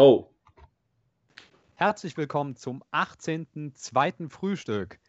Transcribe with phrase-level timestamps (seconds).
[0.00, 0.30] Oh.
[1.74, 3.74] Herzlich willkommen zum 18.
[3.74, 5.00] zweiten Frühstück.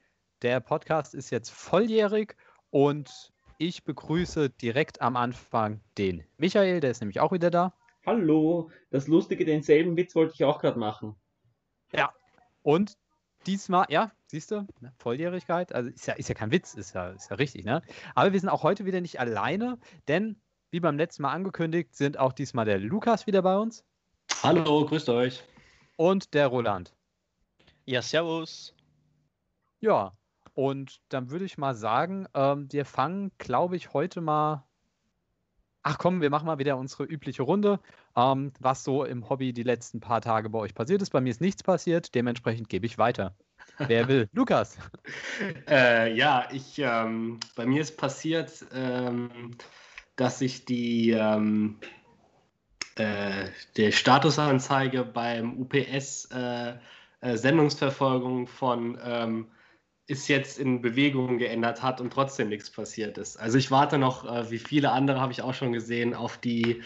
[0.42, 2.36] Der Podcast ist jetzt volljährig
[2.72, 7.76] und ich begrüße direkt am Anfang den Michael, der ist nämlich auch wieder da.
[8.04, 11.16] Hallo, das Lustige, denselben Witz wollte ich auch gerade machen.
[11.94, 12.12] Ja,
[12.64, 12.98] und
[13.46, 17.10] diesmal, ja, siehst du, ne, Volljährigkeit, also ist ja, ist ja kein Witz, ist ja,
[17.10, 17.84] ist ja richtig, ne?
[18.16, 19.78] Aber wir sind auch heute wieder nicht alleine,
[20.08, 23.86] denn wie beim letzten Mal angekündigt, sind auch diesmal der Lukas wieder bei uns.
[24.42, 25.44] Hallo, grüßt euch.
[25.98, 26.94] Und der Roland.
[27.86, 28.74] Ja, servus.
[29.82, 30.14] Ja,
[30.54, 34.64] und dann würde ich mal sagen, ähm, wir fangen, glaube ich, heute mal.
[35.84, 37.82] Ach komm, wir machen mal wieder unsere übliche Runde,
[38.16, 41.10] ähm, was so im Hobby die letzten paar Tage bei euch passiert ist.
[41.10, 43.36] Bei mir ist nichts passiert, dementsprechend gebe ich weiter.
[43.78, 44.30] Wer will?
[44.34, 44.78] Lukas.
[45.68, 49.52] Äh, ja, ich, ähm, bei mir ist passiert, ähm,
[50.16, 51.78] dass ich die, ähm,
[52.96, 56.74] äh, die Statusanzeige beim UPS äh,
[57.22, 59.48] äh, Sendungsverfolgung von ähm,
[60.08, 63.38] ist jetzt in Bewegung geändert hat und trotzdem nichts passiert ist.
[63.38, 66.82] Also ich warte noch, äh, wie viele andere habe ich auch schon gesehen, auf die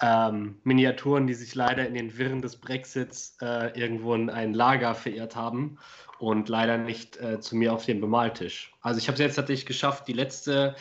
[0.00, 4.94] ähm, Miniaturen, die sich leider in den Wirren des Brexits äh, irgendwo in ein Lager
[4.94, 5.78] verirrt haben
[6.18, 8.72] und leider nicht zu mir auf den Bemaltisch.
[8.80, 10.74] Also ich habe es jetzt tatsächlich geschafft, die letzte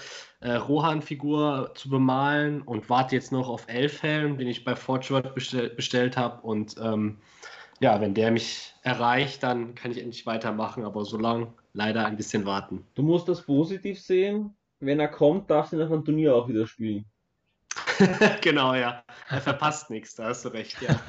[0.43, 5.69] äh, Rohan-Figur zu bemalen und warte jetzt noch auf Elfhelm, den ich bei Fortschritt bestell
[5.69, 7.17] bestellt habe und ähm,
[7.79, 12.17] ja, wenn der mich erreicht, dann kann ich endlich weitermachen, aber so lang leider ein
[12.17, 12.85] bisschen warten.
[12.93, 14.55] Du musst das positiv sehen.
[14.79, 17.05] Wenn er kommt, darfst du ihn auf einem Turnier auch wieder spielen.
[18.41, 19.03] genau, ja.
[19.29, 20.99] Er verpasst nichts, da hast du recht, ja.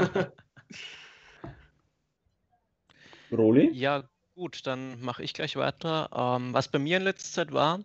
[3.32, 3.70] Roli?
[3.72, 4.04] Ja,
[4.34, 6.08] gut, dann mache ich gleich weiter.
[6.14, 7.80] Ähm, was bei mir in letzter Zeit war,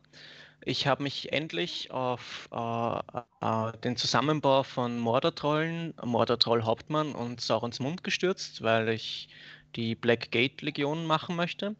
[0.65, 2.99] ich habe mich endlich auf äh,
[3.41, 9.29] äh, den Zusammenbau von Mordertrollen, Mordertroll Hauptmann und Saurons Mund gestürzt, weil ich
[9.75, 11.75] die Black Gate Legion machen möchte.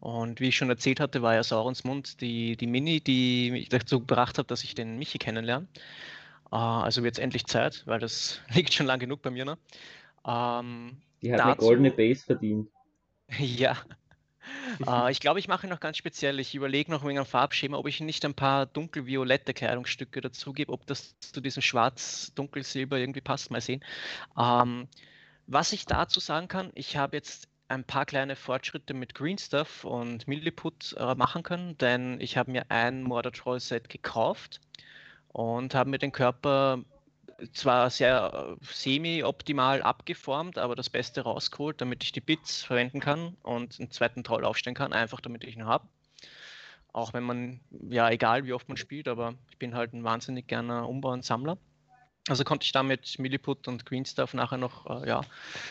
[0.00, 3.68] Und wie ich schon erzählt hatte, war ja Saurons Mund die, die Mini, die mich
[3.68, 5.66] dazu gebracht hat, dass ich den Michi kennenlerne.
[6.52, 9.44] Äh, also wird es endlich Zeit, weil das liegt schon lang genug bei mir.
[9.44, 9.58] Ne?
[10.26, 12.68] Ähm, Die hat eine goldene Base verdient.
[13.38, 13.76] ja.
[14.86, 16.40] Äh, ich glaube, ich mache ihn noch ganz speziell.
[16.40, 20.72] Ich überlege noch wegen einem Farbschema, ob ich nicht ein paar dunkelviolette Kleidungsstücke dazu gebe,
[20.72, 23.50] ob das zu diesem schwarz-dunkelsilber irgendwie passt.
[23.50, 23.84] Mal sehen.
[24.38, 24.88] Ähm,
[25.46, 29.84] was ich dazu sagen kann, ich habe jetzt ein paar kleine Fortschritte mit Green Stuff
[29.84, 34.60] und Milliput äh, machen können, denn ich habe mir ein Mordor Troll Set gekauft
[35.28, 36.82] und habe mir den Körper
[37.52, 43.36] zwar sehr äh, semi-optimal abgeformt, aber das Beste rausgeholt, damit ich die Bits verwenden kann
[43.42, 45.86] und einen zweiten Troll aufstellen kann, einfach damit ich ihn habe.
[46.92, 50.46] Auch wenn man, ja, egal wie oft man spielt, aber ich bin halt ein wahnsinnig
[50.46, 51.58] gerne Umbau- und Sammler.
[52.28, 55.22] Also konnte ich damit Milliput und Green Stuff nachher noch, äh, ja,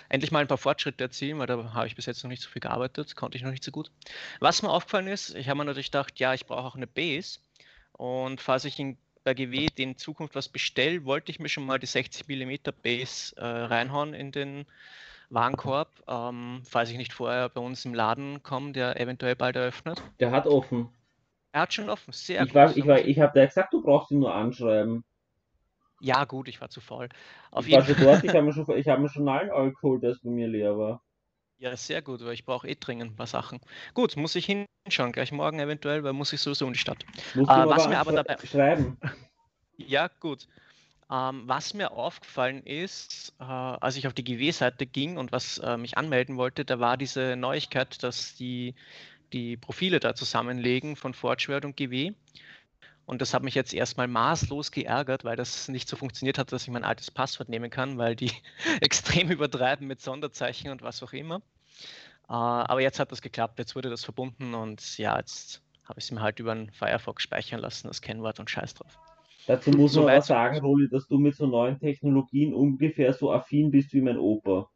[0.09, 2.49] endlich mal ein paar Fortschritte erzielen, weil da habe ich bis jetzt noch nicht so
[2.49, 3.91] viel gearbeitet, konnte ich noch nicht so gut.
[4.39, 7.39] Was mir aufgefallen ist, ich habe mir natürlich gedacht, ja, ich brauche auch eine Base.
[7.91, 8.97] Und falls ich in,
[9.27, 13.35] bei GW in Zukunft was bestelle, wollte ich mir schon mal die 60 mm Base
[13.35, 14.65] äh, reinhauen in den
[15.29, 20.01] Warenkorb, ähm, falls ich nicht vorher bei uns im Laden komme, der eventuell bald eröffnet.
[20.21, 20.87] Der hat offen.
[21.51, 24.11] Er hat schon offen, sehr ich War, ich war, ich habe da gesagt, du brauchst
[24.11, 25.03] ihn nur anschreiben.
[25.99, 27.09] Ja, gut, ich war zu faul.
[27.51, 29.99] Auf ich jeden war schon dort, ich habe mir, schon, hab mir schon allen Alkohol,
[29.99, 31.01] der bei mir leer war.
[31.59, 33.59] Ja, sehr gut, weil ich brauche eh dringend ein paar Sachen.
[33.93, 37.03] Gut, muss ich hinschauen, gleich morgen eventuell, weil muss ich sowieso in die Stadt.
[37.35, 38.37] Äh, was mir aber dabei.
[38.45, 38.97] Schreiben.
[39.77, 40.47] ja, gut.
[41.09, 45.77] Ähm, was mir aufgefallen ist, äh, als ich auf die GW-Seite ging und was äh,
[45.77, 48.75] mich anmelden wollte, da war diese Neuigkeit, dass die
[49.33, 52.13] die Profile da zusammenlegen von Fortschwert und GW.
[53.07, 56.63] Und das hat mich jetzt erstmal maßlos geärgert, weil das nicht so funktioniert hat, dass
[56.63, 58.31] ich mein altes Passwort nehmen kann, weil die
[58.81, 61.37] extrem übertreiben mit Sonderzeichen und was auch immer.
[62.27, 66.05] Äh, aber jetzt hat das geklappt, jetzt wurde das verbunden und ja, jetzt habe ich
[66.05, 68.99] es mir halt über einen Firefox speichern lassen, das Kennwort und Scheiß drauf.
[69.47, 73.31] Dazu muss so man aber sagen, Roli, dass du mit so neuen Technologien ungefähr so
[73.31, 74.69] affin bist wie mein Opa.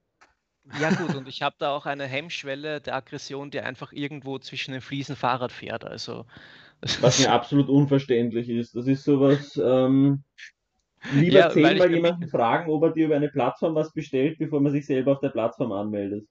[0.79, 4.71] Ja gut, und ich habe da auch eine Hemmschwelle der Aggression, die einfach irgendwo zwischen
[4.71, 5.83] den Fliesen Fahrrad fährt.
[5.83, 6.25] Also
[7.01, 8.75] was mir absolut unverständlich ist.
[8.75, 10.23] Das ist sowas, ähm,
[11.13, 14.71] lieber ja, zehnmal jemanden fragen, ob er dir über eine Plattform was bestellt, bevor man
[14.71, 16.27] sich selber auf der Plattform anmeldet.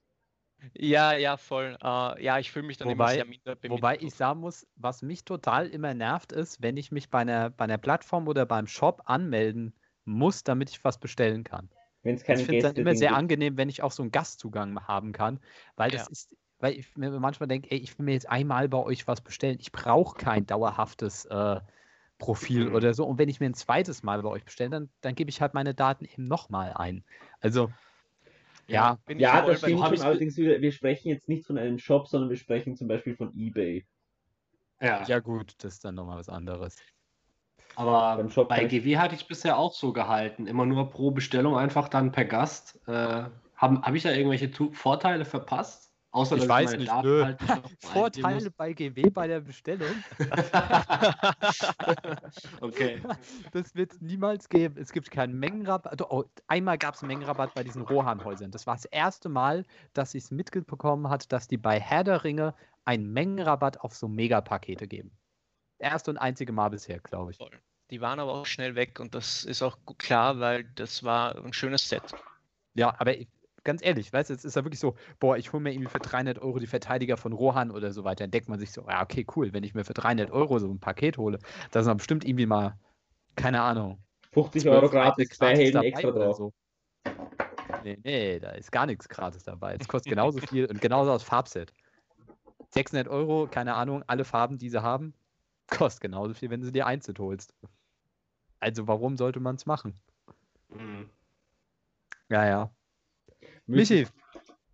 [0.73, 1.75] Ja, ja, voll.
[1.83, 5.01] Uh, ja, ich fühle mich dann wobei, immer sehr minder Wobei ich sagen muss, was
[5.01, 8.67] mich total immer nervt, ist, wenn ich mich bei einer, bei einer Plattform oder beim
[8.67, 9.73] Shop anmelden
[10.05, 11.69] muss, damit ich was bestellen kann.
[12.03, 13.19] Wenn es keine ich finde es dann immer sehr gibt.
[13.19, 15.39] angenehm, wenn ich auch so einen Gastzugang haben kann,
[15.75, 15.97] weil ja.
[15.97, 19.07] das ist weil ich mir manchmal denke, ey, ich will mir jetzt einmal bei euch
[19.07, 19.57] was bestellen.
[19.59, 21.59] Ich brauche kein dauerhaftes äh,
[22.19, 22.75] Profil mhm.
[22.75, 23.05] oder so.
[23.05, 25.53] Und wenn ich mir ein zweites Mal bei euch bestelle, dann, dann gebe ich halt
[25.53, 27.03] meine Daten eben nochmal ein.
[27.41, 27.71] Also.
[28.67, 30.01] Ja, ja das stimmt schon.
[30.01, 33.33] Allerdings, wir, wir sprechen jetzt nicht von einem Shop, sondern wir sprechen zum Beispiel von
[33.35, 33.85] eBay.
[34.79, 36.77] Ja, ja gut, das ist dann nochmal was anderes.
[37.75, 40.45] Aber bei GW hatte ich bisher auch so gehalten.
[40.45, 42.79] Immer nur pro Bestellung einfach dann per Gast.
[42.87, 43.23] Äh,
[43.55, 45.90] Habe hab ich da irgendwelche Vorteile verpasst?
[46.13, 47.39] Außer, ich weiß nicht, halt
[47.79, 49.87] Vorteile bei GW bei der Bestellung.
[52.61, 53.01] okay.
[53.53, 54.75] Das wird es niemals geben.
[54.77, 56.01] Es gibt keinen Mengenrabatt.
[56.01, 58.51] Oh, einmal gab es einen Mengenrabatt bei diesen Rohan-Häusern.
[58.51, 59.63] Das war das erste Mal,
[59.93, 64.09] dass ich es mitbekommen hat, dass die bei Herr der Ringe einen Mengenrabatt auf so
[64.09, 65.11] Megapakete geben.
[65.79, 67.39] Erste und einzige Mal bisher, glaube ich.
[67.89, 71.53] Die waren aber auch schnell weg und das ist auch klar, weil das war ein
[71.53, 72.03] schönes Set.
[72.73, 73.15] Ja, aber
[73.63, 75.99] ganz ehrlich, weißt du, jetzt ist er wirklich so, boah, ich hole mir irgendwie für
[75.99, 78.23] 300 Euro die Verteidiger von Rohan oder so weiter.
[78.23, 80.67] Dann denkt man sich so, ja, okay, cool, wenn ich mir für 300 Euro so
[80.69, 81.39] ein Paket hole,
[81.71, 82.77] da ist dann bestimmt irgendwie mal,
[83.35, 84.03] keine Ahnung.
[84.33, 86.37] 50 Euro gratis, zwei Helden extra drauf.
[86.37, 86.53] So.
[87.83, 89.75] Nee, nee, da ist gar nichts gratis dabei.
[89.79, 91.73] Es kostet genauso viel und genauso aus Farbset.
[92.73, 95.13] 600 Euro, keine Ahnung, alle Farben, die sie haben,
[95.67, 97.53] kostet genauso viel, wenn du dir einzeln holst.
[98.59, 99.99] Also warum sollte man es machen?
[100.69, 101.09] Mhm.
[102.29, 102.71] Ja, ja.
[103.75, 104.07] Michi.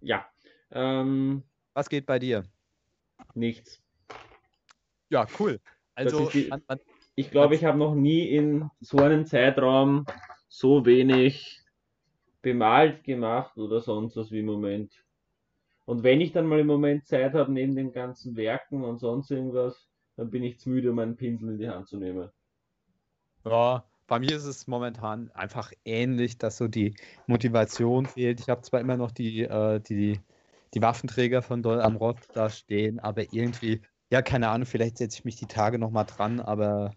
[0.01, 0.25] Ja.
[0.71, 2.43] Ähm, Was geht bei dir?
[3.33, 3.81] Nichts.
[5.09, 5.59] Ja, cool.
[5.95, 6.79] Also, ich, man, man,
[7.15, 10.05] ich glaube, ich habe noch nie in so einem Zeitraum
[10.47, 11.61] so wenig
[12.41, 14.93] bemalt gemacht oder sonst was wie im Moment.
[15.85, 19.31] Und wenn ich dann mal im Moment Zeit habe, neben den ganzen Werken und sonst
[19.31, 22.29] irgendwas, dann bin ich zu müde, um einen Pinsel in die Hand zu nehmen.
[23.45, 26.95] Ja, bei mir ist es momentan einfach ähnlich, dass so die
[27.27, 28.39] Motivation fehlt.
[28.39, 30.19] Ich habe zwar immer noch die, äh, die,
[30.73, 35.25] die Waffenträger von Dol Amrod da stehen, aber irgendwie, ja, keine Ahnung, vielleicht setze ich
[35.25, 36.93] mich die Tage nochmal dran, aber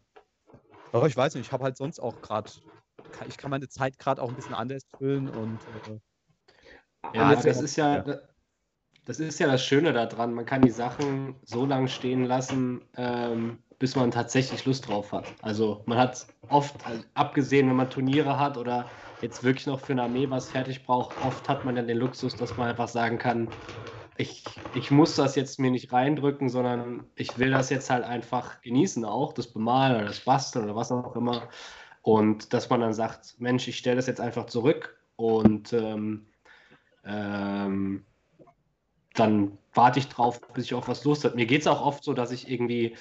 [0.92, 2.50] oh, ich weiß nicht, ich habe halt sonst auch gerade,
[3.26, 5.58] ich kann meine Zeit gerade auch ein bisschen anders füllen und
[5.88, 5.98] äh,
[7.12, 8.18] ja, das ist ja, ja,
[9.04, 13.58] das ist ja das Schöne daran, man kann die Sachen so lange stehen lassen, ähm,
[13.80, 15.34] bis man tatsächlich Lust drauf hat.
[15.42, 18.90] Also man hat oft, also abgesehen, wenn man Turniere hat oder
[19.20, 22.36] jetzt wirklich noch für eine Armee was fertig braucht, oft hat man dann den Luxus,
[22.36, 23.56] dass man einfach sagen kann,
[24.18, 28.60] ich, ich muss das jetzt mir nicht reindrücken, sondern ich will das jetzt halt einfach
[28.60, 31.48] genießen auch, das Bemalen oder das Basteln oder was auch immer.
[32.02, 36.26] Und dass man dann sagt, Mensch, ich stelle das jetzt einfach zurück und ähm,
[37.04, 38.04] ähm,
[39.14, 41.34] dann warte ich drauf, bis ich auf was Lust habe.
[41.36, 42.96] Mir geht es auch oft so, dass ich irgendwie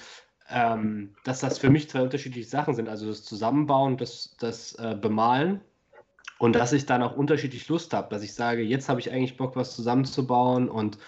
[0.50, 2.88] ähm, dass das für mich zwei unterschiedliche Sachen sind.
[2.88, 5.60] Also das Zusammenbauen, das, das äh, Bemalen
[6.38, 9.36] und dass ich dann auch unterschiedlich Lust habe, dass ich sage, jetzt habe ich eigentlich
[9.36, 10.98] Bock, was zusammenzubauen und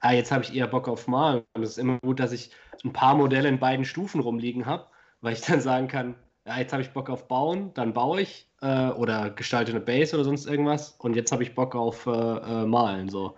[0.00, 1.42] ah, jetzt habe ich eher Bock auf Malen.
[1.54, 2.50] Und es ist immer gut, dass ich
[2.84, 4.86] ein paar Modelle in beiden Stufen rumliegen habe,
[5.20, 8.48] weil ich dann sagen kann, ja, jetzt habe ich Bock auf Bauen, dann baue ich
[8.62, 12.10] äh, oder gestalte eine Base oder sonst irgendwas und jetzt habe ich Bock auf äh,
[12.10, 13.08] äh Malen.
[13.08, 13.36] So.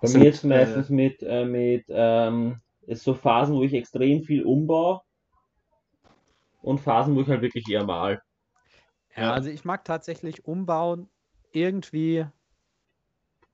[0.00, 4.44] Bei mir ist meistens mit, äh, mit ähm, ist so Phasen, wo ich extrem viel
[4.44, 5.00] umbaue
[6.62, 8.20] und Phasen, wo ich halt wirklich eher mal.
[9.16, 11.08] Ja, also ich mag tatsächlich umbauen
[11.52, 12.26] irgendwie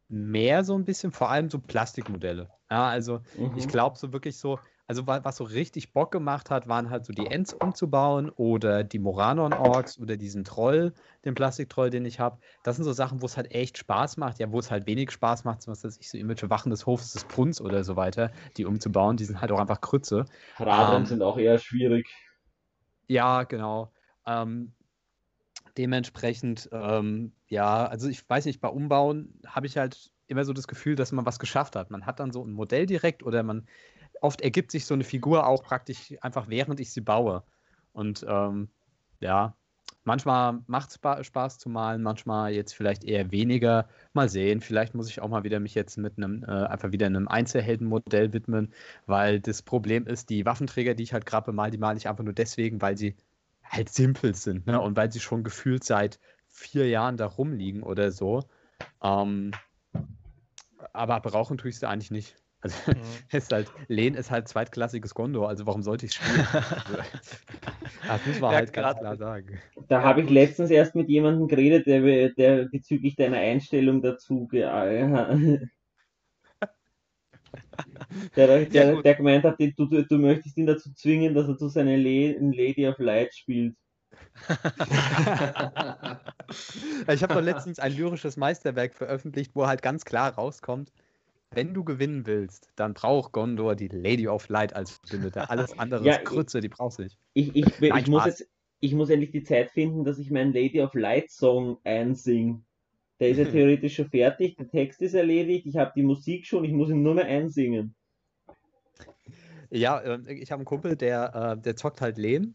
[0.08, 2.48] mehr so ein bisschen, vor allem so Plastikmodelle.
[2.70, 3.56] Ja, also mhm.
[3.56, 4.58] ich glaube so wirklich so,
[4.90, 8.98] also was so richtig Bock gemacht hat, waren halt so die Ents umzubauen oder die
[8.98, 10.94] Moranon-Orks oder diesen Troll,
[11.24, 12.40] den Plastiktroll, den ich habe.
[12.64, 14.40] Das sind so Sachen, wo es halt echt Spaß macht.
[14.40, 17.12] Ja, wo es halt wenig Spaß macht, was weiß ich, so irgendwelche Wachen des Hofs
[17.12, 19.16] des Punz oder so weiter, die umzubauen.
[19.16, 20.24] Die sind halt auch einfach Krütze.
[20.58, 22.08] Radern ähm, sind auch eher schwierig.
[23.06, 23.92] Ja, genau.
[24.26, 24.72] Ähm,
[25.78, 30.68] dementsprechend, ähm, ja, also ich weiß nicht, bei Umbauen habe ich halt immer so das
[30.68, 31.90] Gefühl, dass man was geschafft hat.
[31.90, 33.66] Man hat dann so ein Modell direkt oder man
[34.20, 37.42] oft ergibt sich so eine Figur auch praktisch einfach während ich sie baue.
[37.92, 38.68] Und ähm,
[39.20, 39.54] ja,
[40.04, 43.88] manchmal macht es Spaß zu malen, manchmal jetzt vielleicht eher weniger.
[44.12, 47.06] Mal sehen, vielleicht muss ich auch mal wieder mich jetzt mit einem, äh, einfach wieder
[47.06, 48.72] einem Einzelheldenmodell widmen,
[49.06, 52.24] weil das Problem ist, die Waffenträger, die ich halt gerade bemale, die male ich einfach
[52.24, 53.16] nur deswegen, weil sie
[53.64, 54.80] halt simpel sind ne?
[54.80, 58.44] und weil sie schon gefühlt seit vier Jahren da rumliegen oder so.
[59.02, 59.52] Ähm,
[60.92, 62.36] aber brauchen tue ich sie eigentlich nicht.
[62.62, 63.00] Also mhm.
[63.32, 66.46] ist halt, Lehn ist halt zweitklassiges Gondor, also warum sollte ich spielen?
[68.06, 69.58] das muss man ja, halt ganz klar sagen.
[69.88, 74.60] Da habe ich letztens erst mit jemandem geredet, der, der bezüglich deiner Einstellung dazu ge
[78.36, 81.68] der, der, der, gemeint hat, du, du, du, möchtest ihn dazu zwingen, dass er zu
[81.68, 83.74] seiner Lady of Light spielt.
[87.08, 90.92] ich habe doch letztens ein lyrisches Meisterwerk veröffentlicht, wo halt ganz klar rauskommt,
[91.52, 95.50] wenn du gewinnen willst, dann braucht Gondor die Lady of Light als Verbündete.
[95.50, 97.18] Alles andere ja, ist Krütze, die brauchst du nicht.
[97.34, 98.48] Ich, ich, Nein, ich muss jetzt,
[98.80, 102.64] ich muss endlich die Zeit finden, dass ich meinen Lady of Light Song einsing.
[103.18, 106.64] Der ist ja theoretisch schon fertig, der Text ist erledigt, ich habe die Musik schon,
[106.64, 107.94] ich muss ihn nur mehr einsingen.
[109.70, 112.54] Ja, ähm, ich habe einen Kumpel, der, äh, der zockt halt Lehen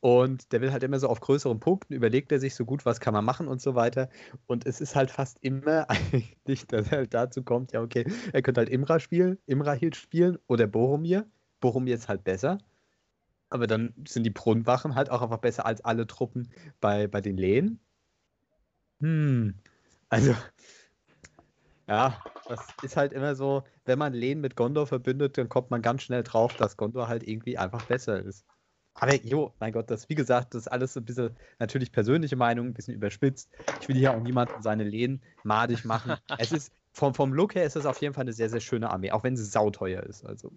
[0.00, 3.00] und der will halt immer so auf größeren Punkten, überlegt er sich so gut, was
[3.00, 4.08] kann man machen und so weiter.
[4.46, 8.42] Und es ist halt fast immer eigentlich, dass er halt dazu kommt, ja, okay, er
[8.42, 11.26] könnte halt Imra spielen, Imra Hild spielen oder Boromir.
[11.60, 12.58] Boromir ist halt besser.
[13.50, 16.50] Aber dann sind die Brunnenwachen halt auch einfach besser als alle Truppen
[16.80, 17.80] bei, bei den Lehen.
[19.00, 19.54] Hm.
[20.10, 20.34] Also,
[21.88, 25.82] ja, das ist halt immer so, wenn man Lehen mit Gondor verbindet, dann kommt man
[25.82, 28.44] ganz schnell drauf, dass Gondor halt irgendwie einfach besser ist.
[29.00, 32.36] Aber jo, mein Gott, das, wie gesagt, das ist alles so ein bisschen natürlich persönliche
[32.36, 33.50] Meinung, ein bisschen überspitzt.
[33.80, 36.14] Ich will hier auch niemanden seine Lehen madig machen.
[36.38, 38.90] es ist, vom, vom Look her ist es auf jeden Fall eine sehr, sehr schöne
[38.90, 40.24] Armee, auch wenn sie sauteuer ist.
[40.24, 40.52] Also.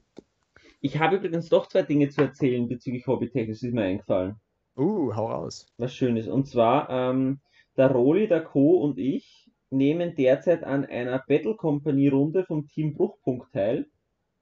[0.79, 4.35] Ich habe übrigens doch zwei Dinge zu erzählen bezüglich Hobbytech, das ist mir eingefallen.
[4.75, 5.67] Uh, hau raus.
[5.77, 6.27] Was Schönes.
[6.27, 7.39] Und zwar, ähm,
[7.77, 8.77] der Roli, der Co.
[8.81, 13.87] und ich nehmen derzeit an einer Battle Company Runde vom Team Bruchpunkt teil,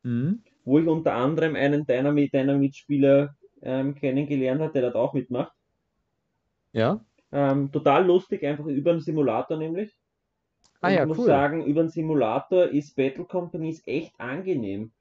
[0.03, 0.43] Mhm.
[0.63, 5.53] wo ich unter anderem einen deiner, deiner Mitspieler ähm, kennengelernt habe, der dort auch mitmacht.
[6.73, 7.03] Ja?
[7.31, 9.99] Ähm, total lustig, einfach über den Simulator nämlich.
[10.81, 11.25] Ah ja, ich muss cool.
[11.27, 14.91] sagen, über den Simulator ist Battle Companies echt angenehm.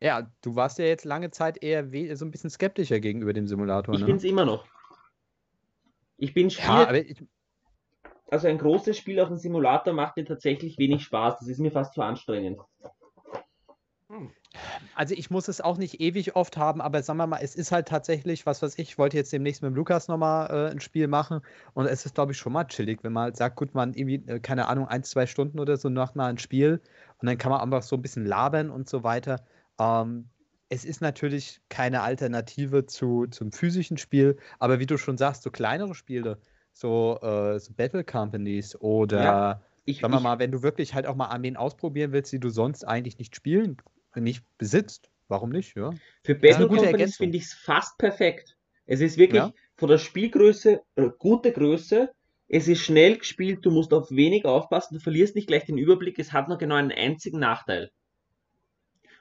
[0.00, 1.84] Ja, du warst ja jetzt lange Zeit eher
[2.16, 4.06] so ein bisschen skeptischer gegenüber dem Simulator, Ich ne?
[4.06, 4.66] bin's immer noch.
[6.16, 7.22] Ich bin Ja, Spiel, aber ich,
[8.30, 11.38] also ein großes Spiel auf dem Simulator macht mir tatsächlich wenig Spaß.
[11.38, 12.58] Das ist mir fast zu anstrengend.
[14.94, 17.72] Also ich muss es auch nicht ewig oft haben, aber sagen wir mal, es ist
[17.72, 20.80] halt tatsächlich, was weiß ich, ich wollte jetzt demnächst mit dem Lukas nochmal äh, ein
[20.80, 21.40] Spiel machen
[21.74, 24.22] und es ist, glaube ich, schon mal chillig, wenn man halt sagt, gut, man irgendwie,
[24.30, 26.80] äh, keine Ahnung, ein, zwei Stunden oder so macht mal ein Spiel
[27.18, 29.44] und dann kann man einfach so ein bisschen labern und so weiter.
[29.78, 30.28] Ähm,
[30.68, 35.50] es ist natürlich keine Alternative zu, zum physischen Spiel, aber wie du schon sagst, so
[35.50, 36.38] kleinere Spiele,
[36.72, 40.94] so, äh, so Battle Companies oder Ja, Ich, Sagen wir ich, mal, wenn du wirklich
[40.94, 43.76] halt auch mal Armeen ausprobieren willst, die du sonst eigentlich nicht spielen,
[44.20, 46.00] nicht besitzt, warum nicht, ja?
[46.24, 48.56] für Battle Companies finde ich es fast perfekt.
[48.86, 49.54] Es ist wirklich Ja.
[49.76, 52.10] von der Spielgröße äh, gute Größe.
[52.48, 56.18] Es ist schnell gespielt, du musst auf wenig aufpassen, du verlierst nicht gleich den Überblick.
[56.18, 57.90] Es hat nur genau einen einzigen Nachteil.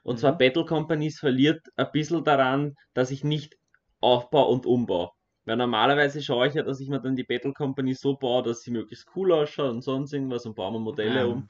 [0.04, 0.38] Und zwar Mhm.
[0.38, 3.58] Battle Companies verliert ein bisschen daran, dass ich nicht
[4.00, 5.10] aufbaue und umbaue.
[5.46, 8.62] Weil normalerweise schaue ich ja, dass ich mir dann die Battle Company so baue, dass
[8.62, 11.50] sie möglichst cool ausschaut und sonst irgendwas und baue mir Modelle Ähm, um.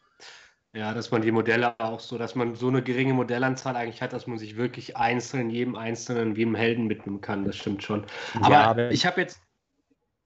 [0.73, 4.13] Ja, dass man die Modelle auch so, dass man so eine geringe Modellanzahl eigentlich hat,
[4.13, 7.43] dass man sich wirklich einzeln, jedem einzelnen, wie einem Helden mitnehmen kann.
[7.43, 8.05] Das stimmt schon.
[8.41, 9.41] Aber, Ja, aber- ich habe jetzt,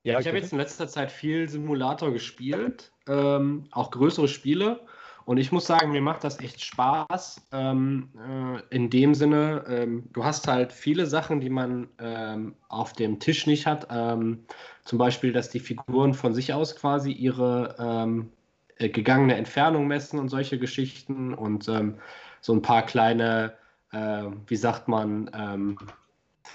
[0.04, 4.82] Ja, ich habe jetzt in letzter Zeit viel Simulator gespielt, ähm, auch größere Spiele.
[5.26, 7.48] Und ich muss sagen, mir macht das echt Spaß.
[7.52, 12.94] Ähm, äh, in dem Sinne, ähm, du hast halt viele Sachen, die man ähm, auf
[12.94, 13.88] dem Tisch nicht hat.
[13.90, 14.46] Ähm,
[14.84, 18.32] zum Beispiel, dass die Figuren von sich aus quasi ihre ähm,
[18.78, 21.96] äh, gegangene Entfernung messen und solche Geschichten und ähm,
[22.42, 23.54] so ein paar kleine,
[23.92, 25.78] äh, wie sagt man, ähm,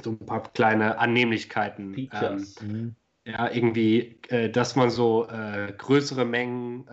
[0.02, 1.94] so ein paar kleine Annehmlichkeiten.
[1.94, 2.60] Ähm, Features.
[2.62, 2.94] Mhm.
[3.26, 6.86] ja, irgendwie, äh, dass man so äh, größere Mengen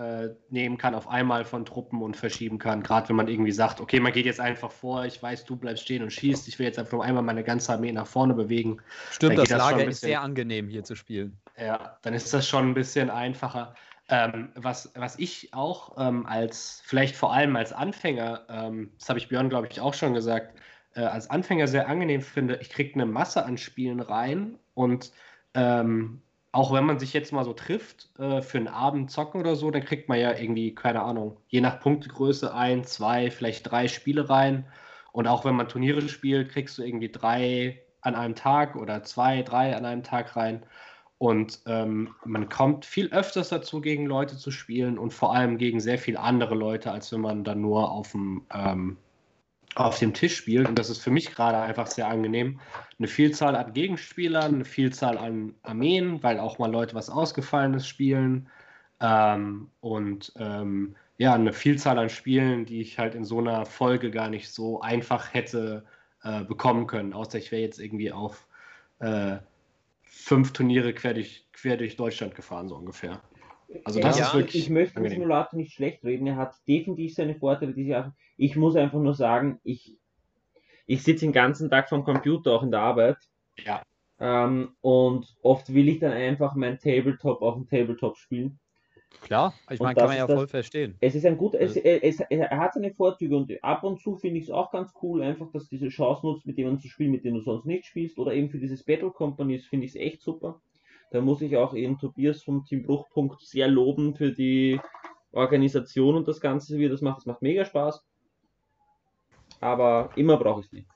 [0.49, 2.83] nehmen kann auf einmal von Truppen und verschieben kann.
[2.83, 5.83] Gerade wenn man irgendwie sagt, okay, man geht jetzt einfach vor, ich weiß, du bleibst
[5.83, 8.79] stehen und schießt, ich will jetzt einfach nur einmal meine ganze Armee nach vorne bewegen.
[9.11, 11.37] Stimmt, das das Lager ein ist bisschen- sehr angenehm hier zu spielen.
[11.57, 13.75] Ja, dann ist das schon ein bisschen einfacher.
[14.09, 19.19] Ähm, was, was ich auch ähm, als, vielleicht vor allem als Anfänger, ähm, das habe
[19.19, 20.57] ich Björn, glaube ich, auch schon gesagt,
[20.95, 25.11] äh, als Anfänger sehr angenehm finde, ich kriege eine Masse an Spielen rein und
[25.53, 26.21] ähm,
[26.51, 29.69] auch wenn man sich jetzt mal so trifft äh, für einen Abend zocken oder so,
[29.71, 34.29] dann kriegt man ja irgendwie, keine Ahnung, je nach Punktegröße ein, zwei, vielleicht drei Spiele
[34.29, 34.65] rein.
[35.11, 39.41] Und auch wenn man Turniere spielt, kriegst du irgendwie drei an einem Tag oder zwei,
[39.43, 40.63] drei an einem Tag rein.
[41.19, 45.79] Und ähm, man kommt viel öfters dazu, gegen Leute zu spielen und vor allem gegen
[45.79, 48.97] sehr viele andere Leute, als wenn man dann nur auf dem, ähm,
[49.73, 50.67] auf dem Tisch spielt.
[50.69, 52.59] Und das ist für mich gerade einfach sehr angenehm.
[52.99, 58.47] Eine Vielzahl an Gegenspielern, eine Vielzahl an Armeen, weil auch mal Leute was Ausgefallenes spielen.
[58.99, 64.11] Ähm, und ähm, ja, eine Vielzahl an Spielen, die ich halt in so einer Folge
[64.11, 65.83] gar nicht so einfach hätte
[66.23, 67.13] äh, bekommen können.
[67.13, 68.47] Außer ich wäre jetzt irgendwie auf
[68.99, 69.37] äh,
[70.17, 73.21] fünf Turniere quer durch, quer durch Deutschland gefahren, so ungefähr.
[73.83, 75.19] Also das Ja, ist wirklich ich möchte den angenehm.
[75.21, 76.27] Simulator nicht schlecht reden.
[76.27, 78.13] Er hat definitiv seine Vorteile, die sie haben.
[78.37, 79.97] Ich muss einfach nur sagen, ich,
[80.85, 83.17] ich sitze den ganzen Tag vom Computer, auch in der Arbeit.
[83.57, 83.83] Ja.
[84.19, 88.59] Ähm, und oft will ich dann einfach mein Tabletop auf dem Tabletop spielen.
[89.21, 90.95] Klar, ich meine, das kann man ja das- voll verstehen.
[91.01, 91.81] Es ist ein gut, es, Ja.
[91.81, 95.21] es, er hat seine Vorzüge und ab und zu finde ich es auch ganz cool,
[95.21, 98.17] einfach, dass diese Chance nutzt, mit jemandem zu spielen, mit dem du sonst nicht spielst,
[98.19, 100.61] oder eben für dieses Battle Companies finde ich es echt super.
[101.11, 104.79] Da muss ich auch eben Tobias vom Team Bruchpunkt sehr loben für die
[105.31, 107.17] Organisation und das Ganze, wie er das macht.
[107.17, 108.05] Das macht mega Spaß.
[109.61, 110.87] Aber immer brauche ich es nicht.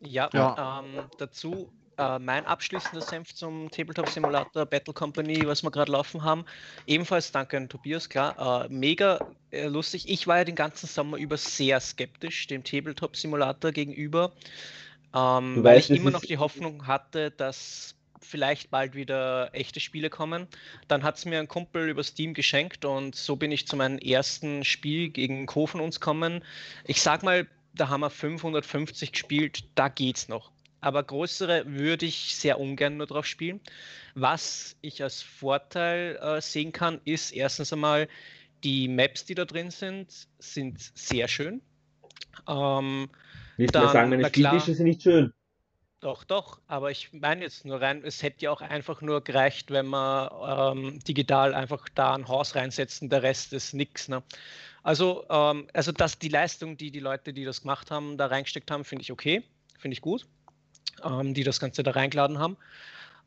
[0.00, 0.82] Ja, Ja.
[0.84, 6.22] Ähm, dazu äh, mein abschließender Senf zum Tabletop Simulator Battle Company, was wir gerade laufen
[6.22, 6.44] haben.
[6.86, 8.66] Ebenfalls danke an Tobias, klar.
[8.66, 9.18] Äh, mega
[9.50, 10.08] äh, lustig.
[10.08, 14.32] Ich war ja den ganzen Sommer über sehr skeptisch dem Tabletop Simulator gegenüber,
[15.14, 19.80] ähm, Du weil weißt, ich immer noch die Hoffnung hatte, dass vielleicht bald wieder echte
[19.80, 20.48] Spiele kommen.
[20.88, 23.98] Dann hat es mir ein Kumpel über Steam geschenkt und so bin ich zu meinem
[23.98, 26.42] ersten Spiel gegen Co von uns kommen.
[26.84, 30.50] Ich sag mal, da haben wir 550 gespielt, da geht's noch.
[30.80, 33.60] Aber größere würde ich sehr ungern nur drauf spielen.
[34.14, 38.08] Was ich als Vorteil äh, sehen kann, ist erstens einmal,
[38.64, 41.60] die Maps, die da drin sind, sind sehr schön.
[42.48, 43.08] Ähm,
[43.56, 44.26] Willst du sagen, meine.
[44.28, 45.32] Spieltische sind nicht schön?
[46.06, 49.72] doch, doch, aber ich meine jetzt nur rein, es hätte ja auch einfach nur gereicht,
[49.72, 50.30] wenn man
[50.76, 54.06] ähm, digital einfach da ein Haus reinsetzt und der Rest ist nix.
[54.06, 54.22] Ne?
[54.84, 58.70] Also, ähm, also dass die Leistung, die die Leute, die das gemacht haben, da reingesteckt
[58.70, 59.42] haben, finde ich okay,
[59.78, 60.28] finde ich gut,
[61.04, 62.56] ähm, die das Ganze da reingeladen haben.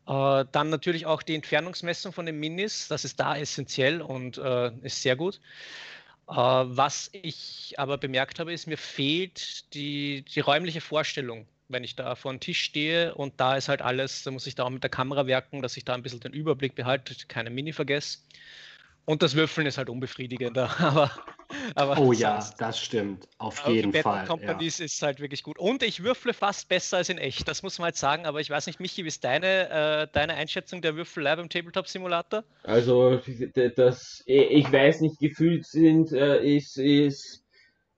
[0.07, 4.71] Äh, dann natürlich auch die Entfernungsmessung von den Minis, das ist da essentiell und äh,
[4.81, 5.39] ist sehr gut.
[6.27, 11.95] Äh, was ich aber bemerkt habe, ist, mir fehlt die, die räumliche Vorstellung, wenn ich
[11.95, 14.69] da vor dem Tisch stehe und da ist halt alles, da muss ich da auch
[14.69, 18.19] mit der Kamera werken, dass ich da ein bisschen den Überblick behalte, keine Mini vergesse.
[19.05, 21.11] Und das Würfeln ist halt unbefriedigender, aber,
[21.75, 23.27] aber Oh ja, sonst- das stimmt.
[23.37, 24.19] Auf aber jeden die Fall.
[24.19, 24.25] Ja.
[24.25, 25.57] Companies ist halt wirklich gut.
[25.57, 28.25] Und ich würfle fast besser als in echt, das muss man halt sagen.
[28.25, 31.87] Aber ich weiß nicht, Michi, wie ist deine, äh, deine Einschätzung der Würfelei beim Tabletop
[31.87, 32.43] Simulator?
[32.63, 33.19] Also,
[33.75, 37.43] das, ich weiß nicht, gefühlt sind, äh, ist, ist,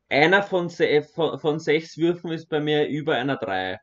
[0.10, 3.80] einer von, se von, von sechs Würfen ist bei mir über einer drei.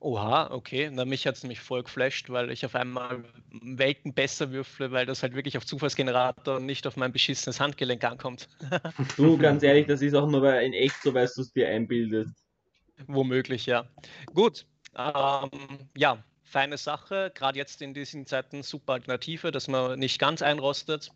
[0.00, 0.88] Oha, okay.
[0.90, 5.04] Na, mich hat es nämlich voll geflasht, weil ich auf einmal Welten besser würfle, weil
[5.04, 8.48] das halt wirklich auf Zufallsgenerator und nicht auf mein beschissenes Handgelenk ankommt.
[9.16, 12.32] Du, ganz ehrlich, das ist auch nur in echt so, weil du es dir einbildest.
[13.06, 13.86] Womöglich, ja.
[14.34, 14.66] Gut.
[14.96, 15.50] Ähm,
[15.96, 17.30] ja, feine Sache.
[17.34, 21.10] Gerade jetzt in diesen Zeiten super Alternative, dass man nicht ganz einrostet.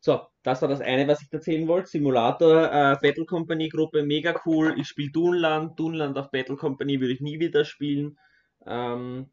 [0.00, 1.90] So, das war das eine, was ich erzählen wollte.
[1.90, 4.74] Simulator, äh, Battle Company Gruppe, mega cool.
[4.78, 5.78] Ich spiele Dunland.
[5.78, 8.18] Dunland auf Battle Company würde ich nie wieder spielen.
[8.66, 9.30] Ähm,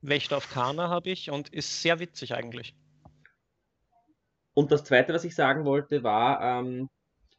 [0.00, 2.76] Wächter auf Kana habe ich und ist sehr witzig eigentlich.
[4.54, 6.88] Und das Zweite, was ich sagen wollte, war, ähm,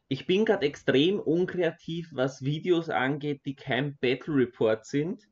[0.08, 5.28] ich bin gerade extrem unkreativ, was Videos angeht, die kein Battle Report sind.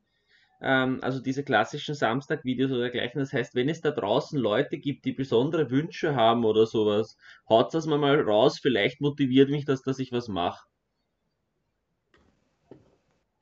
[0.61, 3.19] Ähm, also diese klassischen Samstag-Videos oder dergleichen.
[3.19, 7.17] Das heißt, wenn es da draußen Leute gibt, die besondere Wünsche haben oder sowas,
[7.47, 8.59] haut das mal raus.
[8.61, 10.65] Vielleicht motiviert mich das, dass ich was mache.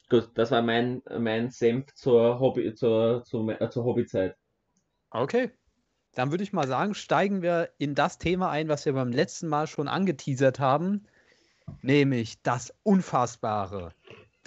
[0.09, 4.37] Gut, das war mein, mein Senf zur Hobby, zur, zur, äh, zur Hobbyzeit.
[5.09, 5.51] Okay.
[6.13, 9.47] Dann würde ich mal sagen, steigen wir in das Thema ein, was wir beim letzten
[9.47, 11.05] Mal schon angeteasert haben,
[11.81, 13.93] nämlich das Unfassbare,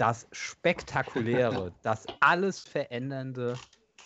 [0.01, 3.55] das Spektakuläre, das alles verändernde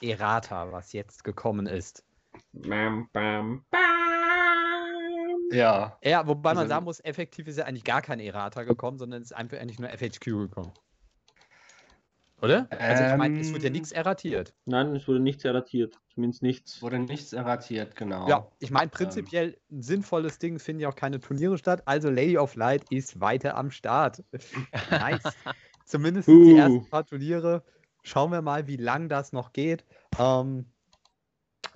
[0.02, 2.04] Errata, was jetzt gekommen ist.
[2.52, 3.80] Bam, bam, bam.
[5.52, 5.96] Ja.
[6.02, 9.22] Ja, wobei man Also- sagen muss, effektiv ist ja eigentlich gar kein Errata gekommen, sondern
[9.22, 10.72] es ist einfach eigentlich nur FHQ gekommen.
[12.42, 12.66] Oder?
[12.70, 14.52] Also ich meine, es wird ja Ähm, nichts erratiert.
[14.66, 15.98] Nein, es wurde nichts erratiert.
[16.12, 16.82] Zumindest nichts.
[16.82, 18.28] Wurde nichts erratiert, genau.
[18.28, 21.82] Ja, ich meine, prinzipiell ein sinnvolles Ding, es finden ja auch keine Turniere statt.
[21.86, 24.22] Also Lady of Light ist weiter am Start.
[24.90, 25.22] nice.
[25.84, 26.56] Zumindest die Uh.
[26.56, 27.62] ersten paar Turniere.
[28.02, 29.84] Schauen wir mal, wie lang das noch geht.
[30.18, 30.66] Ähm,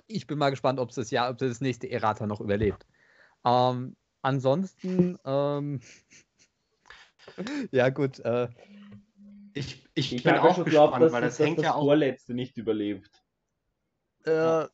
[0.07, 2.85] ich bin mal gespannt, ob es das Jahr, ob das nächste Errata noch überlebt.
[3.45, 5.81] Ähm, ansonsten, ähm,
[7.71, 8.47] ja gut, äh,
[9.53, 11.73] Ich, ich, Ich bin auch schon gespannt, geglaubt, dass, weil das, das hängt das ja
[11.75, 13.09] auch vorletzte nicht überlebt.
[14.25, 14.65] äh,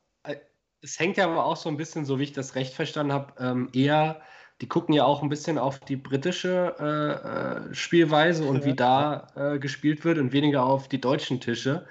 [0.82, 3.32] Es hängt ja aber auch so ein bisschen, so wie ich das recht verstanden habe,
[3.38, 4.20] ähm, eher,
[4.60, 9.28] die gucken ja auch ein bisschen auf die britische äh, äh, Spielweise und wie da
[9.36, 11.86] äh, gespielt wird und weniger auf die deutschen Tische.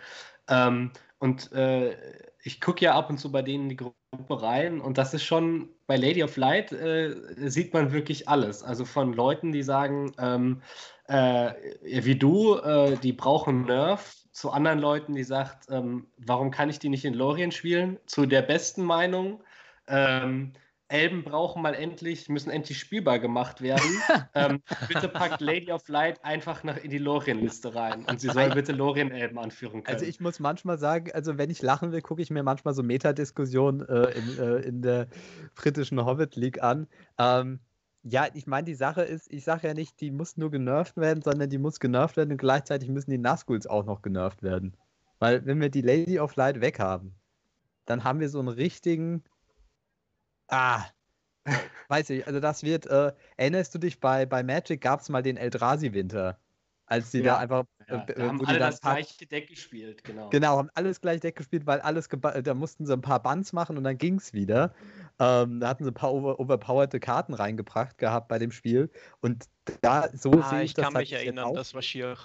[0.49, 1.95] Ähm, und äh,
[2.43, 5.23] ich gucke ja ab und zu bei denen in die Gruppe rein und das ist
[5.23, 7.15] schon, bei Lady of Light äh,
[7.49, 8.63] sieht man wirklich alles.
[8.63, 10.61] Also von Leuten, die sagen, ähm,
[11.07, 11.51] äh,
[11.83, 12.59] wie du,
[13.03, 17.13] die brauchen Nerf, zu anderen Leuten, die sagt, ähm, warum kann ich die nicht in
[17.13, 17.97] Lorien spielen?
[18.05, 19.41] Zu der besten Meinung,
[19.87, 20.51] ähm,
[20.95, 23.83] Elben brauchen mal endlich, müssen endlich spielbar gemacht werden.
[24.33, 28.49] ähm, bitte packt Lady of Light einfach nach in die Lorien-Liste rein und sie soll
[28.51, 29.93] bitte Lorien-Elben anführen können.
[29.93, 32.81] Also ich muss manchmal sagen, also wenn ich lachen will, gucke ich mir manchmal so
[32.81, 35.07] Metadiskussionen äh, in, äh, in der
[35.55, 36.87] britischen Hobbit League an.
[37.17, 37.59] Ähm,
[38.03, 41.21] ja, ich meine, die Sache ist, ich sage ja nicht, die muss nur genervt werden,
[41.21, 44.77] sondern die muss genervt werden und gleichzeitig müssen die Nazguls auch noch genervt werden.
[45.19, 47.15] Weil wenn wir die Lady of Light weghaben,
[47.85, 49.23] dann haben wir so einen richtigen.
[50.47, 50.85] Ah,
[51.87, 52.85] weiß ich, also das wird.
[52.87, 56.39] Äh, erinnerst du dich, bei, bei Magic gab es mal den Eldrazi-Winter,
[56.85, 57.65] als die da einfach.
[57.87, 60.29] Ja, äh, da haben alle das gleiche Deck gespielt, genau.
[60.29, 63.77] Genau, haben alles gleich Deck gespielt, weil alles, da mussten sie ein paar Bands machen
[63.77, 64.73] und dann ging es wieder.
[65.19, 68.89] Ähm, da hatten sie ein paar over overpowerte Karten reingebracht gehabt bei dem Spiel.
[69.21, 69.45] Und
[69.81, 71.55] da, so Ah, sehe ich ich das kann halt mich erinnern, auch.
[71.55, 72.17] das war schier.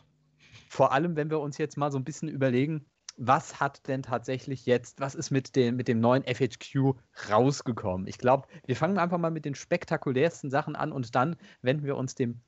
[0.69, 4.67] Vor allem, wenn wir uns jetzt mal so ein bisschen überlegen, was hat denn tatsächlich
[4.67, 6.95] jetzt, was ist mit dem, mit dem neuen FHQ
[7.29, 8.07] rausgekommen?
[8.07, 11.97] Ich glaube, wir fangen einfach mal mit den spektakulärsten Sachen an und dann wenden wir
[11.97, 12.43] uns dem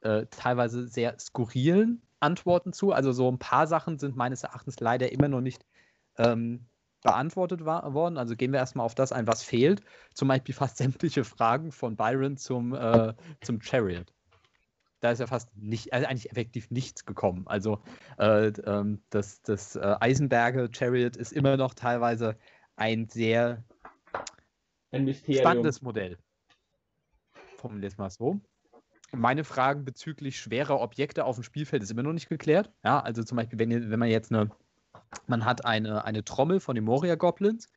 [0.00, 2.92] äh, teilweise sehr skurrilen Antworten zu.
[2.92, 5.64] Also so ein paar Sachen sind meines Erachtens leider immer noch nicht
[6.16, 6.66] ähm,
[7.02, 8.18] beantwortet wa- worden.
[8.18, 9.82] Also gehen wir erstmal auf das ein, was fehlt.
[10.14, 14.12] Zum Beispiel fast sämtliche Fragen von Byron zum, äh, zum Chariot.
[15.00, 17.46] Da ist ja fast nicht, also eigentlich effektiv nichts gekommen.
[17.46, 17.80] Also
[18.18, 22.36] äh, ähm, das, das äh, Eisenberger Chariot ist immer noch teilweise
[22.76, 23.64] ein sehr
[24.90, 26.18] Ein spannendes Modell.
[27.56, 28.40] Formulier es mal so.
[29.12, 32.70] Meine Fragen bezüglich schwerer Objekte auf dem Spielfeld ist immer noch nicht geklärt.
[32.84, 34.50] Ja, also zum Beispiel, wenn, wenn man jetzt eine,
[35.26, 37.68] man hat eine, eine Trommel von den Moria Goblins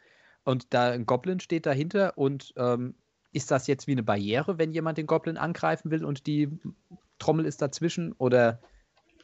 [0.44, 2.96] und da ein Goblin steht dahinter und ähm,
[3.32, 6.60] ist das jetzt wie eine Barriere, wenn jemand den Goblin angreifen will und die
[7.22, 8.60] Trommel ist dazwischen oder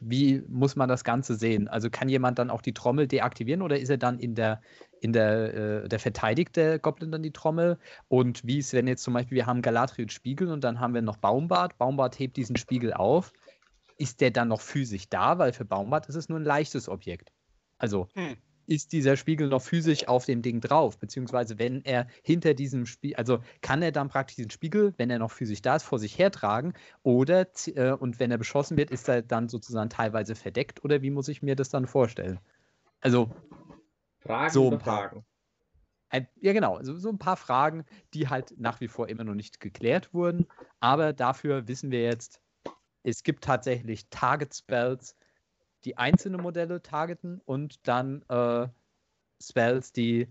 [0.00, 1.68] wie muss man das Ganze sehen?
[1.68, 4.62] Also kann jemand dann auch die Trommel deaktivieren oder ist er dann in der,
[5.00, 7.78] in der, äh, der verteidigt der Goblin dann die Trommel?
[8.08, 11.02] Und wie ist, wenn jetzt zum Beispiel, wir haben Galadriel Spiegel und dann haben wir
[11.02, 13.32] noch Baumbart, Baumbart hebt diesen Spiegel auf,
[13.98, 15.38] ist der dann noch physisch da?
[15.38, 17.32] Weil für Baumbart ist es nur ein leichtes Objekt.
[17.78, 18.36] Also Hm.
[18.68, 20.98] Ist dieser Spiegel noch physisch auf dem Ding drauf?
[20.98, 25.18] Beziehungsweise wenn er hinter diesem Spiegel, also kann er dann praktisch diesen Spiegel, wenn er
[25.18, 29.08] noch physisch da ist, vor sich hertragen oder äh, und wenn er beschossen wird, ist
[29.08, 32.38] er dann sozusagen teilweise verdeckt oder wie muss ich mir das dann vorstellen?
[33.00, 33.30] Also
[34.18, 35.08] Fragen So ein paar.
[35.08, 35.24] Fragen.
[36.10, 36.76] ein, ja, genau.
[36.76, 40.46] Also so ein paar Fragen, die halt nach wie vor immer noch nicht geklärt wurden.
[40.80, 42.42] Aber dafür wissen wir jetzt,
[43.02, 45.16] es gibt tatsächlich Target Spells,
[45.84, 48.68] die einzelne Modelle targeten und dann äh,
[49.40, 50.28] Spells, die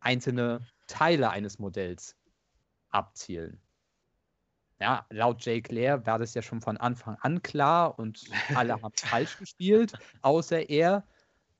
[0.00, 2.16] einzelne Teile eines Modells
[2.90, 3.60] abzielen.
[4.80, 8.92] Ja, laut Jay Clare war das ja schon von Anfang an klar und alle haben
[8.96, 9.92] falsch gespielt,
[10.22, 11.06] außer er.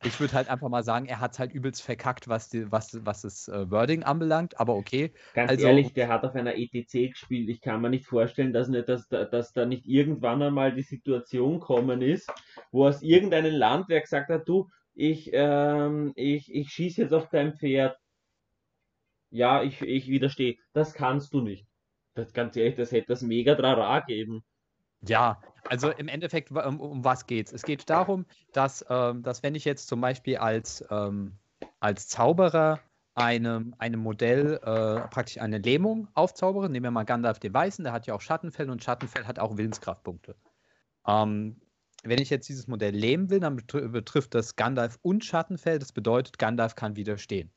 [0.03, 3.05] Ich würde halt einfach mal sagen, er hat es halt übelst verkackt, was, die, was,
[3.05, 5.13] was das äh, Wording anbelangt, aber okay.
[5.35, 7.49] Ganz Also- ehrlich, der hat auf einer ETC gespielt.
[7.51, 10.83] Ich kann mir nicht vorstellen, dass, nicht, dass, da- dass da nicht irgendwann einmal die
[10.83, 12.33] Situation kommen ist,
[12.73, 17.29] wo aus irgendeinem Land wer gesagt hat, du, ich, ähm, ich, ich schieße jetzt auf
[17.29, 17.97] dein Pferd.
[19.31, 20.57] Ja, ich, ich widerstehe.
[20.73, 21.67] Das kannst du nicht.
[22.15, 24.43] Das, ganz ehrlich, das hätte das mega Trara geben.
[25.07, 27.53] Ja, also im Endeffekt, um, um was geht's?
[27.53, 31.39] Es geht darum, dass, ähm, dass wenn ich jetzt zum Beispiel als, ähm,
[31.81, 32.81] als Zauberer
[33.15, 37.93] einem, einem Modell äh, praktisch eine Lähmung aufzaubere, nehmen wir mal Gandalf den Weißen, der
[37.93, 40.37] hat ja auch Schattenfell und Schattenfell hat auch Willenskraftpunkte.
[41.07, 41.61] Ähm,
[42.03, 45.93] wenn ich jetzt dieses Modell lähmen will, dann betr betrifft das Gandalf und Schattenfell, das
[45.93, 47.51] bedeutet, Gandalf kann widerstehen.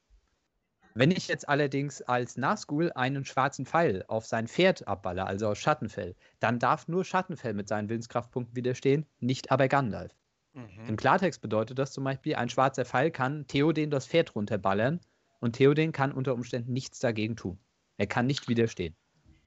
[0.96, 5.58] Wenn ich jetzt allerdings als Nazgul einen schwarzen Pfeil auf sein Pferd abballer, also aus
[5.58, 10.16] Schattenfell, dann darf nur Schattenfell mit seinen Willenskraftpunkten widerstehen, nicht aber Gandalf.
[10.54, 10.86] Mhm.
[10.90, 15.00] Im Klartext bedeutet das zum Beispiel, ein schwarzer Pfeil kann Theoden das Pferd runterballern
[15.40, 17.58] und Theoden kann unter Umständen nichts dagegen tun.
[17.98, 18.96] Er kann nicht widerstehen.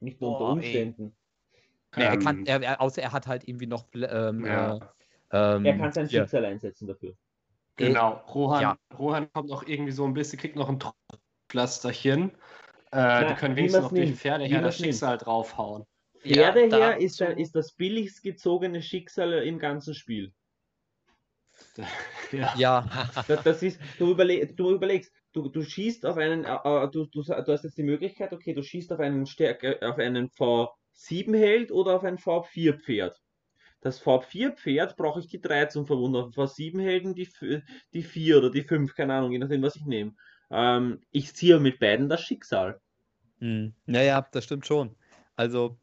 [0.01, 0.53] Nicht nur unter.
[0.53, 1.17] Umständen.
[1.97, 3.87] Nee, er kann, Ähm, er, er, außer er hat halt irgendwie noch.
[3.95, 4.77] Ähm, Ja.
[4.77, 4.81] äh,
[5.31, 7.15] ähm, Er kann sein Schicksal einsetzen dafür.
[7.77, 8.79] Genau, Rohan, ja.
[8.99, 10.79] Rohan kommt noch irgendwie so ein bisschen, kriegt noch ein
[11.49, 12.31] Pflasterchen.
[12.31, 12.33] Äh,
[12.93, 15.85] Na, die können wenigstens noch durch nimmt, Pferde wie her man's das Schicksal draufhauen.
[16.25, 20.33] Ja, Pferde da- her ist, ist das billigst gezogene Schicksal im ganzen Spiel.
[22.33, 22.53] Ja.
[22.57, 22.85] ja,
[23.29, 27.07] Das, das ist, du, überle du überlegst, du, du schießt auf einen, äh, äh, du,
[27.07, 31.71] du, du hast jetzt die Möglichkeit, okay, du schießt auf einen Stärke, auf einen V7-Held
[31.71, 33.21] oder auf ein V4-Pferd.
[33.81, 36.25] Das V4-Pferd brauche ich die 3 zum Verwundern.
[36.25, 37.29] Auf V7-Helden die,
[37.95, 40.15] die 4 oder die 5, keine Ahnung, je nachdem, was ich nehme.
[40.51, 42.81] Ähm, ich ziehe mit beiden das Schicksal.
[43.41, 43.75] Hm.
[43.87, 44.97] Naja, das stimmt schon.
[45.37, 45.79] Also,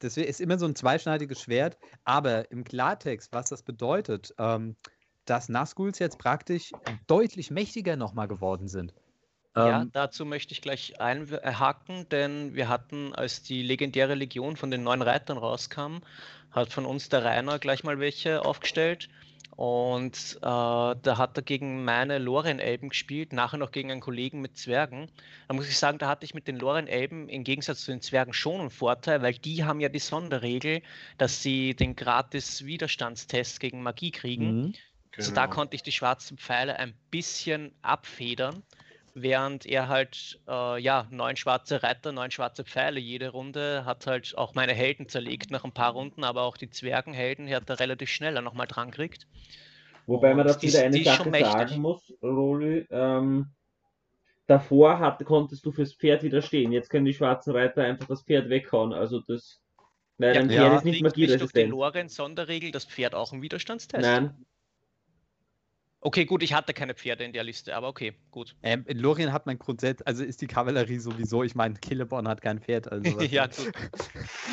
[0.00, 4.76] das ist immer so ein zweischneidiges Schwert, aber im Klartext, was das bedeutet, ähm,
[5.26, 6.72] dass Nazguls jetzt praktisch
[7.06, 8.94] deutlich mächtiger nochmal geworden sind.
[9.56, 14.70] Ja, Ähm, dazu möchte ich gleich einhaken, denn wir hatten, als die legendäre Legion von
[14.70, 15.98] den neuen Reitern rauskam,
[16.50, 19.08] hat von uns der Rainer gleich mal welche aufgestellt.
[19.58, 24.56] Und äh, da hat er gegen meine Lorien-Elben gespielt, nachher noch gegen einen Kollegen mit
[24.56, 25.10] Zwergen.
[25.48, 28.32] Da muss ich sagen, da hatte ich mit den Lorien-Elben im Gegensatz zu den Zwergen
[28.32, 30.80] schon einen Vorteil, weil die haben ja die Sonderregel,
[31.16, 34.60] dass sie den gratis Widerstandstest gegen Magie kriegen.
[34.68, 34.74] mhm.
[35.16, 35.54] Also da Genau.
[35.54, 38.62] konnte ich die schwarzen Pfeile ein bisschen abfedern,
[39.22, 44.36] während er halt, äh, ja, neun schwarze Reiter, neun schwarze Pfeile jede Runde, hat halt
[44.36, 47.80] auch meine Helden zerlegt nach ein paar Runden, aber auch die Zwergenhelden, die hat er
[47.80, 49.26] relativ schneller nochmal dran gekriegt.
[50.06, 52.86] Wobei man dazu wieder eine Sache sagen muss, Roli.
[52.90, 53.50] Ähm,
[54.46, 56.72] davor hat, konntest du fürs Pferd widerstehen.
[56.72, 58.94] Jetzt können die schwarzen Reiter einfach das Pferd weghauen.
[58.94, 59.60] Also das.
[60.16, 61.70] Weil Ja, ein ja, Pferd ist nicht Kriegt nicht durch die magieresistent.
[61.70, 64.02] Lorenz-Sonderregel das Pferd auch einen Widerstandstest?
[64.02, 64.46] Nein,
[66.00, 68.54] Okay, gut, ich hatte keine Pferde in der Liste, aber okay, gut.
[68.62, 72.40] Ähm, in Lorien hat man grundsätzlich, also ist die Kavallerie sowieso, ich meine, Killeborn hat
[72.40, 72.90] kein Pferd.
[72.92, 73.72] Also ja, gut.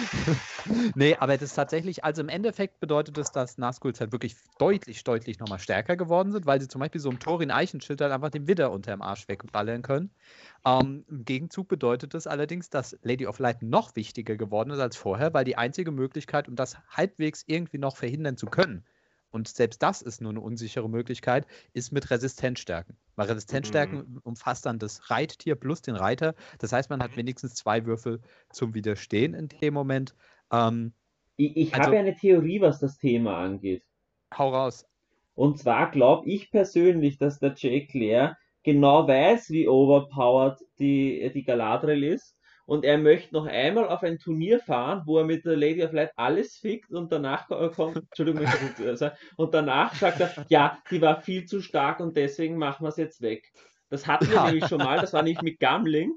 [0.95, 5.03] nee, aber das ist tatsächlich, also im Endeffekt bedeutet das, dass Nazguls halt wirklich deutlich,
[5.03, 8.31] deutlich nochmal stärker geworden sind, weil sie zum Beispiel so im Thorin Eichenschild halt einfach
[8.31, 10.09] den Widder unter dem Arsch wegballern können.
[10.65, 14.97] Ähm, Im Gegenzug bedeutet das allerdings, dass Lady of Light noch wichtiger geworden ist als
[14.97, 18.83] vorher, weil die einzige Möglichkeit, um das halbwegs irgendwie noch verhindern zu können,
[19.35, 22.95] und selbst das ist nur eine unsichere Möglichkeit, ist mit Resistenzstärken.
[23.17, 26.35] Weil Resistenzstärken umfasst dann das Reittier plus den Reiter.
[26.59, 27.17] Das heißt, man hat Mhm.
[27.17, 28.21] wenigstens zwei Würfel
[28.51, 30.15] zum Widerstehen in dem Moment.
[30.51, 30.93] Ähm,
[31.35, 33.83] ich, ich Also- habe eine Theorie, was das Thema angeht.
[34.37, 34.85] hau raus.
[35.35, 41.43] Und zwar glaube ich persönlich, dass der Jay Clare genau weiß, wie overpowered die, die
[41.43, 42.34] Galadriel ist.
[42.65, 45.93] Und er möchte noch einmal auf ein Turnier fahren, wo er mit der Lady of
[45.93, 48.47] Light alles fickt und danach ko- kommt, Entschuldigung,
[48.95, 52.89] sagen, und danach sagt er, ja, die war viel zu stark und deswegen machen wir
[52.89, 53.51] es jetzt weg.
[53.89, 54.45] Das hatten wir Ja.
[54.47, 56.11] nämlich schon mal, das war nicht mit Gamling.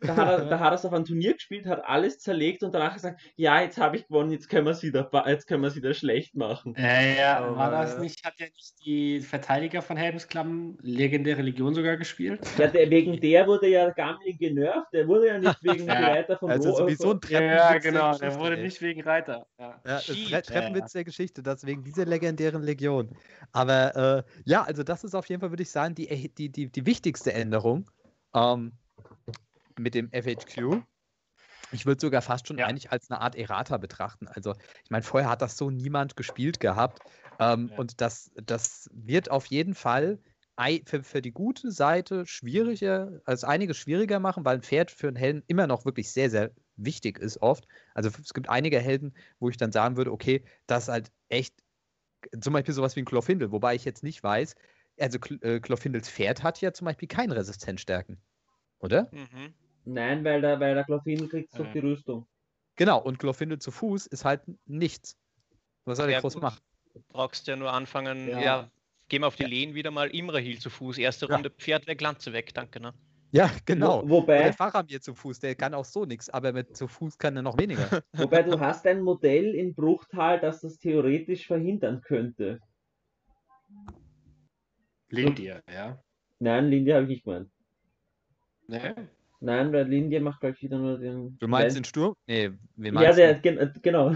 [0.00, 2.72] Da hat, er, da hat er es auf ein Turnier gespielt, hat alles zerlegt und
[2.72, 5.68] danach gesagt, ja, jetzt habe ich gewonnen, jetzt können wir es wieder, jetzt können wir
[5.68, 6.74] es wieder schlecht machen.
[6.76, 11.74] Äh, ja, Aber- war das nicht, hat ja nicht die Verteidiger von Helmsklamm legendäre Legion
[11.74, 12.40] sogar gespielt?
[12.58, 14.86] Ja, der, wegen der wurde ja Gamling genervt.
[14.92, 15.94] Der wurde ja nicht wegen Ja.
[15.94, 18.62] Reiter von Also Ro- sowieso ein Ja, der genau, der Geschichte, wurde ey.
[18.62, 19.46] nicht wegen Reiter.
[19.58, 19.80] Ja.
[19.84, 20.06] Ja, das.
[20.06, 23.16] Tre Treppenwitz der Geschichte, deswegen diese legendären Legion.
[23.52, 26.70] Aber äh, ja, also das ist auf jeden Fall, würde ich sagen, die, die, die,
[26.70, 27.90] die wichtigste Änderung
[28.34, 28.72] ähm,
[29.78, 30.84] mit dem FHQ.
[31.70, 32.66] Ich würde sogar fast schon Ja.
[32.66, 34.26] eigentlich als eine Art Errata betrachten.
[34.28, 37.02] Also, ich meine, vorher hat das so niemand gespielt gehabt.
[37.38, 37.76] Ähm, Ja.
[37.76, 40.20] Und das, das wird auf jeden Fall
[40.86, 45.16] für, für die gute Seite schwieriger, also einiges schwieriger machen, weil ein Pferd für einen
[45.16, 47.68] Helden immer noch wirklich sehr, sehr wichtig ist oft.
[47.94, 51.54] Also es gibt einige Helden, wo ich dann sagen würde, okay, das ist halt echt,
[52.40, 54.54] zum Beispiel sowas wie ein Chlorfindel, wobei ich jetzt nicht weiß,
[54.98, 58.20] also äh, Chlorfindels Pferd hat ja zum Beispiel keine Resistenzstärken,
[58.80, 59.10] oder?
[59.12, 59.54] Mhm.
[59.88, 61.64] Nein, weil der, weil der Glorfindel kriegt Ja.
[61.64, 62.26] die Rüstung.
[62.76, 65.16] Genau, und Chlorfindel zu Fuß ist halt nichts.
[65.84, 66.42] Was soll der Ja, groß gut.
[66.42, 66.60] machen?
[67.08, 68.40] Brauchst ja nur anfangen, Ja.
[68.40, 68.70] ja,
[69.08, 70.98] gehen wir auf die Lehen wieder mal Imrahil zu Fuß.
[70.98, 71.34] Erste Ja.
[71.34, 72.92] Runde Pferd weg, Lanze weg, danke, ne?
[73.30, 73.98] Ja, genau.
[73.98, 76.86] Wo, Und wobei, der Faramir zu Fuß, der kann auch so nichts, aber mit zu
[76.86, 78.02] Fuß kann er noch weniger.
[78.12, 82.60] wobei du hast ein Modell in Bruchtal, das das theoretisch verhindern könnte.
[85.10, 85.98] Lindir, ja.
[86.38, 87.50] Nein, Lindia habe ich nicht gemeint.
[88.66, 89.08] Ne?
[89.40, 91.38] Nein, weil Lindia macht gleich wieder nur den.
[91.38, 92.14] Du meinst den Sturm?
[92.26, 93.40] Nee, wen Ja, meinst der, du?
[93.40, 94.14] gen- genau.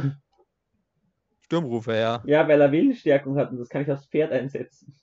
[1.45, 2.23] Sturmrufer, ja.
[2.27, 4.95] Ja, weil er Willensstärkung hat und das kann ich aufs Pferd einsetzen.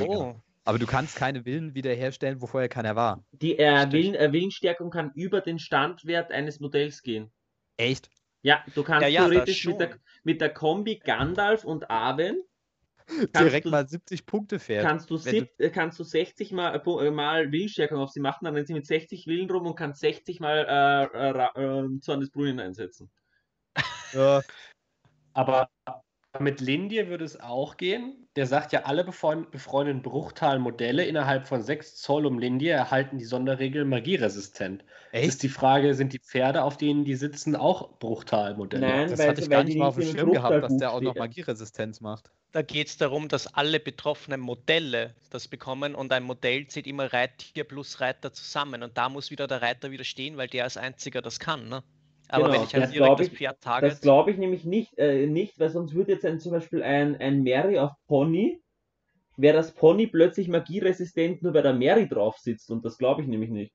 [0.00, 3.24] Oh, Aber du kannst keine Willen wiederherstellen, wo vorher keiner war.
[3.32, 3.90] Die äh.
[3.92, 7.30] Willen, äh, Willensstärkung kann über den Standwert eines Modells gehen.
[7.76, 8.10] Echt?
[8.42, 12.40] Ja, du kannst Ja, ja, das theoretisch mit der, mit der Kombi Gandalf und Arwen
[13.36, 14.84] Direkt du- mal 70 Punkte fährt.
[14.86, 18.10] kannst du, wenn du- sieb, äh, kannst du 60 mal, äh, äh, mal Willensstärkung auf
[18.10, 21.84] sie machen, dann rennt sie mit 60 Willen rum und kann 60 mal äh, äh,
[21.86, 23.10] äh, Zorn des Brunnen einsetzen.
[24.14, 24.40] Ja,
[25.34, 25.68] Aber
[26.40, 28.28] mit Lindir würde es auch gehen.
[28.36, 33.24] Der sagt ja, alle befreund befreundeten Bruchtal-Modelle innerhalb von 6 Zoll um Lindir erhalten die
[33.24, 34.84] Sonderregel magieresistent.
[35.12, 35.42] Es ist echt?
[35.42, 38.86] die Frage, sind die Pferde, auf denen die sitzen, auch Bruchtal-Modelle?
[38.86, 40.92] Nein, Das weil- hatte ich weil gar nicht mal auf dem Schirm gehabt, dass der
[40.92, 41.14] auch noch.
[41.16, 42.30] Magieresistenz macht.
[42.52, 47.12] Da geht es darum, dass alle betroffenen Modelle das bekommen und ein Modell zählt immer
[47.12, 50.76] Reittier plus Reiter zusammen und da muss wieder der Reiter wieder stehen, weil der als
[50.76, 51.82] einziger das kann, ne?
[52.30, 54.38] Aber Genau, wenn ich halt das direkt glaub das ich- Pferd Das target, glaube ich
[54.38, 57.92] nämlich nicht, äh, nicht, weil sonst würde jetzt ein, zum Beispiel ein, ein Mary auf
[58.06, 58.60] Pony,
[59.36, 63.28] wäre das Pony plötzlich magieresistent, nur weil der Mary drauf sitzt und das glaube ich
[63.28, 63.72] nämlich nicht.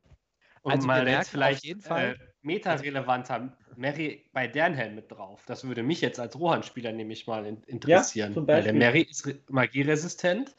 [0.62, 5.12] Und Also wir mal jetzt vielleicht auf jeden Fall- äh, meta-relevanter Mary bei Dernhelm mit
[5.12, 5.44] drauf.
[5.46, 8.34] Das würde mich jetzt als Rohan-Spieler nämlich mal in interessieren.
[8.34, 8.74] zum Weil der.
[8.74, 10.56] Mary ist re- magieresistent,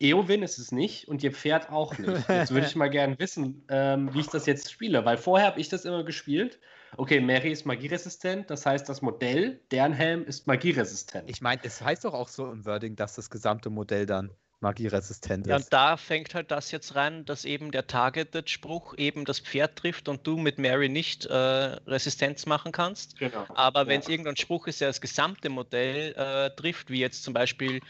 [0.00, 2.08] Eowyn ist es nicht und ihr Pferd auch nicht.
[2.28, 5.60] Jetzt würde ich mal gerne wissen, ähm, wie ich das jetzt spiele, weil vorher habe
[5.60, 6.58] ich das immer gespielt.
[6.96, 11.28] Okay, Mary ist magieresistent, das heißt, das Modell Dernhelm ist magieresistent.
[11.30, 14.30] Ich meine, es heißt doch auch so im Wording, dass das gesamte Modell dann
[14.64, 15.66] magieresistent Ja, ist.
[15.66, 20.08] und da fängt halt das jetzt rein, dass eben der Targeted-Spruch eben das Pferd trifft
[20.08, 23.16] und du mit Mary nicht äh, Resistenz machen kannst.
[23.18, 23.46] Genau.
[23.54, 24.00] Aber wenn Ja.
[24.00, 27.80] es irgendein Spruch ist, der das gesamte Modell äh, trifft, wie jetzt zum Beispiel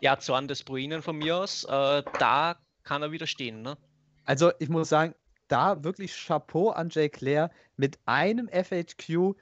[0.00, 3.60] ja, Zorn des Bruinen von mir aus, äh, da kann er widerstehen.
[3.60, 3.76] Ne?
[4.24, 5.14] Also ich muss sagen,
[5.48, 9.34] da wirklich Chapeau an Jay Claire mit einem FHQ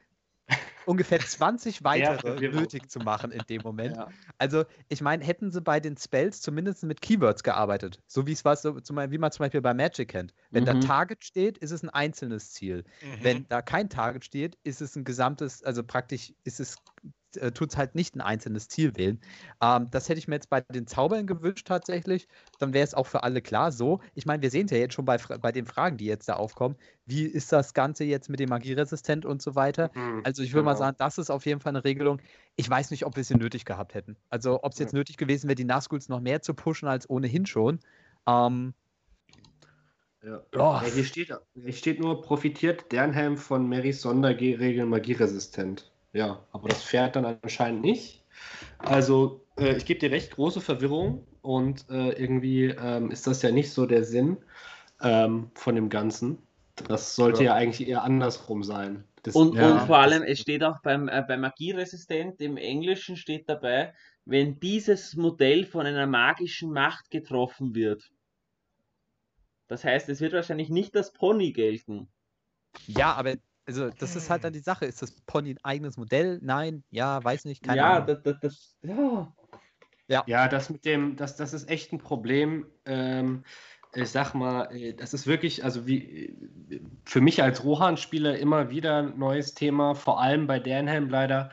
[0.88, 2.50] ungefähr 20 weitere Verwirrung.
[2.50, 3.96] nötig zu machen in dem Moment.
[3.96, 4.12] Ja.
[4.38, 8.44] Also, ich meine, hätten sie bei den Spells zumindest mit Keywords gearbeitet, so wie es
[8.44, 10.32] was, so, wie man zum Beispiel bei Magic kennt.
[10.50, 10.80] Wenn da Mhm.
[10.80, 12.84] Target steht, ist es ein einzelnes Ziel.
[13.00, 13.18] Mhm.
[13.22, 16.76] Wenn da kein Target steht, ist es ein gesamtes, also praktisch ist es,
[17.36, 19.20] äh, tut es halt nicht ein einzelnes Ziel wählen.
[19.62, 22.28] Ähm, das hätte ich mir jetzt bei den Zaubern gewünscht tatsächlich.
[22.58, 24.00] Dann wäre es auch für alle klar so.
[24.14, 26.34] Ich meine, wir sehen es ja jetzt schon bei, bei den Fragen, die jetzt da
[26.34, 26.76] aufkommen.
[27.06, 29.90] Wie ist das Ganze jetzt mit dem Magieresistent und so weiter?
[29.94, 30.78] Mhm, Also ich würde mal genau.
[30.86, 32.20] sagen, das ist auf jeden Fall eine Regelung.
[32.56, 34.16] Ich weiß nicht, ob wir sie nötig gehabt hätten.
[34.30, 37.46] Also ob es jetzt nötig gewesen wäre, die Nazguls noch mehr zu pushen als ohnehin
[37.46, 37.80] schon.
[38.26, 38.74] Ähm,
[40.22, 40.42] Ja.
[40.52, 40.82] Ja.
[40.82, 45.90] Ja, hier, steht, hier steht nur, profitiert Dernhelm von Marys Sonderregeln magieresistent.
[46.12, 48.24] Ja, aber das Pferd dann anscheinend nicht.
[48.78, 53.50] Also, äh, ich gebe dir recht, große Verwirrung und äh, irgendwie ähm, ist das ja
[53.50, 54.38] nicht so der Sinn
[55.02, 56.38] ähm, von dem Ganzen.
[56.88, 59.04] Das sollte ja, eigentlich eher andersrum sein.
[59.22, 59.72] Das, Und, Ja.
[59.72, 63.94] und vor allem, es steht auch beim, äh, bei Magieresistent im Englischen steht dabei,
[64.24, 68.10] wenn dieses Modell von einer magischen Macht getroffen wird.
[69.68, 72.08] Das heißt, es wird wahrscheinlich nicht das Pony gelten.
[72.86, 73.36] ja, aber
[73.68, 74.86] also das ist halt dann die Sache.
[74.86, 76.38] Ist das Pony ein eigenes Modell?
[76.42, 78.06] Nein, ja, weiß nicht, keine ja, Ahnung.
[78.06, 79.32] das, das, das,
[80.08, 80.24] ja.
[80.26, 82.66] Ja, das mit dem, das, das ist echt ein Problem.
[82.86, 83.44] Ähm,
[83.94, 85.98] ich sag mal, äh, das ist wirklich, also wie
[86.70, 91.50] äh, für mich als Rohan-Spieler immer wieder ein neues Thema, vor allem bei Dernhelm leider.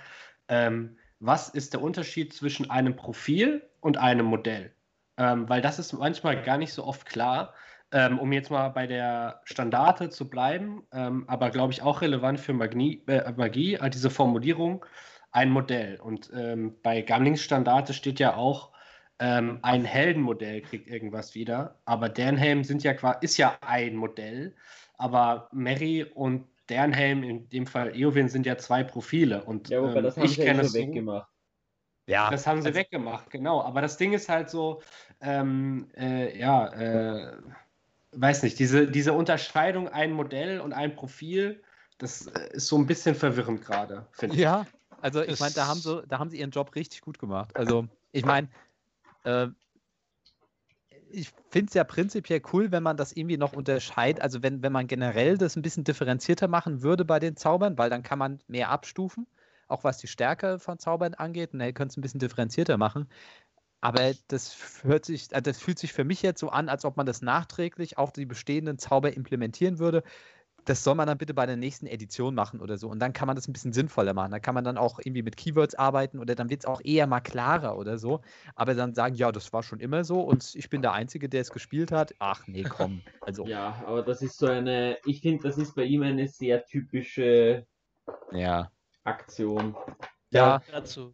[0.47, 4.73] Ähm, was ist der Unterschied zwischen einem Profil und einem Modell?
[5.17, 7.53] Ähm, weil das ist manchmal gar nicht so oft klar.
[7.95, 12.41] Ähm, um jetzt mal bei der Standarte zu bleiben, ähm, aber glaube ich auch relevant
[12.41, 14.85] für Magie, äh, Magie äh, diese Formulierung,
[15.31, 16.01] ein Modell.
[16.01, 18.73] Und ähm, bei Gamlings Standarte steht ja auch,
[19.19, 21.79] ähm, ein Heldenmodell kriegt irgendwas wieder.
[21.85, 24.55] Aber Dernhelm sind ja ist ja ein Modell.
[24.97, 29.43] Aber Mary und Dernhelm, in dem Fall Eowyn, sind ja zwei Profile.
[29.45, 31.29] Und Ja, wobei ähm, das haben ich sie ja kenne schon es so, weggemacht.
[32.07, 33.61] ja, das haben sie also, weggemacht, genau.
[33.61, 34.81] Aber das Ding ist halt so,
[35.21, 37.37] ähm, äh, ja, äh,
[38.15, 41.61] weiß nicht, diese, diese Unterscheidung ein Modell und ein Profil,
[41.97, 44.41] das äh, ist so ein bisschen verwirrend gerade, finde ich.
[44.41, 44.65] Ja,
[45.01, 47.55] also ich meine, da haben sie, da haben sie ihren Job richtig gut gemacht.
[47.55, 48.49] Also ich meine,
[49.23, 49.47] äh,
[51.09, 54.21] ich finde es ja prinzipiell cool, wenn man das irgendwie noch unterscheidet.
[54.21, 57.89] Also wenn, wenn man generell das ein bisschen differenzierter machen würde bei den Zaubern, weil
[57.89, 59.27] dann kann man mehr abstufen,
[59.67, 61.53] auch was die Stärke von Zaubern angeht.
[61.53, 63.07] Und ihr könnt es ein bisschen differenzierter machen.
[63.85, 66.97] Aber das, hört sich, äh, das fühlt sich für mich jetzt so an, als ob
[66.97, 70.01] man das nachträglich auf die bestehenden Zauber implementieren würde.
[70.65, 72.89] Das soll man dann bitte bei der nächsten Edition machen oder so.
[72.89, 74.31] Und dann kann man das ein bisschen sinnvoller machen.
[74.31, 77.05] Da kann man dann auch irgendwie mit Keywords arbeiten oder dann wird es auch eher
[77.05, 78.21] mal klarer oder so.
[78.55, 81.41] Aber dann sagen, ja, das war schon immer so und ich bin der Einzige, der
[81.41, 82.15] es gespielt hat.
[82.17, 83.03] Ach nee, komm.
[83.21, 86.65] Also, Ja, aber das ist so eine, ich finde, das ist bei ihm eine sehr
[86.65, 87.67] typische
[88.31, 88.71] ja.
[89.03, 89.75] Aktion.
[90.31, 91.13] Ja, Dazu,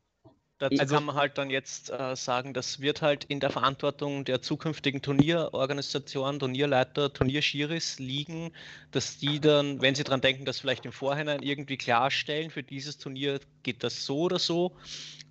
[0.62, 4.26] dazu Also- kann man halt dann jetzt äh, sagen, das wird halt in der Verantwortung
[4.26, 8.52] der zukünftigen Turnierorganisation, Turnierleiter, Turnierschiris liegen,
[8.92, 12.98] dass die dann, wenn sie dran denken, das vielleicht im Vorhinein irgendwie klarstellen, für dieses
[12.98, 14.72] Turnier geht das so oder so.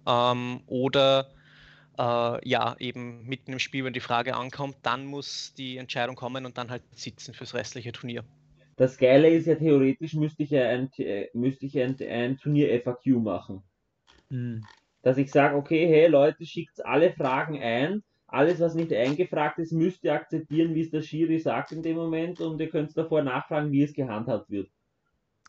[0.07, 1.31] Ähm, oder
[1.99, 6.47] äh, ja, eben mitten im Spiel, wenn die Frage ankommt, dann muss die Entscheidung kommen
[6.47, 8.25] und dann halt sitzen fürs restliche Turnier.
[8.77, 13.07] Das Geile ist ja, theoretisch müsste ich ja ein, äh, müsste ich ein, ein Turnier-FAQ
[13.23, 13.63] machen.
[14.31, 14.67] hm.
[15.03, 18.03] Dass ich sage, okay, hey Leute, schickt alle Fragen ein.
[18.27, 21.97] Alles, was nicht eingefragt ist, müsst ihr akzeptieren, wie es der Schiri sagt in dem
[21.97, 24.71] Moment und ihr könnt davor nachfragen, wie es gehandhabt wird.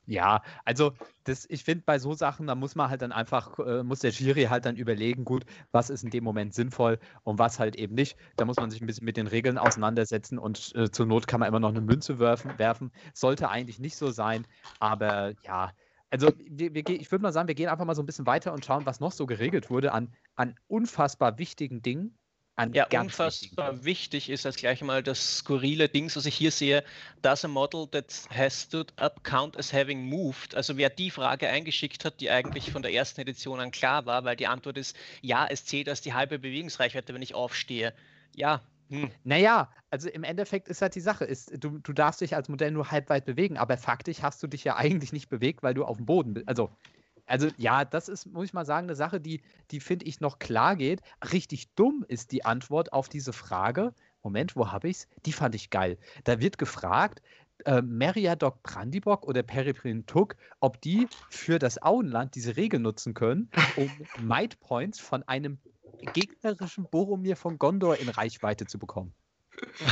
[0.08, 3.84] Ja, also das, ich finde bei so Sachen, da muss man halt dann einfach, äh,
[3.84, 7.60] muss der Jury halt dann überlegen, gut, was ist in dem Moment sinnvoll und was
[7.60, 8.18] halt eben nicht.
[8.36, 11.40] Da muss man sich ein bisschen mit den Regeln auseinandersetzen und äh, zur Not kann
[11.40, 12.92] man immer noch eine Münze werfen, werfen.
[13.14, 14.48] Sollte eigentlich nicht so sein,
[14.80, 15.72] aber ja,
[16.12, 18.54] also wir, wir, ich würde mal sagen, wir gehen einfach mal so ein bisschen weiter
[18.54, 22.18] und schauen, was noch so geregelt wurde an, an unfassbar wichtigen Dingen.
[22.58, 23.72] An Ja, ganz wichtigen Dingen.
[23.72, 26.84] unfassbar wichtig ist als gleich mal das skurrile Ding, was ich hier sehe.
[27.22, 30.54] Does a model that has stood up count as having moved?
[30.56, 34.26] Also wer die Frage eingeschickt hat, die eigentlich von der ersten Edition an klar war,
[34.26, 37.94] weil die Antwort ist, ja, es zählt als die halbe Bewegungsreichweite, wenn ich aufstehe.
[38.36, 38.62] Ja,
[38.92, 39.10] hm.
[39.24, 42.72] Naja, also im Endeffekt ist halt die Sache, ist, du, du darfst dich als Modell
[42.72, 45.86] nur halb weit bewegen, aber faktisch hast du dich ja eigentlich nicht bewegt, weil du
[45.86, 46.48] auf dem Boden bist.
[46.50, 46.78] Also,
[47.26, 50.40] Also ja, das ist, muss ich mal sagen, eine Sache, die, die finde ich noch
[50.40, 51.02] klar geht.
[51.32, 53.94] Richtig dumm ist die Antwort auf diese Frage.
[54.24, 55.08] Moment, wo habe ich es?
[55.26, 55.98] Die fand ich geil.
[56.26, 57.22] Da wird gefragt,
[57.66, 63.50] äh, Meriadoc Brandibock oder Periprin Tuk, ob die für das Auenland diese Regel nutzen können,
[63.76, 63.90] um
[64.20, 65.60] Might Points von einem
[66.02, 69.14] gegnerischen Boromir von Gondor in Reichweite zu bekommen.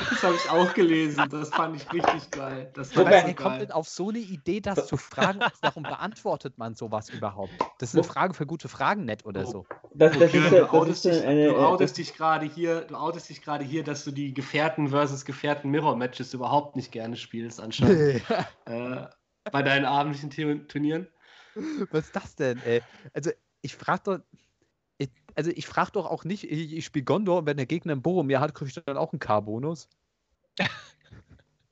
[0.10, 1.30] Das habe ich auch gelesen.
[1.30, 2.72] Das fand ich richtig geil.
[2.74, 3.60] Das Wobei, wer so kommt geil.
[3.60, 5.40] denn auf so eine Idee, das zu fragen?
[5.62, 7.54] Warum beantwortet man sowas überhaupt?
[7.80, 9.66] Das ist eine Frage für gute Fragen nicht oder so.
[9.96, 11.48] Das, das Jürgen, ist, du outest, dich, ja eine.
[11.50, 15.26] du outest dich gerade hier, du outest dich gerade hier, dass du die Gefährten versus
[15.26, 18.22] Gefährten Mirror Matches überhaupt nicht gerne spielst anscheinend
[18.66, 19.08] äh,
[19.52, 21.08] bei deinen abendlichen Tu- Turnieren.
[21.92, 22.82] Was ist das denn, ey?
[23.14, 23.32] Also,
[23.62, 24.20] ich frage doch.
[25.40, 28.02] Also, ich frage doch auch nicht, ich, ich spiele Gondor und wenn der Gegner einen
[28.02, 29.88] Boromir hat, kriege ich dann auch einen K-Bonus.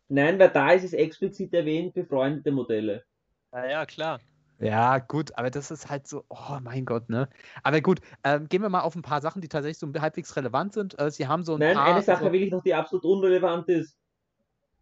[0.07, 3.03] Nein, weil da ist es explizit erwähnt, befreundete Modelle.
[3.51, 4.22] Ja, ja, klar.
[4.59, 7.28] Ja, gut, aber das ist halt so, oh mein Gott, ne?
[7.61, 10.72] Aber gut, ähm, gehen wir mal auf ein paar Sachen, die tatsächlich so halbwegs relevant
[10.72, 10.97] sind.
[10.97, 11.93] Äh, Sie haben so ein Nein, paar.
[11.93, 13.99] eine Sache so, will ich noch, die absolut unrelevant ist.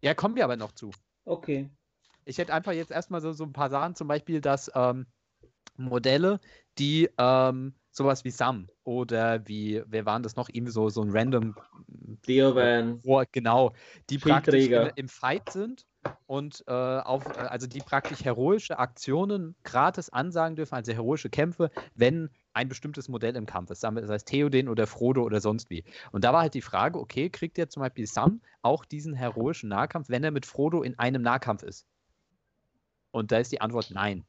[0.00, 0.92] ja, kommen wir aber noch zu.
[1.24, 1.68] Okay.
[2.24, 5.06] Ich hätte einfach jetzt erstmal so, so ein paar Sachen, zum Beispiel, dass ähm,
[5.76, 6.38] Modelle,
[6.78, 10.48] die ähm, sowas wie Sam oder wie, wer waren das noch?
[10.50, 11.54] Irgendwie so, so ein random
[12.26, 13.00] Deovan.
[13.04, 13.72] Oh, genau,
[14.10, 15.86] die praktisch im, im Fight sind
[16.26, 21.70] und äh, auf, äh, also die praktisch heroische Aktionen gratis ansagen dürfen, also heroische Kämpfe,
[21.94, 25.84] wenn ein bestimmtes Modell im Kampf ist, das heißt Theoden oder Frodo oder sonst wie.
[26.12, 29.70] Und da war halt die Frage, okay, kriegt der zum Beispiel Sam auch diesen heroischen
[29.70, 31.86] Nahkampf, wenn er mit Frodo in einem Nahkampf ist?
[33.10, 34.26] Und da ist die Antwort nein.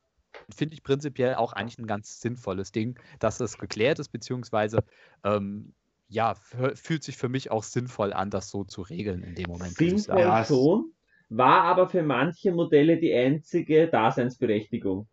[0.49, 4.83] Finde ich prinzipiell auch eigentlich ein ganz sinnvolles Ding, dass das geklärt ist, beziehungsweise
[5.23, 5.73] ähm,
[6.09, 9.77] ja, fühlt sich für mich auch sinnvoll an, das so zu regeln in dem Moment.
[9.77, 10.19] Sinnvoll.
[10.19, 10.93] Ja, schon,
[11.29, 15.07] war aber für manche Modelle die einzige Daseinsberechtigung.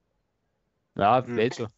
[0.97, 1.37] Ja, Hm.
[1.37, 1.69] welche?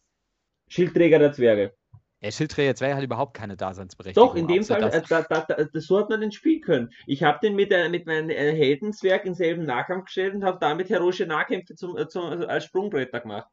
[0.69, 1.73] Schildträger der Zwerge.
[2.21, 4.29] Der Schildträger 2 hat überhaupt keine Daseinsberechtigung.
[4.29, 6.61] Doch, in dem Fall, dass- äh, da, da, da, das so hat man den spielen
[6.61, 6.89] können.
[7.05, 10.57] Ich habe den mit, äh, mit meinem äh, Heldenzwerg in selben Nahkampf gestellt und habe
[10.59, 13.47] damit heroische Nahkämpfe zum, äh, zum, also als Sprungbretter gemacht.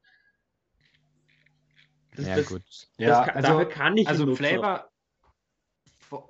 [2.16, 2.62] Das, ja, das, gut.
[2.96, 4.34] Ja, kann, also, dafür kann ich ihn also.
[4.34, 4.88] Flavor,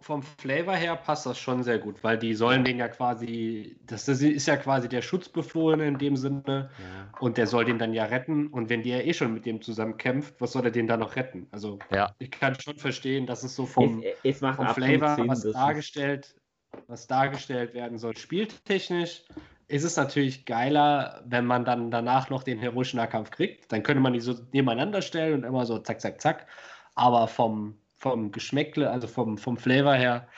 [0.01, 4.09] vom Flavor her passt das schon sehr gut, weil die sollen den ja quasi, das
[4.09, 6.71] ist ja quasi der Schutzbefohlene in dem Sinne
[7.21, 9.97] und der soll den dann ja retten und wenn der eh schon mit dem zusammen
[9.97, 11.47] kämpft, was soll er den dann noch retten?
[11.51, 12.15] Also Ja.
[12.19, 15.29] ich kann schon verstehen, dass es so vom, es, es macht vom Flavor, Sinn.
[15.29, 16.35] was dargestellt,
[16.87, 19.25] was dargestellt werden soll, spieltechnisch
[19.69, 23.73] ist es natürlich geiler, wenn man dann danach noch den heroischen Nahkampf kriegt.
[23.73, 26.47] Dann könnte man die so nebeneinander stellen und immer so zack, zack, zack.
[26.95, 30.29] Aber vom, vom Geschmäckle, also vom, vom Flavor her,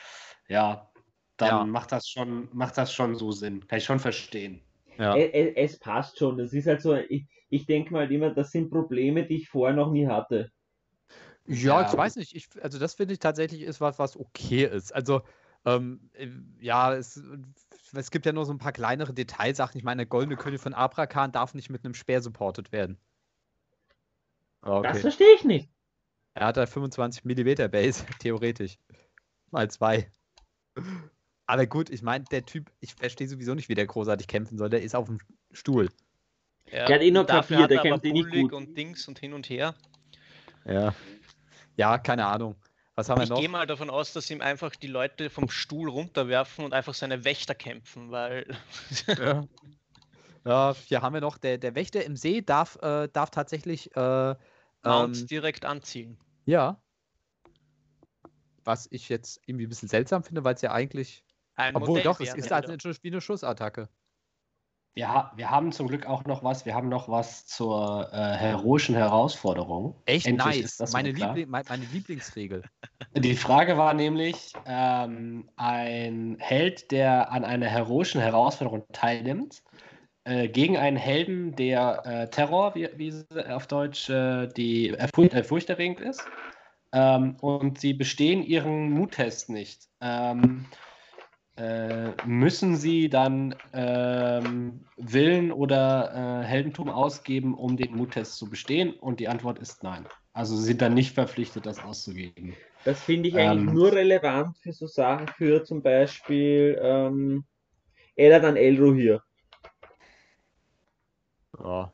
[0.48, 0.90] ja,
[1.36, 1.64] dann Ja.
[1.68, 3.66] macht das schon, macht das schon so Sinn.
[3.66, 4.62] Kann ich schon verstehen.
[4.98, 5.14] Ja.
[5.16, 6.38] Es, es, es passt schon.
[6.38, 9.76] Das ist halt so, ich, ich denke mal immer, das sind Probleme, die ich vorher
[9.76, 10.50] noch nie hatte.
[11.46, 11.82] Ja, Ja.
[11.82, 12.34] ich weiß nicht.
[12.34, 14.94] Ich, also das finde ich tatsächlich ist was, was okay ist.
[14.94, 15.22] Also
[15.64, 16.28] ähm, äh,
[16.60, 17.20] ja, es,
[17.94, 19.78] es gibt ja nur so ein paar kleinere Detailsachen.
[19.78, 22.98] Ich meine, der goldene König von Abrakan darf nicht mit einem Speer supported werden.
[24.82, 25.02] Ah, Das Okay.
[25.02, 25.70] verstehe ich nicht.
[26.36, 28.78] Er hat da 25 mm Base, theoretisch.
[29.50, 30.12] Mal zwei.
[31.46, 34.68] Aber gut, ich meine, der Typ, ich verstehe sowieso nicht, wie der großartig kämpfen soll.
[34.68, 35.18] Der ist auf dem
[35.52, 35.88] Stuhl.
[36.70, 38.52] Ja, Der hat eh nur Klavier, der er kämpft eh nicht Bullig gut.
[38.52, 39.74] und Dings und hin und her.
[40.66, 40.94] Ja.
[41.76, 42.56] Ja, keine Ahnung.
[42.96, 43.40] Was haben wir Ich noch?
[43.40, 47.24] gehe mal davon aus, dass ihm einfach die Leute vom Stuhl runterwerfen und einfach seine
[47.24, 48.46] Wächter kämpfen, weil
[49.18, 49.46] Ja.
[50.44, 54.34] ja, hier haben wir noch, der, der Wächter im See darf, äh, darf tatsächlich, äh,
[54.82, 56.18] Mounts ähm, direkt anziehen.
[56.46, 56.80] Ja.
[58.64, 61.24] Was ich jetzt irgendwie ein bisschen seltsam finde, weil es ja eigentlich,
[61.54, 63.88] Ein obwohl Modell doch, es ist halt eine, wie eine Schussattacke.
[64.96, 66.64] Wir, ha wir haben zum Glück auch noch was.
[66.64, 69.94] Wir haben noch was zur äh, heroischen Herausforderung.
[70.06, 70.64] Echt Endlich nice.
[70.64, 71.10] ist das meine.
[71.10, 72.62] Liebling, mein, meine Lieblingsregel.
[73.14, 79.62] Die Frage war nämlich, ähm, ein Held, der an einer heroischen Herausforderung teilnimmt,
[80.26, 85.06] äh, gegen einen Helden, der äh, Terror, wie, wie sie auf Deutsch äh, die äh,
[85.14, 86.24] furcht, furchterregend ist,
[86.92, 89.86] ähm, und sie bestehen ihren Muttest nicht.
[90.00, 90.64] Ähm,
[91.56, 98.94] äh, müssen sie dann ähm, Willen oder Heldentum ausgeben, um den Muttest zu bestehen?
[98.94, 100.06] Und die Antwort ist nein.
[100.32, 102.54] Also sie sind dann nicht verpflichtet, das auszugeben.
[102.84, 103.74] Das finde ich eigentlich Ähm.
[103.74, 107.44] nur relevant für so Sachen, für zum Beispiel ähm,
[108.16, 109.22] Elladan Elrohir.
[111.62, 111.92] Ja.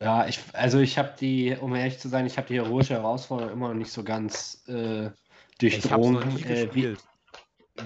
[0.00, 3.52] Ja, ich, also ich habe die, um ehrlich zu sein, ich habe die heroische Herausforderung
[3.52, 5.06] immer noch nicht so ganz äh,
[5.60, 6.34] Ich habe noch durchdrungen.
[6.34, 6.96] nie Äh, wie,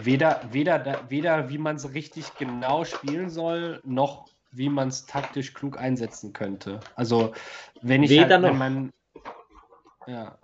[0.05, 5.55] weder, weder, weder wie man es richtig genau spielen soll, noch wie man es taktisch
[5.55, 6.81] klug einsetzen könnte.
[6.97, 7.35] Also
[7.83, 8.49] wenn ich Weder halt, noch.
[8.51, 8.93] wenn man,
[10.07, 10.39] ja,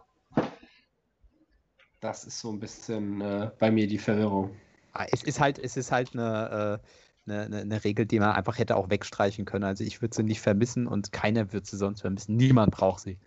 [2.01, 4.55] das ist so ein bisschen äh, bei mir die Verwirrung.
[4.93, 6.87] Ah, Es ist halt, es ist halt eine, äh,
[7.27, 9.64] eine, eine, eine Regel, die man einfach hätte auch wegstreichen können.
[9.64, 12.37] Also ich würde sie nicht vermissen und keiner wird sie sonst vermissen.
[12.37, 13.18] Niemand braucht sie.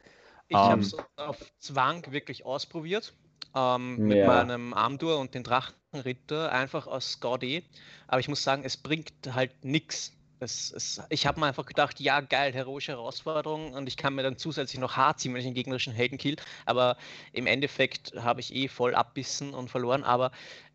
[0.48, 0.82] Ich habe Ähm.
[0.82, 3.14] es auf Zwang wirklich ausprobiert.
[3.56, 4.28] Ähm, mit Ja.
[4.28, 7.64] meinem Armdur und den Drachenritter, einfach aus Gaudi.
[8.08, 10.14] Aber ich muss sagen, es bringt halt nichts.
[10.39, 14.22] Es, es, ich habe mir einfach gedacht, ja, geil, heroische Herausforderung und ich kann mir
[14.24, 16.36] dann zusätzlich noch hart ziehen, wenn ich einen gegnerischen Helden kill.
[16.66, 16.98] Aber
[17.34, 20.32] im Endeffekt habe ich eh voll abbissen und verloren, aber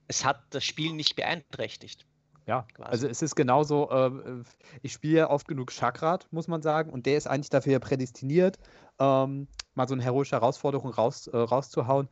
[0.09, 2.07] es hat das Spiel nicht beeinträchtigt.
[2.47, 2.91] Ja, Quasi.
[2.91, 4.43] also es ist genauso, äh,
[4.83, 8.59] ich spiele ja oft genug Chakrat, muss man sagen, und der ist eigentlich dafür prädestiniert,
[8.99, 12.09] ähm, mal so eine heroische Herausforderung raus, äh, rauszuhauen.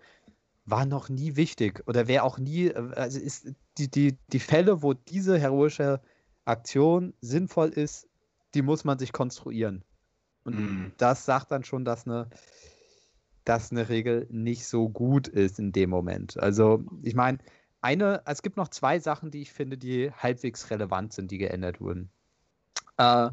[0.67, 4.83] War noch nie wichtig oder wäre auch nie, äh, also ist die, die, die Fälle,
[4.83, 6.01] wo diese heroische
[6.45, 8.09] Aktion sinnvoll ist,
[8.55, 9.85] die muss man sich konstruieren.
[10.45, 10.93] Und Mhm.
[10.97, 12.31] das sagt dann schon, dass eine,
[13.45, 16.39] dass eine Regel nicht so gut ist in dem Moment.
[16.39, 17.39] Also, ich meine,
[17.83, 21.81] eine, es gibt noch zwei Sachen, die ich finde, die halbwegs relevant sind, die geändert
[21.81, 22.11] wurden.
[22.97, 23.31] Äh,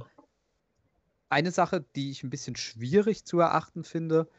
[1.29, 4.29] eine Sache, die ich ein bisschen schwierig zu erachten finde,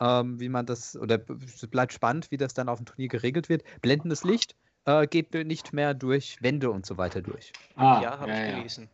[0.00, 3.48] ähm, wie man das, oder es bleibt spannend, wie das dann auf dem Turnier geregelt
[3.48, 3.64] wird.
[3.82, 7.52] Blendendes Licht äh, geht nicht mehr durch Wände und so weiter durch.
[7.76, 8.56] Ah, ja, habe ja, ich ja.
[8.56, 8.88] gelesen.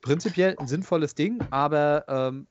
[0.00, 2.46] Prinzipiell ein sinnvolles Ding, aber ähm,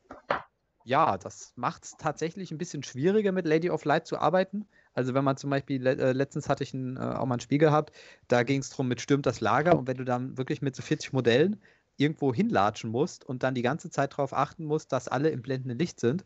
[0.83, 4.67] ja, das macht es tatsächlich ein bisschen schwieriger mit Lady of Light zu arbeiten.
[4.93, 7.57] Also wenn man zum Beispiel, äh, letztens hatte ich ein, äh, auch mal ein Spiel
[7.57, 7.93] gehabt,
[8.27, 10.81] da ging es darum mit Stürmt das Lager und wenn du dann wirklich mit so
[10.81, 11.61] 40 Modellen
[11.97, 15.79] irgendwo hinlatschen musst und dann die ganze Zeit darauf achten musst, dass alle im blendenden
[15.79, 16.25] Licht sind,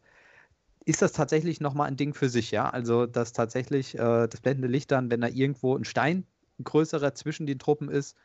[0.85, 2.69] ist das tatsächlich nochmal ein Ding für sich, ja.
[2.69, 6.25] Also dass tatsächlich äh, das blendende Licht dann, wenn da irgendwo ein Stein,
[6.59, 8.15] ein größerer zwischen den Truppen ist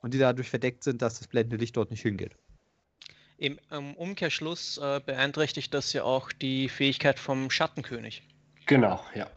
[0.00, 2.36] und die dadurch verdeckt sind, dass das blendende Licht dort nicht hingeht.
[3.38, 8.22] Im ähm, Umkehrschluss äh, beeinträchtigt das ja auch die Fähigkeit vom Schattenkönig.
[8.66, 9.30] Genau, ja.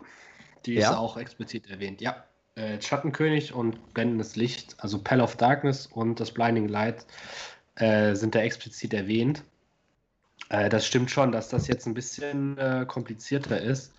[0.66, 0.98] Die ist Ja?
[0.98, 2.02] auch explizit erwähnt.
[2.02, 2.24] Ja.
[2.56, 7.06] Äh, Schattenkönig und Blendendes Licht, also Pell of Darkness und das Blinding Light
[7.76, 9.44] äh, sind da explizit erwähnt.
[10.50, 13.94] Äh, das stimmt schon, dass das jetzt ein bisschen äh, komplizierter ist.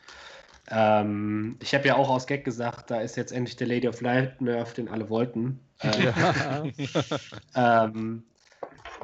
[0.68, 4.00] Ähm, ich habe ja auch aus Gag gesagt, da ist jetzt endlich der Lady of
[4.00, 5.58] Light Nerf, den alle wollten.
[5.80, 6.12] Äh,
[7.54, 8.22] ähm,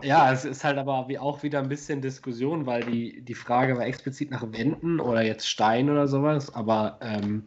[0.02, 3.76] ja, es ist halt aber wie auch wieder ein bisschen Diskussion, weil die, die Frage
[3.76, 7.44] war explizit nach Wänden oder jetzt Stein oder sowas, aber ähm,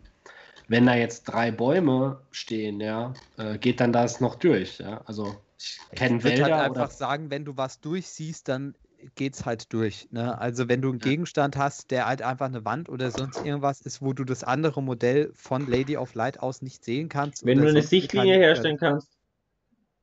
[0.68, 5.02] wenn da jetzt drei Bäume stehen, ja, äh, geht dann das noch durch, ja.
[5.06, 8.76] Also ich kenne Ich würde Wälder halt einfach sagen, wenn du was durchsiehst, dann
[9.16, 10.08] geht's halt durch.
[10.12, 10.38] Ne?
[10.40, 11.00] Also wenn du einen.
[11.00, 14.82] Gegenstand hast, der halt einfach eine Wand oder sonst irgendwas ist, wo du das andere
[14.84, 17.46] Modell von Lady of Light aus nicht sehen kannst.
[17.46, 19.19] Wenn du eine Sichtlinie herstellen kannst.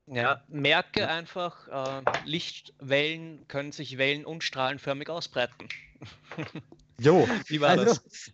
[0.09, 1.69] Ja, merke einfach,
[2.03, 5.69] äh, Lichtwellen können sich wellen- und strahlenförmig ausbreiten.
[6.99, 8.33] Jo, Wie war also, das?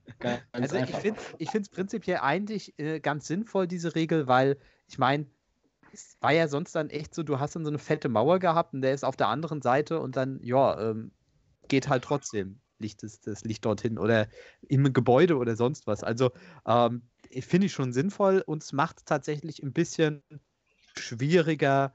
[0.52, 4.98] also ich finde es ich find's prinzipiell eigentlich äh, ganz sinnvoll, diese Regel, weil ich
[4.98, 5.26] meine,
[5.92, 8.74] es war ja sonst dann echt so, du hast dann so eine fette Mauer gehabt
[8.74, 11.12] und der ist auf der anderen Seite und dann, ja, ähm,
[11.68, 14.28] geht halt trotzdem Licht, das, das Licht dorthin oder
[14.68, 16.04] im Gebäude oder sonst was.
[16.04, 16.30] Also
[16.66, 17.02] ähm,
[17.40, 20.22] finde ich schon sinnvoll und es macht es tatsächlich ein bisschen
[20.98, 21.92] schwieriger,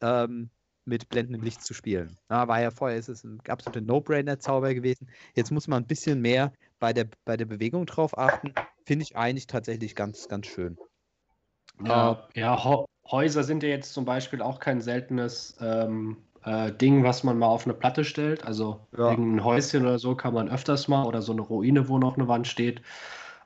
[0.00, 0.50] ähm,
[0.84, 2.18] mit blendendem Licht zu spielen.
[2.30, 5.08] Ja, war ja vorher ist es ein absoluter No-Brainer-Zauber gewesen.
[5.34, 8.52] Jetzt muss man ein bisschen mehr bei der, bei der Bewegung drauf achten.
[8.84, 10.76] Finde ich eigentlich tatsächlich ganz, ganz schön.
[11.84, 17.04] Ja, ja Ho Häuser sind ja jetzt zum Beispiel auch kein seltenes ähm, äh, Ding,
[17.04, 18.44] was man mal auf eine Platte stellt.
[18.44, 19.10] Also Ja.
[19.10, 22.28] irgendein Häuschen oder so kann man öfters mal oder so eine Ruine, wo noch eine
[22.28, 22.80] Wand steht.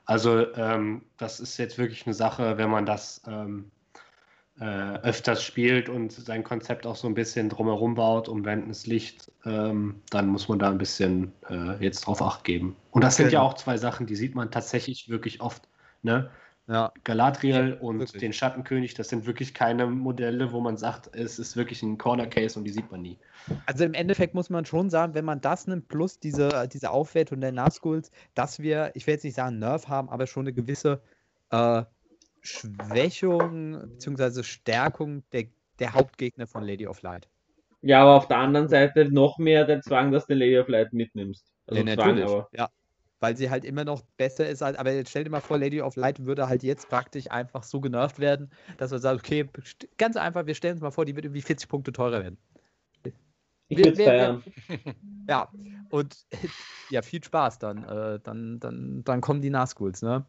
[0.05, 3.78] Also ähm, das ist jetzt wirklich eine Sache, wenn man das ähm, äh,
[4.61, 10.01] öfters spielt und sein Konzept auch so ein bisschen drumherum baut, um blendendes Licht, ähm,
[10.09, 12.75] dann muss man da ein bisschen äh, jetzt drauf Acht geben.
[12.91, 13.51] Und das sind ja Genau.
[13.51, 15.69] auch zwei Sachen, die sieht man tatsächlich wirklich oft.
[16.03, 16.29] Ne?
[16.67, 18.19] Ja, Galadriel und wirklich.
[18.19, 22.27] den Schattenkönig, das sind wirklich keine Modelle, wo man sagt, es ist wirklich ein Corner
[22.27, 23.17] Case und die sieht man nie.
[23.65, 27.41] also im Endeffekt muss man schon sagen, wenn man das nimmt, plus diese, diese Aufwertung
[27.41, 31.01] der Nazguls, dass wir, ich will jetzt nicht sagen Nerf haben, aber schon eine gewisse
[31.49, 31.83] äh,
[32.49, 34.43] Schwächung bzw.
[34.43, 35.45] Stärkung der,
[35.79, 37.27] der Hauptgegner von Lady of Light.
[37.81, 40.91] Ja, aber auf der anderen Seite noch mehr der Zwang, dass du Lady of Light
[40.91, 41.53] mitnimmst.
[41.67, 42.49] Also Ja, Zwang, aber.
[42.53, 42.69] Ja.
[43.21, 45.81] Weil sie halt immer noch besser ist als, aber jetzt stell dir mal vor, Lady
[45.81, 49.45] of Light würde halt jetzt praktisch einfach so genervt werden, dass man sagt, okay,
[49.97, 52.37] ganz einfach, wir stellen uns mal vor, die wird irgendwie 40 Punkte teurer werden.
[53.69, 54.43] Ich würde feiern.
[55.29, 55.47] Ja,
[55.91, 56.25] und
[56.89, 57.83] ja, viel Spaß dann.
[57.83, 60.25] Äh, dann, dann, dann kommen die Nazguls, ne?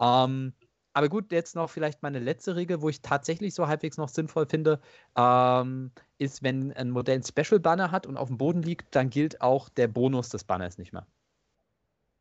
[0.00, 0.52] Ähm,
[0.96, 4.46] aber gut, jetzt noch vielleicht meine letzte Regel, wo ich tatsächlich so halbwegs noch sinnvoll
[4.46, 4.80] finde,
[5.14, 9.10] ähm, ist, wenn ein Modell ein Special Banner hat und auf dem Boden liegt, dann
[9.10, 11.06] gilt auch der Bonus des Banners nicht mehr.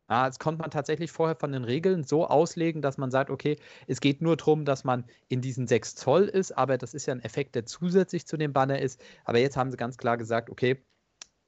[0.09, 3.57] Ja, das konnte man tatsächlich vorher von den Regeln so auslegen, dass man sagt, okay,
[3.87, 7.13] es geht nur darum, dass man in diesen 6 Zoll ist, aber das ist ja
[7.13, 9.01] ein Effekt, der zusätzlich zu dem Banner ist.
[9.23, 10.83] Aber jetzt haben sie ganz klar gesagt, okay,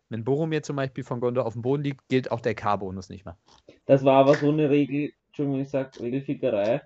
[0.07, 3.25] wenn Boromir zum Beispiel von Gondor auf dem Boden liegt, gilt auch der K-Bonus nicht
[3.25, 3.37] mehr.
[3.85, 6.81] Das war aber so eine Regel, Entschuldigung, ich sag Regelfickerei.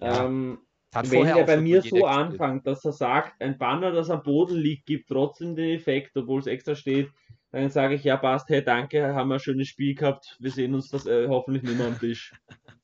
[0.00, 0.26] Ja.
[0.26, 0.58] Ähm,
[0.94, 4.56] Hat wenn auch bei mir so anfängt, dass er sagt, ein Banner, das am Boden
[4.56, 7.10] liegt, gibt trotzdem den Effekt, obwohl es extra steht,
[7.50, 10.74] dann sage ich, ja passt, hey danke, haben wir ein schönes Spiel gehabt, wir sehen
[10.74, 12.34] uns das äh, hoffentlich nicht mehr am Tisch.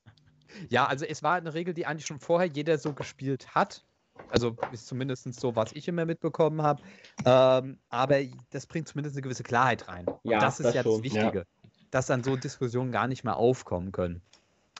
[0.68, 3.84] Ja, also es war eine Regel, die eigentlich schon vorher jeder so gespielt hat.
[4.28, 6.82] Also ist zumindest so, was ich immer mitbekommen habe.
[7.24, 8.18] Ähm, aber
[8.50, 10.06] das bringt zumindest eine gewisse Klarheit rein.
[10.06, 11.46] Und Ja, das ist das ja schon, das Wichtige,
[11.90, 14.22] dass dann so Diskussionen gar nicht mehr aufkommen können.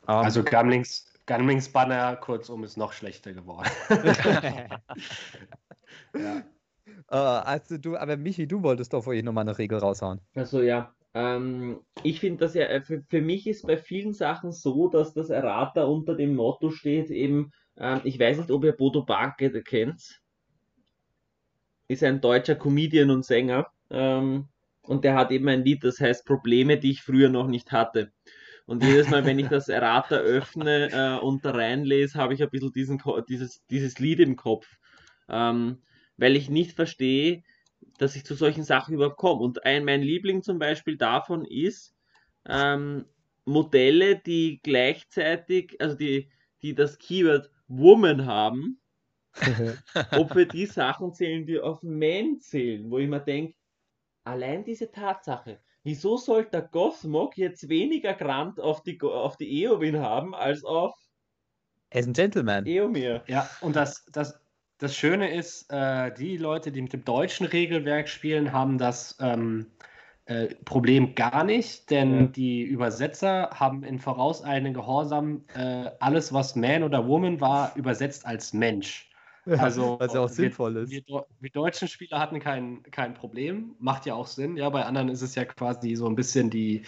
[0.09, 3.71] Ähm, Also Gumlings, Gumlings Banner, kurzum, ist noch schlechter geworden.
[6.13, 6.43] ja.
[7.09, 10.21] äh, also du, aber Michi, du wolltest doch vorhin nochmal eine Regel raushauen.
[10.35, 14.51] Also ja, ähm, ich finde das ja, äh, für, für mich ist bei vielen Sachen
[14.51, 18.73] so, dass das Errata unter dem Motto steht, eben, ähm, ich weiß nicht, ob ihr
[18.73, 20.21] Bodo Barke kennt,
[21.87, 24.49] ist ein deutscher Comedian und Sänger, ähm,
[24.83, 28.11] und der hat eben ein Lied, das heißt Probleme, die ich früher noch nicht hatte.
[28.71, 32.51] Und jedes Mal, wenn ich das Errata öffne äh, und da reinlese, habe ich ein
[32.51, 34.79] bisschen diesen, dieses, dieses Lied im Kopf.
[35.29, 35.83] Ähm,
[36.17, 37.43] weil ich nicht verstehe,
[37.99, 39.43] dass ich zu solchen Sachen überhaupt komme.
[39.43, 41.97] Und ein, mein Liebling zum Beispiel davon ist
[42.49, 43.07] ähm,
[43.45, 46.31] Modelle, die gleichzeitig, also die,
[46.63, 48.81] die das Keyword Woman haben,
[50.13, 53.57] ob wir die Sachen zählen, die auf Man zählen, wo ich mir denke,
[54.23, 59.63] allein diese Tatsache, wieso sollte der Gothmog jetzt weniger Grant auf die, Go- auf die
[59.65, 60.95] Eowyn haben, als auf
[61.91, 62.65] Er ist ein Gentleman.
[62.65, 63.23] Eomir?
[63.27, 64.41] Ja, und das, das,
[64.79, 69.67] das Schöne ist, äh, die Leute, die mit dem deutschen Regelwerk spielen, haben das ähm,
[70.27, 72.33] äh, Problem gar nicht, denn Ja.
[72.33, 78.53] die Übersetzer haben in vorauseilendem Gehorsam äh, alles, was Man oder Woman war, übersetzt als
[78.53, 79.10] Mensch.
[79.47, 80.91] Also, was ja auch wir- sinnvoll ist.
[80.91, 81.03] Wir,
[81.41, 84.57] wir deutschen Spieler hatten kein, kein Problem, macht ja auch Sinn.
[84.57, 86.83] Ja, bei anderen ist es ja quasi so ein bisschen die,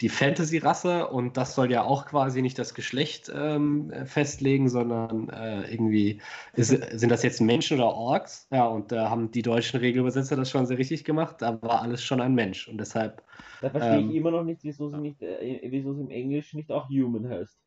[0.00, 5.70] die Fantasy-Rasse und das soll ja auch quasi nicht das Geschlecht ähm, festlegen, sondern äh,
[5.72, 6.20] irgendwie
[6.54, 8.46] ist, sind das jetzt Menschen oder Orks?
[8.50, 11.36] Ja, und da haben die deutschen Regelübersetzer das schon sehr richtig gemacht.
[11.42, 13.22] Da war alles schon ein Mensch und deshalb,
[13.60, 14.10] Da verstehe Ähm.
[14.10, 17.28] ich immer noch nicht, wieso sie nicht, äh, wieso es im Englisch nicht auch Human
[17.28, 17.58] heißt.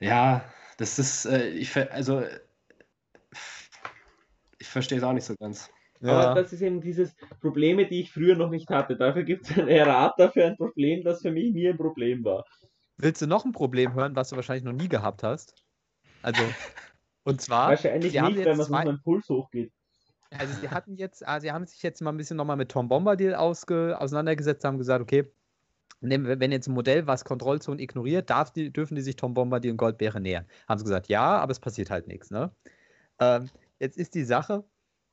[0.00, 0.44] ja,
[0.80, 2.22] das ist, äh, ich, ver- also,
[4.58, 5.70] ich verstehe es auch nicht so ganz.
[6.02, 8.96] Aber das ist eben dieses Probleme, die ich früher noch nicht hatte.
[8.96, 12.44] Dafür gibt es ein Errata für ein Problem, das für mich nie ein Problem war.
[12.96, 15.54] Willst du noch ein Problem hören, was du wahrscheinlich noch nie gehabt hast?
[16.22, 16.42] Also,
[17.24, 19.72] und zwar, Wahrscheinlich nicht, jetzt weil man sonst zwei- mein Puls hochgeht.
[20.30, 22.88] also sie hatten jetzt, ah, sie haben sich jetzt mal ein bisschen nochmal mit Tom
[22.88, 25.30] Bombadil ausge, auseinandergesetzt, haben gesagt, okay,
[26.00, 29.76] wenn jetzt ein Modell was Kontrollzonen ignoriert, darf die, dürfen die sich Tom Bombadil und
[29.76, 30.46] Goldbeere nähern.
[30.68, 32.50] Haben sie gesagt, ja, aber es passiert halt nichts, ne?
[33.18, 34.64] Ähm, jetzt ist die Sache,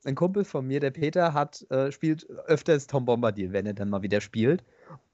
[0.05, 3.89] ein Kumpel von mir, der Peter, hat, äh, spielt öfters Tom Bombadil, wenn er dann
[3.89, 4.63] mal wieder spielt.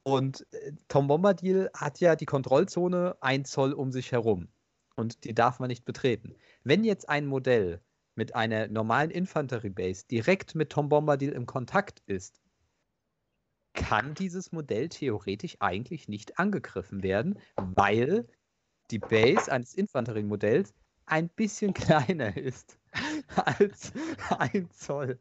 [0.04, 4.50] Und äh, Tom Bombadil hat ja die Kontrollzone ein Zoll um sich herum.
[4.96, 6.36] Und die darf man nicht betreten.
[6.64, 7.82] Wenn jetzt ein Modell
[8.16, 12.43] mit einer normalen Infanteriebase direkt mit Tom Bombadil im Kontakt ist,
[13.74, 18.28] kann dieses Modell theoretisch eigentlich nicht angegriffen werden, weil
[18.92, 20.74] die Base eines Infanteriemodells
[21.06, 22.78] ein bisschen kleiner ist
[23.36, 23.92] als
[24.38, 25.20] ein Zoll.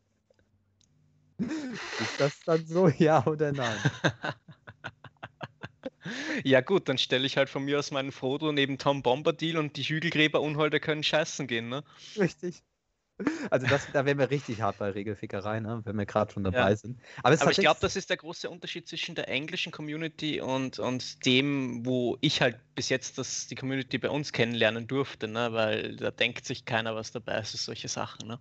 [1.39, 3.79] Ist das dann so, ja oder nein?
[6.45, 9.77] Ja gut, dann stelle ich halt von mir aus meinen Frodo neben Tom Bombadil und
[9.77, 11.85] die Hügelgräber Unholder können scheißen gehen, ne?
[12.19, 12.65] Richtig.
[13.51, 15.83] Also das, da wären wir richtig hart bei Regelfickerei, ne?
[15.85, 16.77] wenn wir gerade schon dabei Ja.
[16.77, 17.01] sind.
[17.23, 21.25] Aber, Aber ich glaube, das ist der große Unterschied zwischen der englischen Community und, und
[21.27, 25.53] dem, wo ich halt bis jetzt das, die Community bei uns kennenlernen durfte, ne?
[25.53, 28.41] Weil da denkt sich keiner was dabei ist, solche Sachen, ne?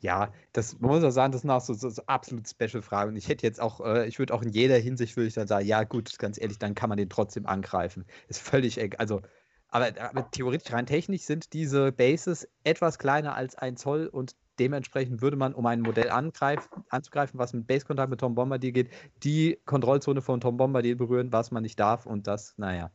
[0.00, 3.10] Ja, das man muss auch sagen, das sind auch so, so, so absolut Special-Fragen.
[3.10, 5.46] Und ich hätte jetzt auch, äh, ich würde auch in jeder Hinsicht, würde ich dann
[5.48, 8.06] sagen, ja gut, ganz ehrlich, dann kann man den trotzdem angreifen.
[8.28, 9.22] Ist völlig, also,
[9.68, 15.20] aber, aber theoretisch rein technisch sind diese Bases etwas kleiner als ein Zoll und dementsprechend
[15.20, 18.90] würde man, um ein Modell anzugreifen, was mit Base-Kontakt mit Tom Bombadil geht,
[19.22, 22.90] die Kontrollzone von Tom Bombadil berühren, was man nicht darf und das, naja.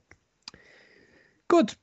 [1.47, 1.77] Gut,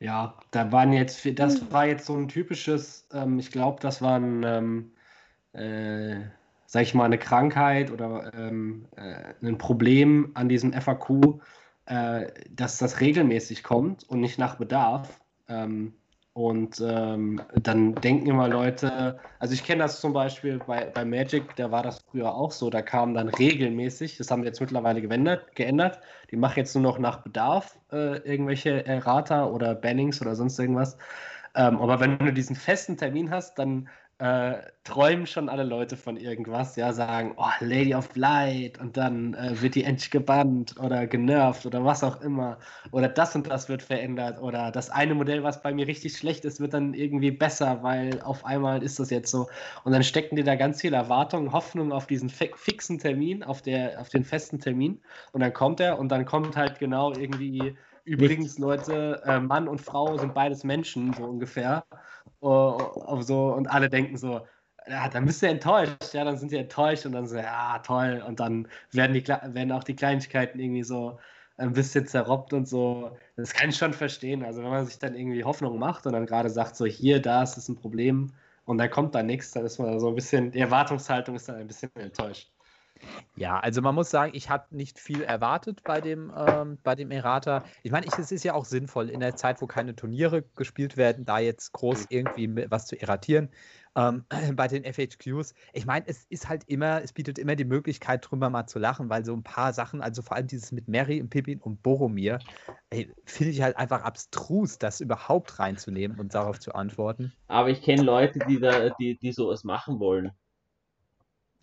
[0.00, 4.18] Ja, da waren jetzt, das war jetzt so ein typisches, ähm, ich glaube, das war
[4.18, 4.92] ein, ähm,
[5.52, 6.20] äh,
[6.66, 11.40] sag ich mal, eine Krankheit oder ähm, äh, ein Problem an diesem FAQ,
[11.86, 15.20] äh, dass das regelmäßig kommt und nicht nach Bedarf.
[15.48, 15.94] Ähm,
[16.32, 21.56] und ähm, dann denken immer Leute, also ich kenne das zum Beispiel bei, bei Magic,
[21.56, 25.02] da war das früher auch so, da kam dann regelmäßig, das haben wir jetzt mittlerweile
[25.02, 25.98] geändert, geändert.
[26.30, 30.96] die machen jetzt nur noch nach Bedarf äh, irgendwelche Errata oder Bannings oder sonst irgendwas.
[31.56, 33.88] Ähm, aber wenn du diesen festen Termin hast, dann
[34.20, 39.32] äh, träumen schon alle Leute von irgendwas, ja, sagen, oh, Lady of Light und dann
[39.32, 42.58] äh, wird die endlich gebannt oder genervt oder was auch immer.
[42.92, 46.44] Oder das und das wird verändert oder das eine Modell, was bei mir richtig schlecht
[46.44, 49.48] ist, wird dann irgendwie besser, weil auf einmal ist das jetzt so.
[49.84, 53.98] Und dann stecken die da ganz viel Erwartung, Hoffnung auf diesen fixen Termin, auf, der,
[54.02, 55.00] auf den festen Termin.
[55.32, 59.80] Und dann kommt er und dann kommt halt genau irgendwie Übrigens, Leute, äh, Mann und
[59.80, 61.84] Frau sind beides Menschen, so ungefähr.
[62.40, 64.46] Uh, so, und alle denken so,
[64.88, 68.22] ja, dann bist du enttäuscht, ja, dann sind sie enttäuscht und dann so, ja, toll.
[68.26, 71.18] Und dann werden, die, werden auch die Kleinigkeiten irgendwie so
[71.58, 73.16] ein bisschen zerrobbt und so.
[73.36, 74.44] Das kann ich schon verstehen.
[74.44, 77.42] Also wenn man sich dann irgendwie Hoffnung macht und dann gerade sagt, so hier, da
[77.42, 78.32] ist es ein Problem
[78.64, 81.56] und dann kommt da nichts, dann ist man so ein bisschen, die Erwartungshaltung ist dann
[81.56, 82.50] ein bisschen enttäuscht.
[83.36, 87.10] Ja, also man muss sagen, ich habe nicht viel erwartet bei dem, ähm, bei dem
[87.10, 87.64] Errata.
[87.82, 91.24] Ich meine, es ist ja auch sinnvoll, in der Zeit, wo keine Turniere gespielt werden,
[91.24, 93.48] da jetzt groß irgendwie was zu erratieren.
[93.96, 94.24] Ähm,
[94.54, 95.54] bei den FHQs.
[95.72, 99.08] Ich meine, es ist halt immer, es bietet immer die Möglichkeit, drüber mal zu lachen,
[99.08, 102.38] weil so ein paar Sachen, also vor allem dieses mit Mary und Pippin und Boromir,
[103.24, 107.32] finde ich halt einfach abstrus, das überhaupt reinzunehmen und darauf zu antworten.
[107.48, 110.32] Aber ich kenne Leute, die da, die, die sowas machen wollen.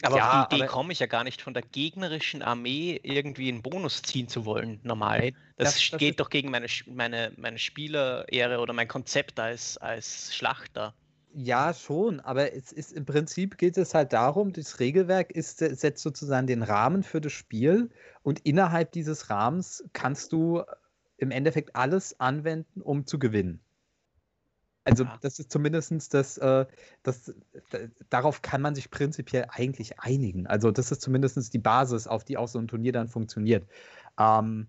[0.03, 3.49] Aber ja, auf die Idee komme ich ja gar nicht, von der gegnerischen Armee irgendwie
[3.49, 5.31] einen Bonus ziehen zu wollen, normal.
[5.57, 10.35] Das, das, das geht doch gegen meine, meine, meine Spielerehre oder mein Konzept als, als
[10.35, 10.93] Schlachter.
[11.33, 16.01] Ja, schon, aber es ist im Prinzip geht es halt darum, das Regelwerk ist, setzt
[16.01, 17.89] sozusagen den Rahmen für das Spiel
[18.23, 20.63] und innerhalb dieses Rahmens kannst du
[21.17, 23.59] im Endeffekt alles anwenden, um zu gewinnen.
[24.87, 25.17] Also ja.
[25.21, 26.65] das ist zumindest das, äh,
[27.03, 27.33] das,
[28.09, 30.47] darauf kann man sich prinzipiell eigentlich einigen.
[30.47, 33.67] Also das ist zumindest die Basis, auf die auch so ein Turnier dann funktioniert.
[34.17, 34.67] Ähm,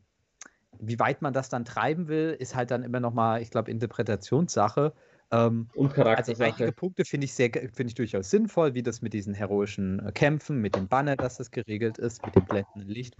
[0.80, 4.92] wie weit man das dann treiben will, ist halt dann immer nochmal, ich glaube, Interpretationssache.
[5.30, 6.30] Ähm, und Charakter.
[6.30, 10.04] Also einige Punkte finde ich sehr, finde ich durchaus sinnvoll, wie das mit diesen heroischen
[10.04, 13.16] äh, Kämpfen, mit dem Banner, dass das geregelt ist, mit dem blendenden Licht.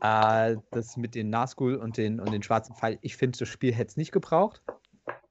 [0.00, 2.98] Äh, das mit den Nazgul und den, und den schwarzen Pfeil.
[3.02, 4.62] Ich finde, das Spiel hätte es nicht gebraucht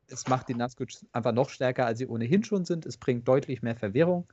[0.09, 2.85] es macht die Nazgul einfach noch stärker, als sie ohnehin schon sind.
[2.85, 4.27] Es bringt deutlich mehr Verwirrung.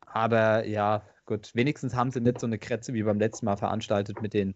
[0.00, 4.22] Aber ja, gut, wenigstens haben sie nicht so eine Kretze wie beim letzten Mal veranstaltet
[4.22, 4.54] mit den,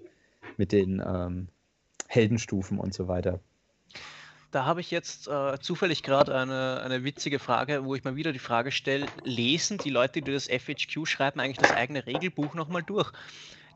[0.57, 1.49] mit den ähm,
[2.07, 3.41] Heldenstufen und so weiter.
[4.51, 8.33] Da habe ich jetzt äh, zufällig gerade eine, eine witzige Frage, wo ich mal wieder
[8.33, 12.83] die Frage stelle: Lesen die Leute, die das FHQ schreiben, eigentlich das eigene Regelbuch nochmal
[12.83, 13.13] durch?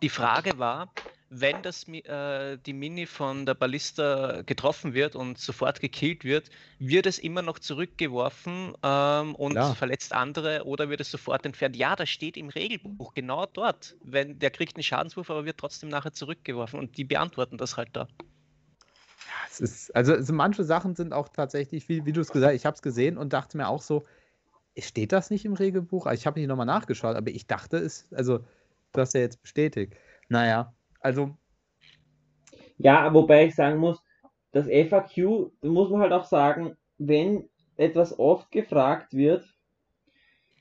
[0.03, 0.93] Die Frage war,
[1.35, 7.07] wenn das, äh, die Mini von der Ballista getroffen wird und sofort gekillt wird, wird
[7.07, 9.75] es immer noch zurückgeworfen ähm, und ja.
[9.75, 11.77] verletzt andere oder wird es sofort entfernt?
[11.77, 13.97] Ja, das steht im Regelbuch genau dort.
[14.03, 17.91] Wenn der kriegt einen Schadenswurf, aber wird trotzdem nachher zurückgeworfen und die beantworten das halt
[17.95, 18.09] da.
[19.25, 22.57] Ja, ist, also, also, manche Sachen sind auch tatsächlich, wie, wie du es gesagt hast,
[22.61, 24.05] ich habe es gesehen und dachte mir auch so,
[24.77, 26.07] steht das nicht im Regelbuch?
[26.07, 28.41] Also ich habe nicht nochmal nachgeschaut, aber ich dachte es, also
[28.93, 29.95] du hast ja jetzt bestätigt.
[30.29, 31.37] Naja, also.
[32.79, 34.03] Ja, wobei ich sagen muss,
[34.53, 39.45] das FAQ, da muss man halt auch sagen, wenn etwas oft gefragt wird,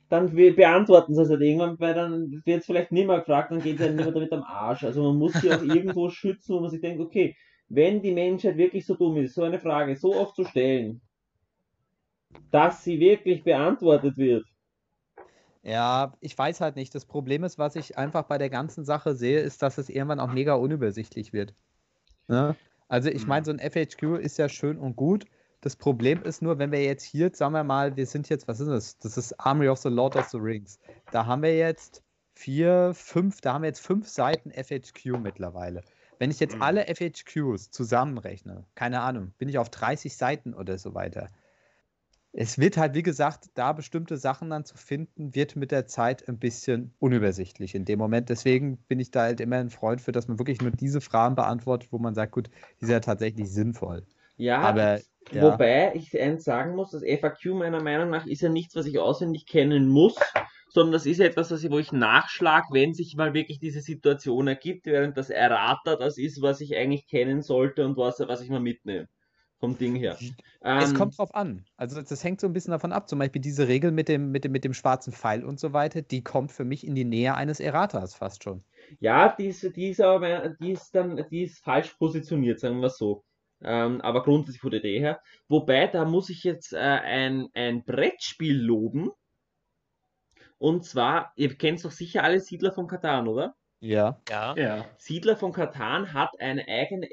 [0.09, 3.61] dann beantworten sie es halt irgendwann, weil dann wird es vielleicht nicht mehr gefragt, dann
[3.61, 4.83] geht es halt nicht mehr damit am Arsch.
[4.83, 7.35] Also man muss sie auch irgendwo schützen, wo man sich denkt, okay,
[7.69, 11.01] wenn die Menschheit wirklich so dumm ist, so eine Frage so oft zu stellen,
[12.51, 14.45] dass sie wirklich beantwortet wird,
[15.63, 16.93] ja, ich weiß halt nicht.
[16.95, 20.19] Das Problem ist, was ich einfach bei der ganzen Sache sehe, ist, dass es irgendwann
[20.19, 21.53] auch mega unübersichtlich wird.
[22.27, 22.55] Ne?
[22.87, 23.45] Also ich meine, mhm.
[23.45, 25.25] so ein FHQ ist ja schön und gut.
[25.61, 28.59] Das Problem ist nur, wenn wir jetzt hier, sagen wir mal, wir sind jetzt, was
[28.59, 28.97] ist das?
[28.97, 30.79] Das ist Army of the Lord of the Rings.
[31.11, 32.03] Da haben wir jetzt
[32.33, 35.83] vier, fünf, da haben wir jetzt fünf Seiten FHQ mittlerweile.
[36.17, 36.63] Wenn ich jetzt mhm.
[36.63, 41.29] alle FHQs zusammenrechne, keine Ahnung, bin ich auf 30 Seiten oder so weiter
[42.33, 46.27] es wird halt, wie gesagt, da bestimmte Sachen dann zu finden, wird mit der Zeit
[46.29, 48.29] ein bisschen unübersichtlich in dem Moment.
[48.29, 51.35] Deswegen bin ich da halt immer ein Freund für, dass man wirklich nur diese Fragen
[51.35, 54.05] beantwortet, wo man sagt, gut, die sind ja tatsächlich sinnvoll.
[54.37, 55.01] Ja, aber,
[55.31, 55.41] ja.
[55.41, 58.97] wobei ich eins sagen muss, das FAQ meiner Meinung nach ist ja nichts, was ich
[58.97, 60.15] auswendig kennen muss,
[60.69, 63.81] sondern das ist ja etwas, was ich, wo ich nachschlag, wenn sich mal wirklich diese
[63.81, 68.41] Situation ergibt, während das Errata das ist, was ich eigentlich kennen sollte und was, was
[68.41, 69.09] ich mal mitnehme
[69.61, 70.17] vom Ding her.
[70.59, 71.63] Es ähm, kommt drauf an.
[71.77, 73.07] Also das hängt so ein bisschen davon ab.
[73.07, 76.01] Zum Beispiel diese Regel mit dem, mit dem, mit dem schwarzen Pfeil und so weiter,
[76.01, 78.63] die kommt für mich in die Nähe eines Erratas fast schon.
[78.99, 82.89] Ja, die ist, die ist aber, die ist dann, die ist falsch positioniert, sagen wir
[82.89, 83.23] so.
[83.63, 85.21] Ähm, aber grundsätzlich von der Idee her.
[85.47, 89.11] Wobei, da muss ich jetzt äh, ein, ein Brettspiel loben.
[90.57, 93.55] Und zwar, ihr kennt doch sicher alle Siedler von Katan, oder?
[93.79, 94.19] Ja.
[94.27, 94.55] Ja.
[94.55, 94.85] Ja.
[94.97, 97.11] Siedler von Katan hat eine eigene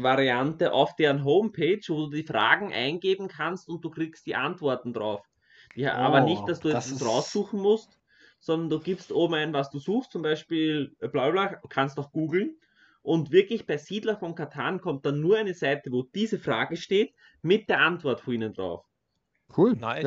[0.00, 4.92] FAQ-Variante auf deren Homepage, wo du die Fragen eingeben kannst und du kriegst die Antworten
[4.92, 5.22] drauf.
[5.74, 7.98] Ja, aber Oh, nicht, dass du das jetzt ist- raussuchen musst,
[8.38, 12.12] sondern du gibst oben ein, was du suchst, zum Beispiel äh, bla bla, kannst auch
[12.12, 12.56] googeln.
[13.02, 17.14] Und wirklich bei Siedler von Katan kommt dann nur eine Seite, wo diese Frage steht,
[17.40, 18.84] mit der Antwort von ihnen drauf.
[19.56, 19.74] Cool.
[19.76, 20.02] Nice.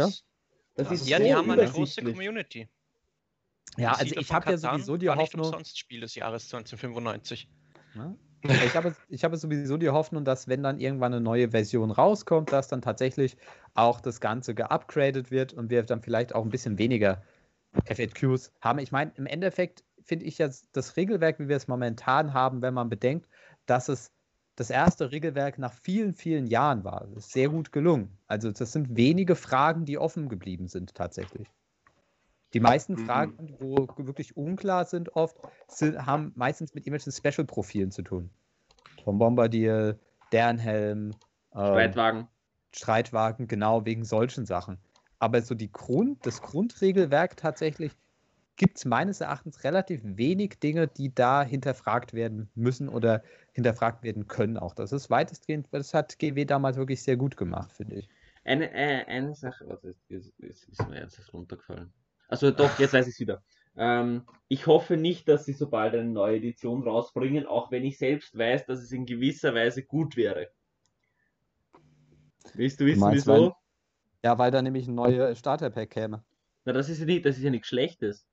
[0.76, 2.14] Ja, Das ist Ja, so die haben eine große übersichtlich.
[2.16, 2.70] Community.
[3.78, 5.46] ja also Siedler ich habe ja sowieso die war nicht Hoffnung.
[5.46, 7.48] umsonst Spiel des Jahres 1995.
[7.96, 8.16] Ja.
[8.44, 12.52] Ich habe, ich habe sowieso die Hoffnung, dass wenn dann irgendwann eine neue Version rauskommt,
[12.52, 13.38] dass dann tatsächlich
[13.74, 17.22] auch das Ganze geupgradet wird und wir dann vielleicht auch ein bisschen weniger
[17.86, 18.80] FAQs haben.
[18.80, 22.74] Ich meine, im Endeffekt finde ich jetzt das Regelwerk, wie wir es momentan haben, wenn
[22.74, 23.28] man bedenkt,
[23.66, 24.12] dass es
[24.56, 27.08] das erste Regelwerk nach vielen, vielen Jahren war.
[27.14, 28.18] Das ist sehr gut gelungen.
[28.28, 31.48] Also das sind wenige Fragen, die offen geblieben sind tatsächlich.
[32.54, 33.06] Die meisten Mhm.
[33.06, 35.38] Fragen, wo wirklich unklar sind oft,
[35.68, 38.30] sind, haben meistens mit irgendwelchen Special-Profilen zu tun.
[39.04, 40.00] Tom Bombardier,
[40.32, 41.12] Dernhelm,
[41.54, 42.28] ähm, Streitwagen.
[42.74, 44.78] Streitwagen, genau wegen solchen Sachen.
[45.20, 47.91] Aber so die Grund, das Grundregelwerk tatsächlich
[48.56, 53.24] gibt es meines Erachtens relativ wenig Dinge, die da hinterfragt werden müssen oder
[53.54, 54.76] hinterfragt werden können auch.
[54.76, 58.10] Das ist weitestgehend, das hat GW damals wirklich sehr gut gemacht, finde ich.
[58.43, 61.93] Eine, äh, eine Sache, warte, jetzt, jetzt ist mir jetzt runtergefallen.
[62.30, 63.44] Also doch, jetzt weiß ich es wieder.
[63.76, 67.98] Ähm, ich hoffe nicht, dass sie so bald eine neue Edition rausbringen, auch wenn ich
[67.98, 70.48] selbst weiß, dass es in gewisser Weise gut wäre.
[72.54, 73.32] Willst du wissen, meinst, wieso?
[73.46, 73.54] weil-
[74.24, 76.24] Ja, weil da nämlich ein neues Starter-Pack käme.
[76.66, 78.26] Na, das ist ja nicht, das ist ja nichts Schlechtes.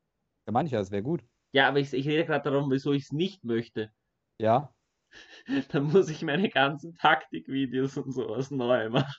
[0.45, 1.25] Da meine ich ja, das wäre gut.
[1.53, 3.91] Ja, aber ich, ich rede gerade darum, wieso ich es nicht möchte.
[4.39, 4.73] Ja,
[5.71, 9.15] Dann muss ich meine ganzen Taktikvideos und sowas neu machen.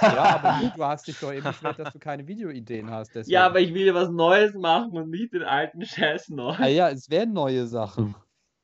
[0.00, 3.10] Ja, aber gut, du hast dich doch eben beschwert, dass du keine Videoideen hast.
[3.14, 3.32] Deswegen.
[3.32, 6.54] Ja, aber ich will ja was Neues machen und nicht den alten Scheiß neu.
[6.58, 8.14] Ah, ja, es wären neue Sachen.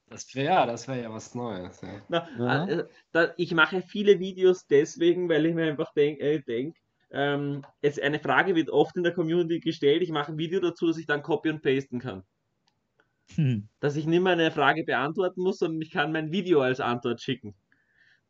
[0.09, 1.81] Das wäre ja, das wäre ja was Neues.
[1.81, 1.89] Ja.
[2.09, 2.67] Na, Ja.
[2.67, 6.77] äh, da, ich mache viele Videos deswegen, weil ich mir einfach denke, äh, denk,
[7.11, 10.87] ähm, es, eine Frage wird oft in der Community gestellt, ich mache ein Video dazu,
[10.87, 12.25] dass ich dann copy und pasten kann.
[13.37, 13.69] Hm.
[13.81, 17.21] Dass ich nicht mehr eine Frage beantworten muss, sondern ich kann mein Video als Antwort
[17.23, 17.55] schicken.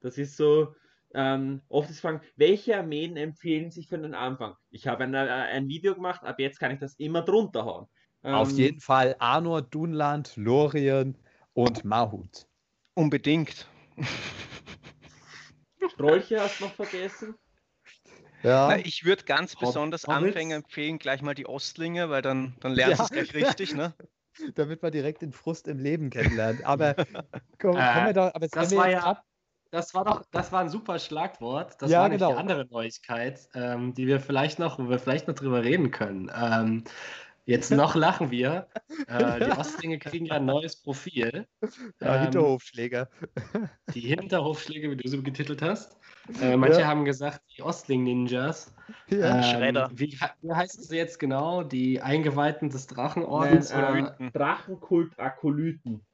[0.01, 0.75] Das ist so,
[1.15, 4.57] ähm, oft ist Fragen, welche Armeen empfehlen sich für den Anfang?
[4.71, 7.87] Ich habe ein, äh, ein Video gemacht, ab jetzt kann ich das immer drunter hauen.
[8.23, 11.17] Auf Ähm, jeden Fall Arnor, Dunland, Lorien
[11.55, 12.47] und Mahut.
[12.95, 13.69] Unbedingt.
[15.89, 17.35] Strolche hast du noch vergessen?
[18.43, 20.27] Ja, Na, ich würde ganz besonders Hobbits?
[20.27, 23.05] Anfänger empfehlen, gleich mal die Ostlinge, weil dann, dann lernst du Ja.
[23.05, 23.95] es gleich richtig, ne?
[24.55, 26.65] damit man direkt den Frust im Leben kennenlernt.
[26.65, 26.97] Aber
[27.59, 29.25] komm, Äh, kommen wir doch, aber jetzt, das wir war jetzt ja- ab,
[29.73, 31.81] Das war doch, das war ein super Schlagwort.
[31.81, 32.33] Das Ja, war genau.
[32.33, 36.31] die andere Neuigkeit, ähm, die wir vielleicht noch, wo wir vielleicht noch drüber reden können.
[36.35, 36.85] Ähm,
[37.47, 38.69] jetzt noch lachen wir.
[39.09, 41.47] Äh, die Ostlinge kriegen ja ein neues Profil.
[42.03, 43.09] ja, Ähm, Hinterhofschläger.
[43.95, 45.97] Die Hinterhofschläge, wie du sie betitelt hast.
[46.43, 46.87] Äh, manche Ja.
[46.89, 48.75] haben gesagt, die Ostling-Ninjas.
[49.09, 49.37] Ja.
[49.39, 49.91] Ähm, Schredder.
[49.95, 51.63] Wie, wie heißen sie jetzt genau?
[51.63, 53.71] Die Eingeweihten des Drachenordens?
[53.71, 54.33] Äh, Akolyten.
[54.35, 56.05] Drachenkult Akolyten.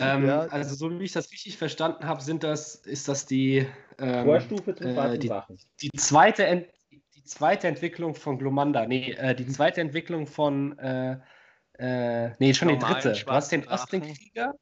[0.00, 0.40] Ähm, Ja.
[0.48, 3.66] Also so wie ich das richtig verstanden habe, sind das, ist das die,
[3.98, 5.30] ähm, Vorstufe zum äh, die-
[5.82, 6.66] die zweite Ent
[7.14, 8.86] die zweite Entwicklung von Glomanda.
[8.86, 11.18] Nee, äh, die zweite Entwicklung von äh,
[11.78, 13.12] äh, nee, schon die dritte.
[13.12, 13.68] Du hast den.
[13.68, 14.54] Osting-Krieger,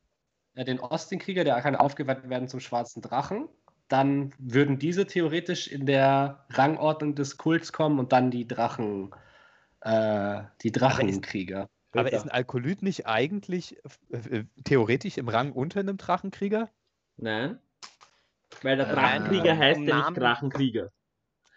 [0.55, 3.49] äh, den Osting-Krieger, der kann aufgewertet werden zum schwarzen Drachen.
[3.89, 9.15] Dann würden diese theoretisch in der Rangordnung des Kults kommen und dann die Drachen,
[9.83, 11.69] äh, die Drachenkrieger.
[12.01, 13.77] Aber ist ein Alkolyt nicht eigentlich
[14.11, 16.71] äh, äh, theoretisch im Rang unter einem Drachenkrieger?
[17.17, 17.59] Nein.
[18.63, 20.91] Weil der Äh, Drachenkrieger heißt vom ja nicht Drachenkrieger.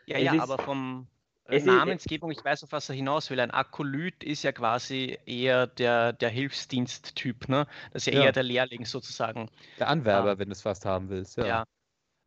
[0.05, 1.07] Ja, Es ja, ist- aber vom
[1.45, 3.39] äh, Namensgebung, ich weiß, auf was er hinaus will.
[3.39, 7.65] Ein Akolyt ist ja quasi eher der, der Hilfsdiensttyp, ne?
[7.91, 8.25] Das ist ja, Ja.
[8.25, 9.49] eher der Lehrling sozusagen.
[9.79, 10.37] Der Anwerber, Ah.
[10.37, 11.37] wenn du es fast haben willst.
[11.37, 11.65] Ja.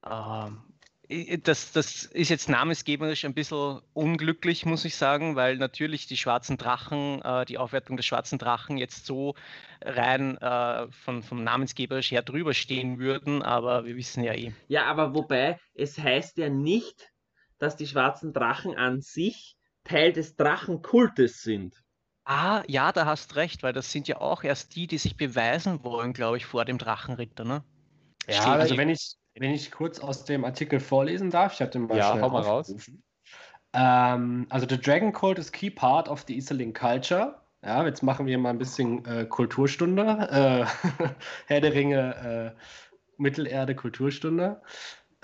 [0.04, 0.46] Ja.
[0.48, 0.62] Ähm,
[1.42, 6.56] das, das ist jetzt namensgeberisch ein bisschen unglücklich, muss ich sagen, weil natürlich die schwarzen
[6.56, 9.34] Drachen, äh, die Aufwertung des schwarzen Drachen jetzt so
[9.82, 14.52] rein äh, von, vom namensgeberisch her drüber stehen würden, aber wir wissen ja eh.
[14.68, 17.10] Ja, aber wobei, es heißt ja nicht,
[17.58, 21.82] dass die schwarzen Drachen an sich Teil des Drachenkultes sind.
[22.24, 25.82] Ah, ja, da hast recht, weil das sind ja auch erst die, die sich beweisen
[25.82, 27.64] wollen, glaube ich, vor dem Drachenritter, ne?
[28.28, 31.70] Ja, aber Also wenn ich, wenn ich kurz aus dem Artikel vorlesen darf, ich habe
[31.70, 32.74] den mal Ja, schnell hau mal raus.
[33.74, 37.34] Ähm, also the Dragon Cult is key part of the Iseling culture.
[37.64, 40.02] Ja, jetzt machen wir mal ein bisschen äh, Kulturstunde.
[40.02, 41.08] Äh,
[41.46, 42.60] Herr der Ringe, äh,
[43.18, 44.60] Mittelerde Kulturstunde.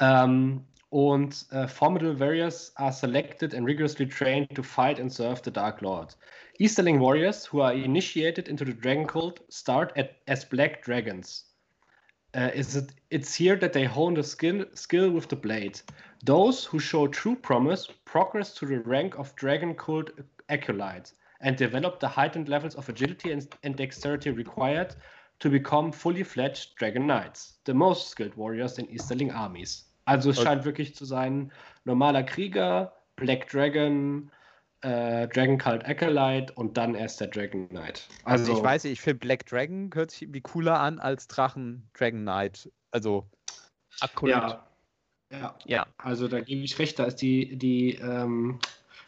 [0.00, 5.50] Um, und uh, formidable warriors are selected and rigorously trained to fight and serve the
[5.50, 6.14] Dark Lord.
[6.58, 11.44] Easterling warriors who are initiated into the dragon cult start at, as black dragons.
[12.34, 15.80] Uh, is it, it's here that they hone the skill, skill with the blade.
[16.24, 20.10] Those who show true promise progress to the rank of dragon cult
[20.48, 24.94] acolyte and develop the heightened levels of agility and, and dexterity required
[25.40, 29.84] to become fully fledged Dragon Knights, the most skilled warriors in Easterling armies.
[30.06, 30.48] Also es okay.
[30.48, 31.52] scheint wirklich zu sein,
[31.84, 34.30] normaler Krieger, Black Dragon,
[34.82, 38.08] äh, Dragon Cult Acolyte und dann erst der Dragon Knight.
[38.24, 41.26] Also, also ich weiß nicht, ich finde Black Dragon hört sich irgendwie cooler an als
[41.28, 42.70] Drachen Dragon Knight.
[42.90, 43.26] Also
[44.00, 44.36] Acolyte.
[44.36, 44.66] Ja,
[45.30, 45.54] ja.
[45.64, 45.86] ja.
[45.98, 48.60] Also da gebe ich recht, da ist die, die ähm,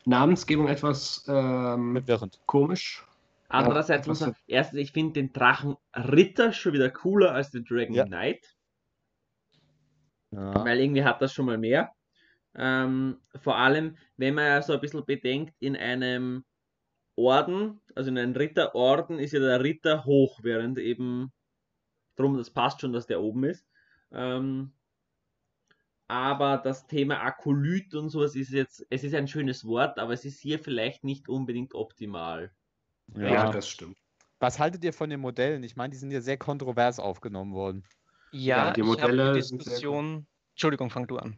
[0.05, 2.03] Namensgebung etwas ähm,
[2.47, 3.05] komisch.
[3.49, 7.95] Andererseits muss man, erstens, ich finde den Drachen Ritter schon wieder cooler als den Dragon
[7.95, 8.05] ja.
[8.05, 8.57] Knight.
[10.31, 10.65] Ja.
[10.65, 11.93] Weil irgendwie hat das schon mal mehr.
[12.55, 16.45] Ähm, vor allem, wenn man ja so ein bisschen bedenkt, in einem
[17.17, 21.33] Orden, also in einem Ritterorden, ist ja der Ritter hoch, während eben,
[22.17, 23.67] drum, das passt schon, dass der oben ist.
[24.13, 24.73] Ähm,
[26.09, 30.25] aber das Thema Akolyt und sowas ist jetzt, es ist ein schönes Wort, aber es
[30.25, 32.53] ist hier vielleicht nicht unbedingt optimal.
[33.15, 33.97] Ja, ja, das stimmt.
[34.41, 35.63] Was haltet ihr von den Modellen?
[35.63, 37.85] Ich meine, die sind ja sehr kontrovers aufgenommen worden.
[38.33, 40.27] Ja, ja die Modelle die Diskussion.
[40.53, 41.37] Entschuldigung, fang du an.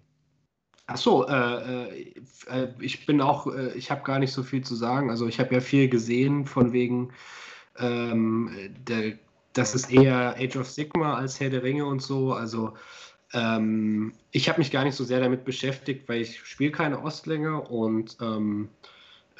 [0.87, 2.13] Ach so, äh,
[2.51, 5.11] äh, ich bin auch, äh, ich habe gar nicht so viel zu sagen.
[5.11, 7.13] Also ich habe ja viel gesehen von wegen,
[7.79, 8.51] ähm,
[8.87, 9.19] der,
[9.53, 12.33] das ist eher Age of Sigma als Herr der Ringe und so.
[12.33, 12.75] Also
[13.33, 17.61] ähm, ich habe mich gar nicht so sehr damit beschäftigt, weil ich spiele keine Ostlinge
[17.61, 18.69] und ähm,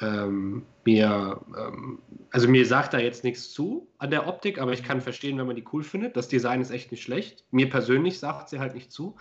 [0.01, 1.99] ähm, mir, ähm,
[2.31, 5.47] also mir sagt da jetzt nichts zu an der Optik, aber ich kann verstehen, wenn
[5.47, 6.17] man die cool findet.
[6.17, 7.45] Das Design ist echt nicht schlecht.
[7.51, 9.15] Mir persönlich sagt sie halt nicht zu.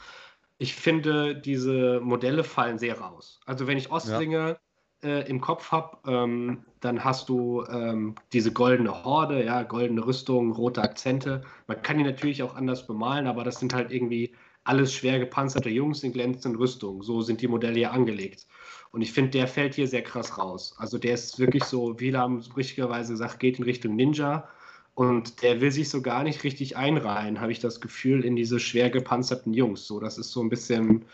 [0.62, 3.40] Ich finde, diese Modelle fallen sehr raus.
[3.46, 4.60] Also wenn ich Ostlinge
[5.02, 5.08] ja.
[5.08, 10.52] äh, im Kopf habe, ähm, dann hast du ähm, diese goldene Horde, ja, goldene Rüstung,
[10.52, 11.42] rote Akzente.
[11.66, 15.68] Man kann die natürlich auch anders bemalen, aber das sind halt irgendwie alles schwer gepanzerte
[15.68, 17.02] Jungs in glänzenden Rüstungen.
[17.02, 18.46] So sind die Modelle ja angelegt.
[18.92, 20.76] Und ich finde, der fällt hier sehr krass raus.
[20.78, 24.48] Also der ist wirklich so, wie haben richtigerweise gesagt, geht in Richtung Ninja.
[24.94, 28.60] Und der will sich so gar nicht richtig einreihen, habe ich das Gefühl, in diese
[28.60, 29.86] schwer gepanzerten Jungs.
[29.86, 31.06] So, das ist so ein bisschen,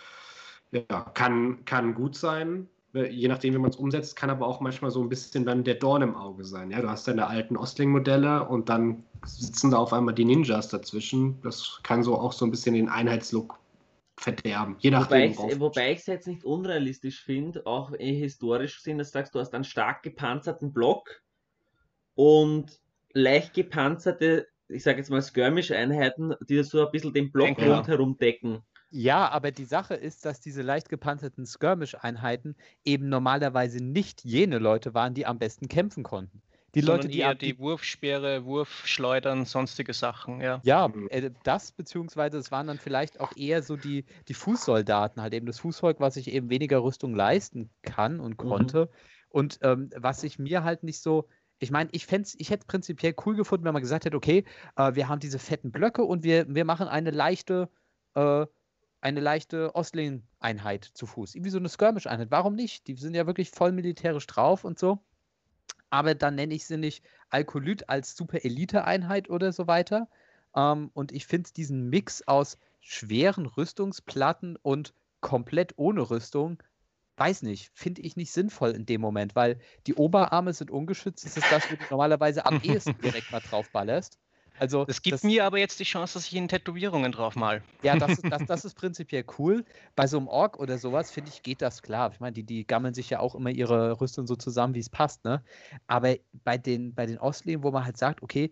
[0.72, 0.82] ja,
[1.14, 5.02] kann, kann gut sein, je nachdem, wie man es umsetzt, kann aber auch manchmal so
[5.02, 6.70] ein bisschen dann der Dorn im Auge sein.
[6.70, 11.40] Ja, du hast deine alten Ostling-Modelle und dann sitzen da auf einmal die Ninjas dazwischen.
[11.42, 13.58] Das kann so auch so ein bisschen den Einheitslook
[14.16, 14.76] verderben.
[14.80, 15.36] Je nachdem.
[15.36, 19.54] Wobei ich es jetzt nicht unrealistisch finde, auch historisch gesehen, dass du sagst, du hast
[19.54, 21.22] einen stark gepanzerten Block
[22.14, 22.80] und
[23.18, 27.76] leicht gepanzerte, ich sage jetzt mal Skirmish-Einheiten, die so ein bisschen den Block ja.
[27.76, 28.62] rundherum decken.
[28.90, 34.94] Ja, aber die Sache ist, dass diese leicht gepanzerten Skirmish-Einheiten eben normalerweise nicht jene Leute
[34.94, 36.42] waren, die am besten kämpfen konnten.
[36.74, 40.60] Die Leute, die eher die Wurfsperre, Wurfschleudern, sonstige Sachen, ja.
[40.64, 45.32] Ja, äh, das beziehungsweise es waren dann vielleicht auch eher so die, die Fußsoldaten, halt
[45.32, 48.48] eben das Fußvolk, was sich eben weniger Rüstung leisten kann und mhm.
[48.48, 48.84] konnte.
[48.84, 49.18] Mhm.
[49.30, 51.28] Und ähm, was ich mir halt nicht so,
[51.58, 54.44] ich meine, ich, ich hätte es prinzipiell cool gefunden, wenn man gesagt hätte, okay,
[54.76, 57.68] äh, wir haben diese fetten Blöcke und wir, wir machen eine leichte,
[58.14, 58.46] äh,
[59.00, 61.34] eine leichte Ostling-Einheit zu Fuß.
[61.34, 62.30] Irgendwie so eine Skirmish-Einheit.
[62.30, 62.86] Warum nicht?
[62.86, 65.00] Die sind ja wirklich voll militärisch drauf und so
[65.90, 70.08] aber dann nenne ich sie nicht Alkolyt als Super-Elite-Einheit oder so weiter.
[70.54, 76.62] Ähm, und ich finde diesen Mix aus schweren Rüstungsplatten und komplett ohne Rüstung,
[77.18, 81.24] weiß nicht, finde ich nicht sinnvoll in dem Moment, weil die Oberarme sind ungeschützt.
[81.24, 84.18] Das ist das, wo du normalerweise am ehesten direkt mal drauf ballerst.
[84.60, 87.62] Also, das gibt das, mir aber jetzt die Chance, dass ich in Tätowierungen drauf mal.
[87.82, 89.64] Ja, das ist, das, das ist prinzipiell cool.
[89.94, 92.10] Bei so einem Ork oder sowas, finde ich, geht das klar.
[92.12, 94.90] Ich meine, die, die gammeln sich ja auch immer ihre Rüstung so zusammen, wie es
[94.90, 95.44] passt, ne?
[95.86, 98.50] Aber bei den, bei den Ostleben, wo man halt sagt, okay,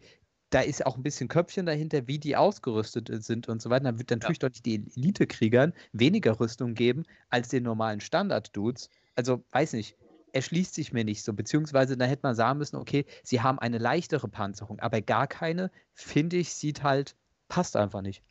[0.56, 3.84] da ist auch ein bisschen Köpfchen dahinter, wie die ausgerüstet sind und so weiter.
[3.84, 4.48] Dann wird natürlich ja.
[4.48, 8.88] deutlich die Elite-Kriegern weniger Rüstung geben als den normalen Standard-Dudes.
[9.16, 9.98] Also, weiß nicht,
[10.32, 11.34] erschließt sich mir nicht so.
[11.34, 15.70] Beziehungsweise da hätte man sagen müssen, okay, sie haben eine leichtere Panzerung, aber gar keine,
[15.92, 17.16] finde ich, sieht halt,
[17.48, 18.22] passt einfach nicht.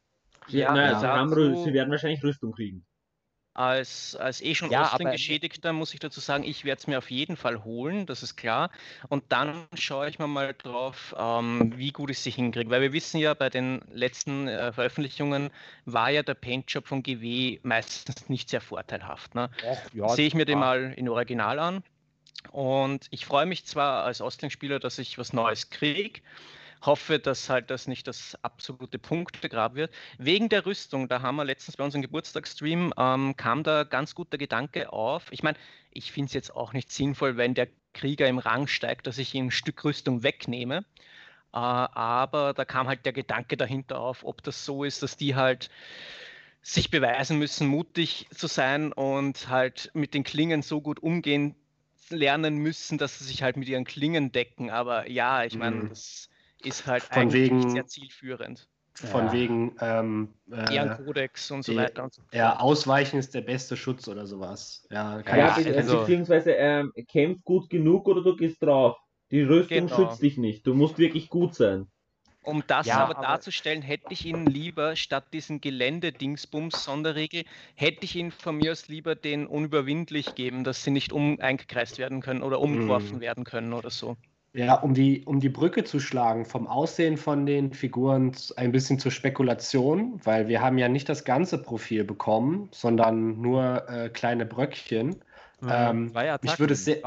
[0.48, 1.00] Ja, na, ja.
[1.00, 2.88] Sie, haben, sie werden wahrscheinlich Rüstung kriegen.
[3.56, 7.10] Als, als eh schon ja, Geschädigter muss ich dazu sagen, ich werde es mir auf
[7.10, 8.70] jeden Fall holen, das ist klar.
[9.08, 12.70] Und dann schaue ich mir mal drauf, ähm, wie gut ich sie hinkriege.
[12.70, 15.52] Weil wir wissen ja, bei den letzten äh, Veröffentlichungen
[15.86, 19.36] war ja der Paintjob von GW meistens nicht sehr vorteilhaft.
[19.36, 19.50] Ne?
[19.94, 21.82] ja, Sehe ich mir den mal in Original an
[22.52, 26.20] Und ich freue mich zwar als Ostling-Spieler, dass ich was Neues kriege,
[26.86, 29.94] hoffe, dass halt das nicht das absolute Punktegrab wird.
[30.18, 34.32] Wegen der Rüstung, da haben wir letztens bei unserem Geburtstagsstream, ähm, kam da ganz gut
[34.32, 35.32] der Gedanke auf.
[35.32, 35.58] Ich meine,
[35.92, 39.34] ich finde es jetzt auch nicht sinnvoll, wenn der Krieger im Rang steigt, dass ich
[39.34, 40.86] ihm ein Stück Rüstung wegnehme.
[41.54, 45.36] Äh, aber da kam halt der Gedanke dahinter auf, ob das so ist, dass die
[45.36, 45.70] halt
[46.62, 51.56] sich beweisen müssen, mutig zu sein und halt mit den Klingen so gut umgehen
[52.10, 54.70] lernen müssen, dass sie sich halt mit ihren Klingen decken.
[54.70, 55.90] Aber ja, ich meine, mhm.
[55.90, 56.30] das
[56.66, 58.68] ist halt von eigentlich wegen, sehr zielführend.
[58.94, 59.34] Von ja.
[59.34, 62.34] wegen ähm, äh, Kodex und so die, weiter und so fort.
[62.34, 64.88] Ja, Ausweichen ist der beste Schutz oder sowas.
[64.90, 68.96] Ja, ja also, beziehungsweise ähm, kämpf gut genug oder du gehst drauf.
[69.32, 69.96] Die Rüstung genau.
[69.96, 70.66] schützt dich nicht.
[70.66, 71.88] Du musst wirklich gut sein.
[72.46, 77.44] Um das ja, aber, aber, darzustellen, hätte ich ihn lieber statt diesen Gelände-Dingsbums-Sonderregel,
[77.74, 81.98] hätte ich ihn von mir aus lieber den unüberwindlich geben, dass sie nicht um eingekreist
[81.98, 83.22] werden können oder umgeworfen mm.
[83.22, 84.16] werden können oder so.
[84.56, 89.00] Ja, um die, um die Brücke zu schlagen, vom Aussehen von den Figuren ein bisschen
[89.00, 94.46] zur Spekulation, weil wir haben ja nicht das ganze Profil bekommen, sondern nur äh, kleine
[94.46, 95.18] Bröckchen.
[95.60, 97.00] Mhm, ähm, mich, würde es sehr,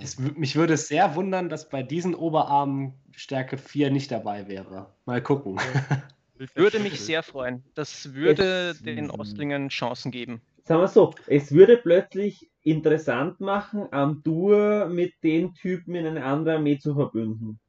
[0.00, 4.86] es, mich würde es sehr wundern, dass bei diesen Oberarmen Stärke 4 nicht dabei wäre.
[5.04, 5.58] Mal gucken.
[6.54, 7.64] würde mich sehr freuen.
[7.74, 10.40] Das würde den Ostlingen Chancen geben.
[10.64, 16.24] Sagen wir so, es würde plötzlich interessant machen, am Tour mit den Typen in eine
[16.24, 17.60] andere Armee zu verbünden?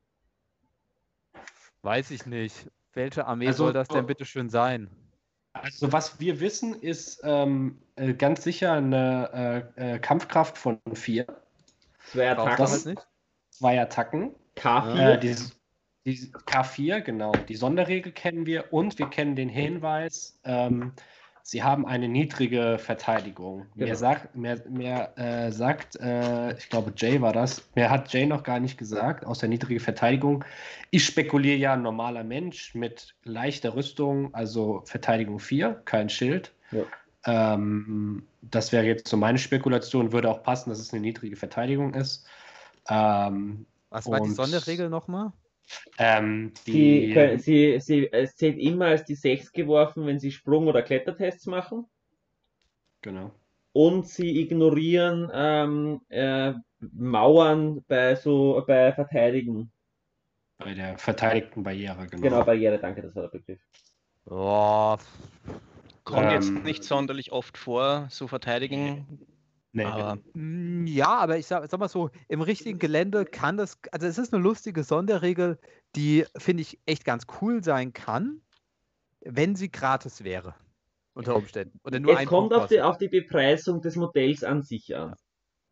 [1.81, 2.71] Weiß ich nicht.
[2.93, 4.89] Welche Armee also, soll das denn bitte schön sein?
[5.51, 11.27] Also was wir wissen, ist ähm, äh, ganz sicher eine äh, äh Kampfkraft von 4.
[12.05, 12.57] Zwei Attacken.
[12.57, 13.07] Das, nicht?
[13.49, 14.35] Zwei Attacken.
[14.55, 14.97] K4.
[14.97, 15.35] Äh, die,
[16.05, 17.33] die, K4, genau.
[17.33, 20.93] Die Sonderregel kennen wir und wir kennen den Hinweis, ähm,
[21.45, 23.67] sie haben eine niedrige Verteidigung.
[23.75, 23.85] Genau.
[23.85, 28.25] Mehr, sagt, mehr, mehr äh, sagt, äh, ich glaube, Jay war das, mehr hat Jay
[28.25, 30.43] noch gar nicht gesagt, außer niedrige Verteidigung.
[30.89, 36.51] Ich spekuliere ja, ein normaler Mensch mit leichter Rüstung, also Verteidigung 4, kein Schild.
[36.71, 37.53] Ja.
[37.53, 41.93] Ähm, das wäre jetzt so meine Spekulation, würde auch passen, dass es eine niedrige Verteidigung
[41.93, 42.25] ist.
[42.89, 45.31] Ähm, Was war die Sonderregel nochmal?
[45.97, 50.67] Ähm, die, sie, sie, sie, es zählt immer als die 6 geworfen, wenn sie Sprung-
[50.67, 51.85] oder Klettertests machen.
[53.01, 53.31] Genau.
[53.71, 59.71] Und sie ignorieren ähm, äh, Mauern bei so bei Verteidigen.
[60.57, 62.21] Bei der verteidigten Barriere, genau.
[62.21, 63.59] Genau, Barriere, danke, das war der Begriff.
[64.25, 64.97] Oh,
[66.03, 69.05] kommt ähm, jetzt nicht sonderlich oft vor, so verteidigen.
[69.75, 73.77] Nee, aber, hm, ja, aber ich sag, sag, mal so, im richtigen Gelände kann das,
[73.91, 75.59] also es ist eine lustige Sonderregel,
[75.97, 78.39] die, finde ich, echt ganz cool sein kann,
[79.19, 80.55] wenn sie gratis wäre.
[81.13, 81.77] Unter Umständen.
[81.83, 85.15] Oder nur es kommt auf die, auf die, Bepreisung des Modells an sich an.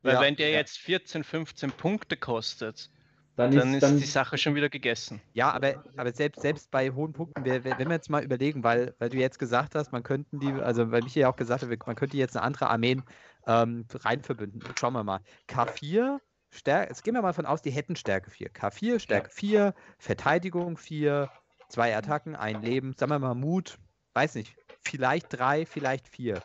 [0.01, 0.58] Weil ja, wenn der ja.
[0.58, 2.89] jetzt 14, 15 Punkte kostet,
[3.38, 5.22] dann ist, dann ist dann, die Sache schon wieder gegessen.
[5.34, 9.10] Ja, aber, aber selbst, selbst bei hohen Punkten, wenn wir jetzt mal überlegen, weil, weil
[9.10, 11.95] du jetzt gesagt hast, man könnten die, also weil Michi ja auch gesagt hat, man
[11.95, 13.04] könnte jetzt eine andere Armeen
[13.48, 14.62] ähm, rein verbünden.
[14.80, 15.20] Schauen wir mal.
[15.50, 16.20] K4,
[16.50, 18.52] Stärke, jetzt gehen wir mal von aus, die hätten Stärke 4.
[18.52, 19.34] K4, Stärke ja.
[19.34, 21.30] 4, Verteidigung 4,
[21.70, 23.80] zwei Attacken, ein Leben, sagen wir mal Mut,
[24.14, 26.44] weiß nicht, vielleicht drei, vielleicht vier.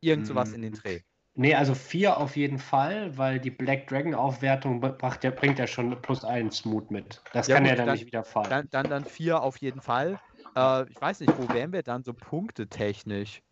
[0.00, 0.56] Irgend sowas hm.
[0.56, 1.00] in den Dreh.
[1.36, 4.80] Nee, also vier auf jeden Fall, weil die Black Dragon Aufwertung
[5.22, 7.22] ja, bringt ja schon plus eins Mut mit.
[7.32, 8.50] Das ja, kann gut, ja dann, dann, nicht wieder fallen.
[8.50, 10.20] Dann, dann, dann vier auf jeden Fall.
[10.54, 13.42] Äh, ich weiß nicht, wo wären wir dann so punktetechnisch?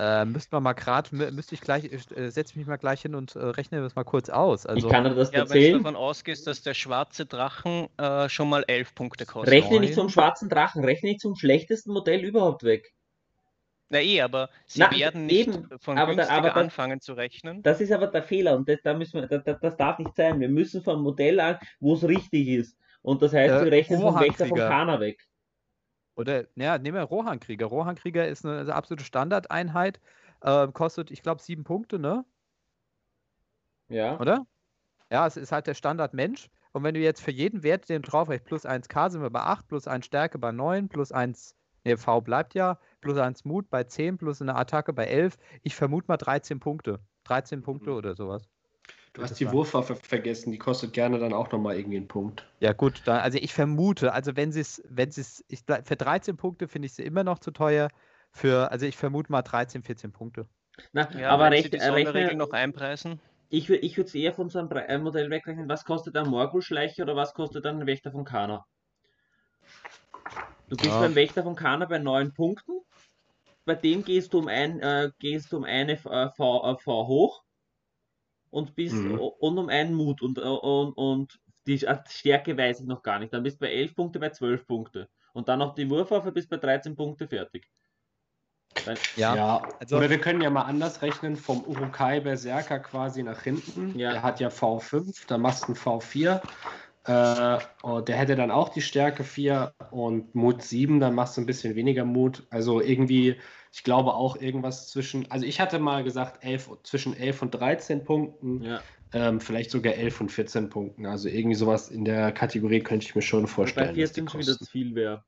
[0.00, 3.36] Äh, müsste man mal gerade, müsste ich gleich, äh, setze mich mal gleich hin und
[3.36, 4.64] äh, rechne das mal kurz aus.
[4.64, 5.64] Also, ich kann dir das ja, erzählen.
[5.64, 9.52] Wenn du davon ausgehst, dass der schwarze Drachen äh, schon mal elf Punkte kostet.
[9.52, 12.94] Rechne nicht zum schwarzen Drachen, rechne nicht zum schlechtesten Modell überhaupt weg.
[13.90, 17.12] Na eh, aber sie Na, werden nicht eben, von aber günstiger aber da, anfangen zu
[17.12, 17.62] rechnen.
[17.62, 20.40] Das ist aber der Fehler und das, da müssen wir, das, das darf nicht sein.
[20.40, 22.78] Wir müssen von Modell an, wo es richtig ist.
[23.02, 25.26] Und das heißt, wir rechnen vom Wächter von Kana weg.
[26.20, 27.66] Oder, ja, nehmen wir Rohankrieger.
[27.66, 30.00] Rohankrieger ist eine, eine absolute Standardeinheit.
[30.42, 32.26] Äh, kostet, ich glaube, sieben Punkte, ne?
[33.88, 34.20] Ja.
[34.20, 34.46] Oder?
[35.10, 36.50] Ja, es ist halt der Standard-Mensch.
[36.72, 39.40] Und wenn du jetzt für jeden Wert, den drauf hast, plus 1k sind wir bei
[39.40, 43.70] 8, plus 1 Stärke bei 9, plus 1, ne, V bleibt ja, plus 1 Mut
[43.70, 45.38] bei 10, plus eine Attacke bei 11.
[45.62, 47.00] Ich vermute mal 13 Punkte.
[47.24, 47.96] 13 Punkte mhm.
[47.96, 48.46] oder sowas.
[49.12, 52.46] Du hast die Wurfwaffe vergessen, die kostet gerne dann auch nochmal irgendwie einen Punkt.
[52.60, 55.44] Ja, gut, dann, also ich vermute, also wenn sie es, wenn sie es,
[55.82, 57.88] für 13 Punkte finde ich sie immer noch zu teuer.
[58.30, 60.46] Für, also ich vermute mal 13, 14 Punkte.
[60.92, 63.20] Na, ja, aber recht, die Sonderregel noch einpreisen.
[63.48, 65.68] Ich, ich würde es eher von so einem äh, Modell wegrechnen.
[65.68, 68.64] Was kostet ein Morgul-Schleicher oder was kostet ein Wächter von Kana?
[70.68, 71.00] Du bist ja.
[71.00, 72.80] beim Wächter von Kana bei 9 Punkten.
[73.64, 75.96] Bei dem gehst du um, ein, äh, gehst du um eine äh,
[76.30, 77.42] v, äh, v hoch
[78.50, 79.18] und bis mhm.
[79.18, 83.32] und um einen Mut und, und, und die Stärke weiß ich noch gar nicht.
[83.32, 85.08] Dann bist du bei 11 Punkte, bei 12 Punkte.
[85.32, 87.68] Und dann noch die Wurfwaffe bis bei 13 Punkte fertig.
[89.16, 89.62] Ja, ja.
[89.78, 93.98] Also, oder wir können ja mal anders rechnen, vom Urukai Berserker quasi nach hinten.
[93.98, 94.12] Ja.
[94.12, 96.40] Der hat ja V5, da machst du ein V4.
[97.04, 101.40] Äh, oh, der hätte dann auch die Stärke 4 und Mut 7, dann machst du
[101.40, 102.46] ein bisschen weniger Mut.
[102.50, 103.36] Also irgendwie,
[103.72, 108.04] ich glaube auch irgendwas zwischen, also ich hatte mal gesagt, 11, zwischen 11 und 13
[108.04, 108.62] Punkten.
[108.62, 108.82] Ja.
[109.12, 111.06] Ähm, vielleicht sogar 11 und 14 Punkten.
[111.06, 113.88] Also irgendwie sowas in der Kategorie könnte ich mir schon vorstellen.
[113.88, 115.24] Bei 14 schon wieder zu viel wäre.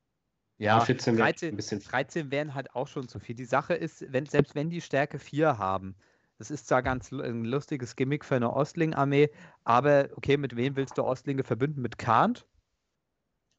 [0.59, 3.35] Ja, 14 13, ein bisschen 13 wären halt auch schon zu viel.
[3.35, 5.95] Die Sache ist, wenn, selbst wenn die Stärke 4 haben,
[6.43, 9.29] das ist zwar ganz ein lustiges Gimmick für eine Ostling-Armee,
[9.63, 11.81] aber okay, mit wem willst du Ostlinge verbünden?
[11.81, 12.45] Mit Kant?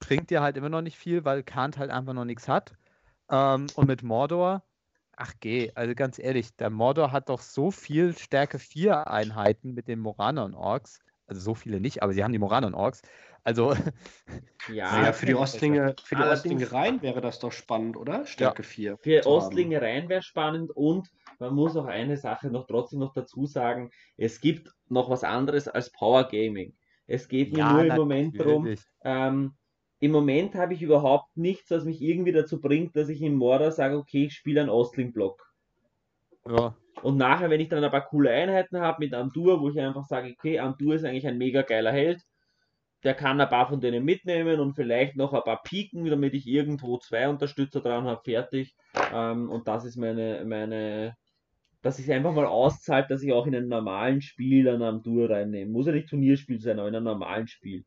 [0.01, 2.75] Bringt dir halt immer noch nicht viel, weil Kant halt einfach noch nichts hat.
[3.31, 4.65] Ähm, und mit Mordor,
[5.17, 9.89] ach geh, also ganz ehrlich, der Mordor hat doch so viel Stärke 4 Einheiten mit
[9.89, 11.01] den Moranon-Orks.
[11.27, 13.01] Also so viele nicht, aber sie haben die Moranon-Orks.
[13.45, 13.75] Also.
[14.69, 18.25] Ja, ja für die Ostlinge, für die Ostlinge rein wäre das doch spannend, oder?
[18.25, 18.69] Stärke ja.
[18.69, 18.97] 4.
[18.97, 23.47] Für Ostlinge rein wäre spannend und man muss auch eine Sache noch trotzdem noch dazu
[23.47, 26.75] sagen: Es gibt noch was anderes als Power Gaming.
[27.07, 28.75] Es geht mir ja, nur im Moment darum,
[29.05, 29.55] ähm,
[30.01, 33.73] im Moment habe ich überhaupt nichts, was mich irgendwie dazu bringt, dass ich im Mordor
[33.73, 35.51] sage, okay, ich spiele einen Ostling-Block.
[36.47, 36.77] Ja.
[37.03, 40.05] Und nachher, wenn ich dann ein paar coole Einheiten habe mit Andur, wo ich einfach
[40.05, 42.23] sage, okay, Andur ist eigentlich ein mega geiler Held,
[43.03, 46.47] der kann ein paar von denen mitnehmen und vielleicht noch ein paar pieken, damit ich
[46.47, 48.75] irgendwo zwei Unterstützer dran habe, fertig.
[49.13, 51.17] Ähm, und das ist meine, meine,
[51.85, 55.29] dass ich einfach mal auszahlt, dass ich auch in einem normalen Spiel an einem Tour
[55.29, 55.71] reinnehme.
[55.71, 57.85] Muss ja nicht Turnierspiel sein, aber in einem normalen Spiel.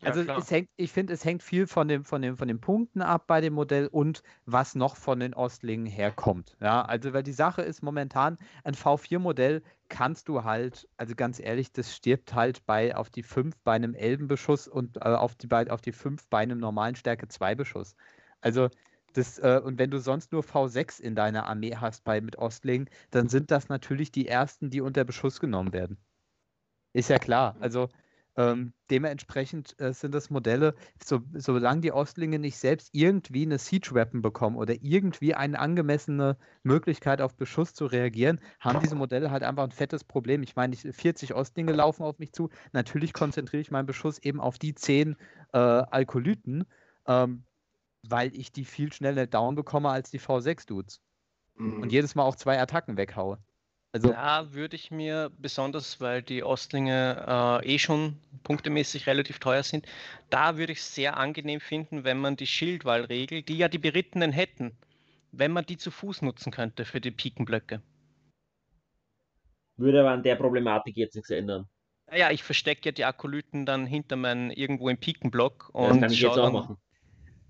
[0.00, 2.60] Also ja, es hängt, ich finde, es hängt viel von, dem, von, dem, von den
[2.60, 6.56] Punkten ab bei dem Modell und was noch von den Ostlingen herkommt.
[6.60, 11.72] Ja, also weil die Sache ist momentan, ein V4-Modell kannst du halt, also ganz ehrlich,
[11.72, 15.70] das stirbt halt bei auf die 5 bei einem Elbenbeschuss und äh, auf, die, bei,
[15.70, 17.94] auf die 5 bei einem normalen Stärke 2 Beschuss.
[18.40, 18.68] Also
[19.12, 22.88] das, äh, und wenn du sonst nur V6 in deiner Armee hast bei mit Ostlingen,
[23.10, 25.98] dann sind das natürlich die ersten, die unter Beschuss genommen werden.
[26.92, 27.56] Ist ja klar.
[27.60, 27.88] Also
[28.36, 30.74] ähm, dementsprechend äh, sind das Modelle,
[31.04, 37.20] so, solange die Ostlinge nicht selbst irgendwie eine Siege-Weapon bekommen oder irgendwie eine angemessene Möglichkeit
[37.20, 40.42] auf Beschuss zu reagieren, haben diese Modelle halt einfach ein fettes Problem.
[40.42, 42.48] Ich meine, 40 Ostlinge laufen auf mich zu.
[42.72, 45.16] Natürlich konzentriere ich meinen Beschuss eben auf die 10
[45.52, 46.64] äh, Alkolyten,
[47.06, 47.44] ähm,
[48.02, 51.00] weil ich die viel schneller down bekomme als die V6-Dudes.
[51.56, 51.82] Mhm.
[51.82, 53.38] Und jedes Mal auch zwei Attacken weghaue.
[53.94, 59.62] Also da würde ich mir besonders, weil die Ostlinge äh, eh schon punktemäßig relativ teuer
[59.62, 59.86] sind,
[60.30, 64.32] da würde ich es sehr angenehm finden, wenn man die Schildwahlregel, die ja die Berittenen
[64.32, 64.72] hätten,
[65.30, 67.82] wenn man die zu Fuß nutzen könnte für die Pikenblöcke.
[69.76, 71.68] Würde aber an der Problematik jetzt nichts ändern.
[72.10, 76.12] Ja, ich verstecke ja die Akolyten dann hinter meinem irgendwo im Pikenblock und das kann
[76.12, 76.76] ich jetzt auch dann, machen.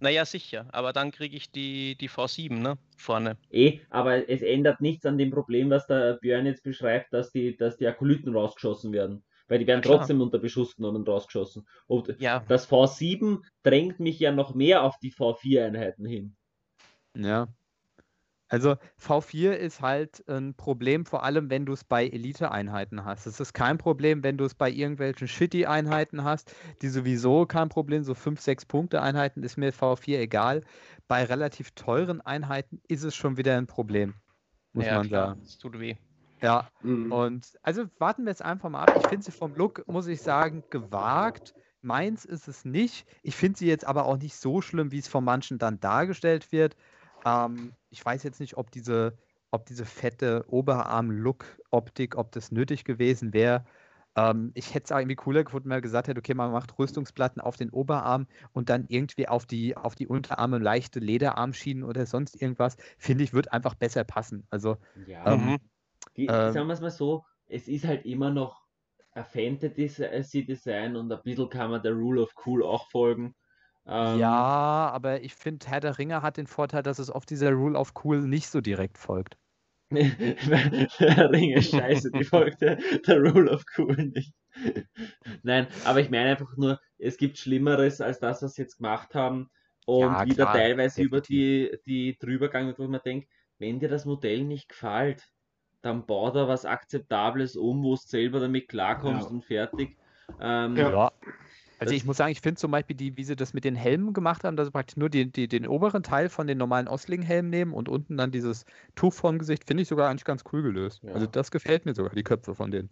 [0.03, 2.77] Naja, sicher, aber dann kriege ich die, die V7, ne?
[2.97, 3.37] Vorne.
[3.53, 7.57] Eh, aber es ändert nichts an dem Problem, was der Björn jetzt beschreibt, dass die,
[7.57, 9.23] dass die Akolyten rausgeschossen werden.
[9.47, 11.69] Weil die werden ja, trotzdem unter Beschuss genommen rausgeschossen.
[11.87, 12.43] Und ja.
[12.49, 16.35] das V7 drängt mich ja noch mehr auf die V4-Einheiten hin.
[17.17, 17.47] Ja,
[18.53, 23.27] also V4 ist halt ein Problem, vor allem wenn du es bei Elite-Einheiten hast.
[23.27, 28.05] Es ist kein Problem, wenn du es bei irgendwelchen Shitty-Einheiten hast, die sowieso kein Problem,
[28.05, 30.65] so 5, 6 Punkte-Einheiten ist mir V4 egal.
[31.09, 34.17] Bei relativ teuren Einheiten ist es schon wieder ein Problem,
[34.75, 35.29] muss ja, man klar.
[35.29, 35.41] sagen.
[35.47, 35.97] Es tut weh.
[36.43, 37.11] Ja, mhm.
[37.11, 38.93] und also warten wir jetzt einfach mal ab.
[38.97, 41.55] Ich finde sie vom Look, muss ich sagen, gewagt.
[41.81, 43.07] Meins ist es nicht.
[43.23, 46.53] Ich finde sie jetzt aber auch nicht so schlimm, wie es von manchen dann dargestellt
[46.53, 46.77] wird.
[47.25, 49.17] Ähm, ich weiß jetzt nicht, ob diese,
[49.51, 53.65] ob diese fette Oberarm-Look-Optik, ob das nötig gewesen wäre.
[54.15, 56.79] Ähm, ich hätte es auch irgendwie cooler gefunden, wenn man gesagt hätte, okay, man macht
[56.79, 62.05] Rüstungsplatten auf den Oberarm und dann irgendwie auf die, auf die Unterarme leichte Lederarmschienen oder
[62.07, 62.77] sonst irgendwas.
[62.99, 64.47] Finde ich, wird einfach besser passen.
[64.51, 64.77] Also,
[65.07, 65.33] ja.
[65.33, 65.59] Ähm,
[66.17, 68.63] die, äh, sagen wir es mal so, es ist halt immer noch
[69.13, 73.35] ein Fantasy-Design und ein bisschen kann man der Rule of Cool auch folgen.
[73.87, 77.51] Ähm, ja, aber ich finde, Herr der Ringe hat den Vorteil, dass es auf dieser
[77.53, 79.37] Rule of Cool nicht so direkt folgt.
[79.91, 82.77] der Ringe, scheiße, die folgt der,
[83.07, 84.33] der Rule of Cool nicht.
[85.43, 89.15] Nein, aber ich meine einfach nur, es gibt Schlimmeres als das, was sie jetzt gemacht
[89.15, 89.51] haben.
[89.85, 91.07] Und ja, wieder klar, teilweise definitiv.
[91.07, 93.29] über die, die wird, wo man denkt,
[93.59, 95.29] wenn dir das Modell nicht gefällt,
[95.83, 99.31] dann bau da was Akzeptables um, wo du selber damit klarkommst ja.
[99.31, 99.97] und fertig.
[100.41, 101.11] Ähm, ja.
[101.83, 104.13] Also ich muss sagen, ich finde zum Beispiel, die, wie sie das mit den Helmen
[104.13, 107.51] gemacht haben, dass sie praktisch nur die, die, den oberen Teil von den normalen Ostling-Helmen
[107.51, 108.65] nehmen und unten dann dieses
[108.95, 111.03] Tuch vorm Gesicht, finde ich sogar eigentlich ganz cool gelöst.
[111.03, 111.13] Ja.
[111.13, 112.91] Also das gefällt mir sogar, die Köpfe von denen.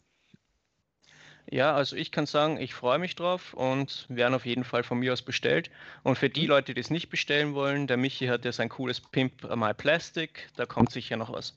[1.50, 4.98] Ja, also ich kann sagen, ich freue mich drauf und werden auf jeden Fall von
[4.98, 5.70] mir aus bestellt.
[6.02, 9.00] Und für die Leute, die es nicht bestellen wollen, der Michi hat ja sein cooles
[9.00, 11.56] Pimp My Plastic, da kommt sicher noch was.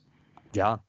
[0.54, 0.82] Ja,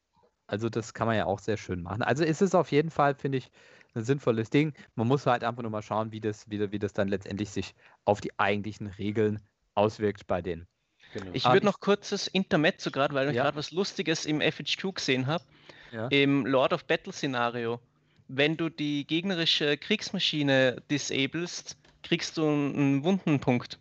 [0.48, 2.02] also das kann man ja auch sehr schön machen.
[2.02, 3.52] Also ist es auf jeden Fall, finde ich,
[3.96, 4.74] ein sinnvolles Ding.
[4.96, 7.74] Man muss halt einfach nur mal schauen, wie das, wie, wie das dann letztendlich sich
[8.04, 9.40] auf die eigentlichen Regeln
[9.74, 10.68] auswirkt bei denen.
[11.14, 11.32] Genau.
[11.34, 13.44] Ich würde noch kurzes Intermezzo gerade, weil ich ja.
[13.44, 15.44] gerade was Lustiges im FHQ gesehen habe.
[15.92, 16.08] Ja.
[16.08, 17.80] Im Lord of Battle Szenario.
[18.28, 23.80] Wenn du die gegnerische Kriegsmaschine disablest, kriegst du einen Wundenpunkt.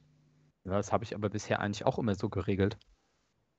[0.65, 2.77] Ja, das habe ich aber bisher eigentlich auch immer so geregelt.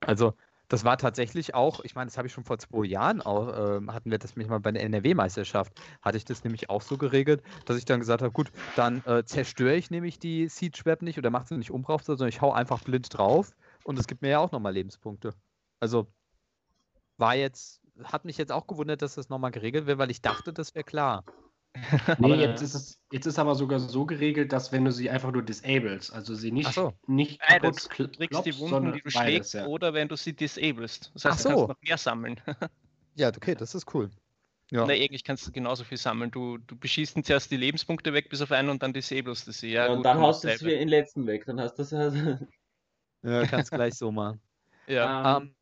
[0.00, 0.34] Also,
[0.68, 3.86] das war tatsächlich auch, ich meine, das habe ich schon vor zwei Jahren auch, äh,
[3.88, 5.72] hatten wir das nämlich mal bei der NRW-Meisterschaft,
[6.02, 9.24] hatte ich das nämlich auch so geregelt, dass ich dann gesagt habe, gut, dann äh,
[9.24, 12.52] zerstöre ich nämlich die Siege Web nicht oder mache sie nicht umbrauf, sondern ich hau
[12.52, 15.34] einfach blind drauf und es gibt mir ja auch nochmal Lebenspunkte.
[15.80, 16.08] Also
[17.16, 20.52] war jetzt, hat mich jetzt auch gewundert, dass das nochmal geregelt wird, weil ich dachte,
[20.52, 21.24] das wäre klar.
[22.18, 25.32] nee, jetzt ist es jetzt ist aber sogar so geregelt, dass wenn du sie einfach
[25.32, 26.92] nur disablest, also sie nicht, so.
[27.06, 29.66] nicht kaputt du kriegst die Wunden, die du schlägst, ja.
[29.66, 31.10] oder wenn du sie disablest.
[31.14, 31.48] Das heißt, so.
[31.48, 32.40] du kannst noch mehr sammeln.
[33.14, 34.10] ja, okay, das ist cool.
[34.70, 34.84] Ja.
[34.84, 36.30] Na, eigentlich kannst du genauso viel sammeln.
[36.30, 39.70] Du, du beschießt zuerst die Lebenspunkte weg bis auf einen und dann disablest du sie.
[39.70, 41.44] Ja, ja und gut, dann haust du es den letzten weg.
[41.46, 42.48] Dann hast du das halt.
[43.22, 44.40] ja, kannst gleich so machen.
[44.88, 45.38] Ja.
[45.38, 45.52] Ähm,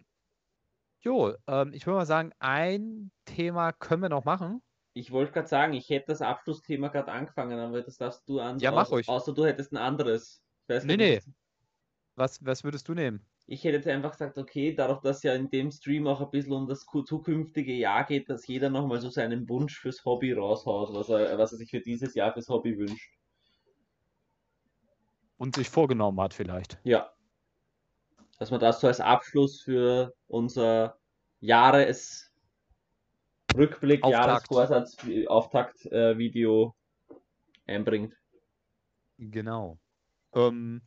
[1.00, 4.60] jo, ähm, ich würde mal sagen, ein Thema können wir noch machen.
[4.96, 8.60] Ich wollte gerade sagen, ich hätte das Abschlussthema gerade angefangen, aber das darfst du an.
[8.60, 9.08] Ja, mach ruhig.
[9.08, 10.40] Außer du hättest ein anderes.
[10.68, 11.20] Weiß nee, nee.
[12.14, 13.26] Was, was würdest du nehmen?
[13.46, 16.52] Ich hätte jetzt einfach gesagt, okay, dadurch, dass ja in dem Stream auch ein bisschen
[16.52, 21.08] um das zukünftige Jahr geht, dass jeder nochmal so seinen Wunsch fürs Hobby raushaut, was
[21.08, 23.18] er, was er sich für dieses Jahr fürs Hobby wünscht.
[25.36, 26.78] Und sich vorgenommen hat vielleicht.
[26.84, 27.12] Ja.
[28.38, 30.98] Dass man das so als Abschluss für unser
[31.40, 32.32] Jahres
[33.54, 34.04] Rückblick.
[34.04, 36.74] Jahresvorsatz, Auftakt-Video
[37.66, 38.14] äh, einbringt.
[39.18, 39.78] Genau.
[40.34, 40.82] Ähm,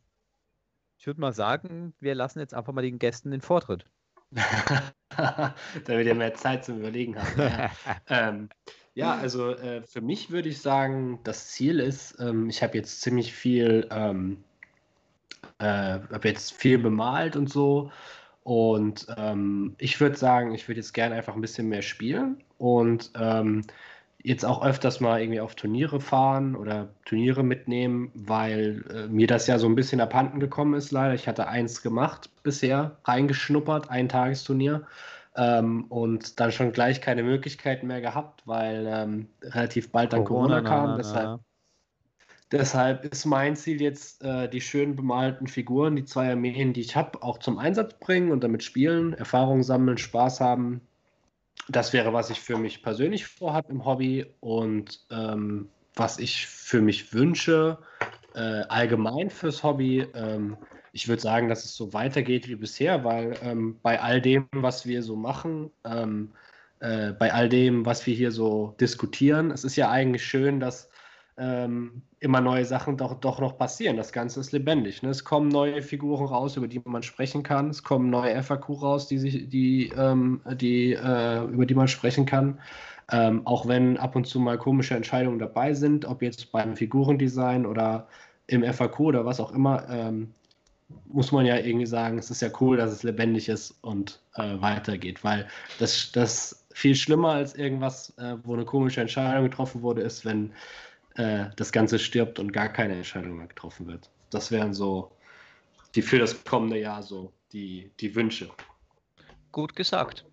[0.98, 3.84] ich würde mal sagen, wir lassen jetzt einfach mal den Gästen den Vortritt.
[5.86, 7.38] Damit ihr mehr Zeit zum Überlegen habt.
[7.38, 7.70] Ja,
[8.08, 8.48] ähm,
[8.94, 13.00] ja also äh, für mich würde ich sagen, das Ziel ist, ähm, ich habe jetzt
[13.00, 14.44] ziemlich viel, ähm,
[15.58, 17.90] äh, habe jetzt viel bemalt und so
[18.48, 23.10] und ähm, ich würde sagen, ich würde jetzt gerne einfach ein bisschen mehr spielen und
[23.14, 23.64] ähm,
[24.22, 29.48] jetzt auch öfters mal irgendwie auf Turniere fahren oder Turniere mitnehmen, weil äh, mir das
[29.48, 31.12] ja so ein bisschen abhanden gekommen ist, leider.
[31.12, 34.86] Ich hatte eins gemacht bisher, reingeschnuppert, ein Tagesturnier.
[35.36, 40.62] Ähm, und dann schon gleich keine Möglichkeiten mehr gehabt, weil ähm, relativ bald dann Corona,
[40.62, 40.84] Corona kam.
[40.84, 41.40] Na, na, deshalb
[42.50, 46.96] Deshalb ist mein Ziel jetzt, äh, die schön bemalten Figuren, die zwei Armeen, die ich
[46.96, 50.80] habe, auch zum Einsatz bringen und damit spielen, Erfahrung sammeln, Spaß haben.
[51.68, 56.80] Das wäre, was ich für mich persönlich vorhabe im Hobby und ähm, was ich für
[56.80, 57.78] mich wünsche,
[58.34, 60.06] äh, allgemein fürs Hobby.
[60.14, 60.56] Ähm,
[60.92, 64.86] ich würde sagen, dass es so weitergeht wie bisher, weil ähm, bei all dem, was
[64.86, 66.30] wir so machen, ähm,
[66.80, 70.88] äh, bei all dem, was wir hier so diskutieren, es ist ja eigentlich schön, dass
[71.38, 73.96] ähm, immer neue Sachen doch, doch noch passieren.
[73.96, 75.02] Das Ganze ist lebendig.
[75.02, 75.10] Ne?
[75.10, 77.70] Es kommen neue Figuren raus, über die man sprechen kann.
[77.70, 82.26] Es kommen neue FAQ raus, die sich, die, ähm, die, äh, über die man sprechen
[82.26, 82.58] kann.
[83.10, 87.64] Ähm, auch wenn ab und zu mal komische Entscheidungen dabei sind, ob jetzt beim Figurendesign
[87.64, 88.08] oder
[88.48, 90.34] im FAQ oder was auch immer, ähm,
[91.06, 94.60] muss man ja irgendwie sagen, es ist ja cool, dass es lebendig ist und äh,
[94.60, 95.46] weitergeht, weil
[95.78, 100.52] das, das viel schlimmer als irgendwas, äh, wo eine komische Entscheidung getroffen wurde, ist, wenn
[101.18, 104.08] äh, das Ganze stirbt und gar keine Entscheidung mehr getroffen wird.
[104.30, 105.12] Das wären so
[105.94, 108.50] die für das kommende Jahr so die, die Wünsche.
[109.50, 110.24] Gut gesagt.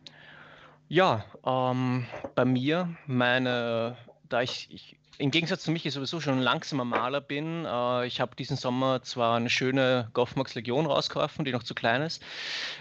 [0.88, 2.06] Ja, ähm,
[2.36, 3.98] bei mir, meine,
[4.30, 8.22] da ich, ich im Gegensatz zu mich sowieso schon ein langsamer Maler bin, äh, ich
[8.22, 12.22] habe diesen Sommer zwar eine schöne Goffmax Legion rausgeworfen, die noch zu klein ist.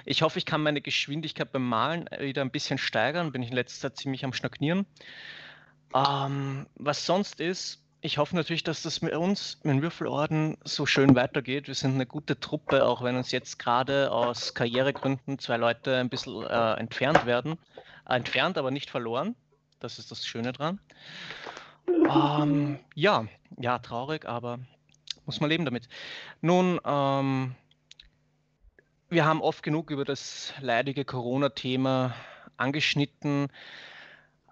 [0.05, 3.55] Ich hoffe, ich kann meine Geschwindigkeit beim Malen wieder ein bisschen steigern, bin ich in
[3.55, 4.85] letzter Zeit ziemlich am Schnackieren.
[5.95, 10.85] Ähm, was sonst ist, ich hoffe natürlich, dass das mit uns, mit dem Würfelorden, so
[10.85, 11.69] schön weitergeht.
[11.69, 16.11] Wir sind eine gute Truppe, auch wenn uns jetzt gerade aus Karrieregründen zwei Leute ein
[16.11, 17.57] bisschen äh, entfernt werden.
[18.07, 19.35] Äh, entfernt, aber nicht verloren.
[19.81, 20.81] Das ist das Schöne dran.
[21.89, 23.25] Ähm, ja,
[23.57, 24.59] ja, traurig, aber
[25.25, 25.89] muss man leben damit.
[26.43, 27.55] Nun, ähm,
[29.09, 32.15] wir haben oft genug über das leidige Corona-Thema
[32.59, 33.49] angeschnitten.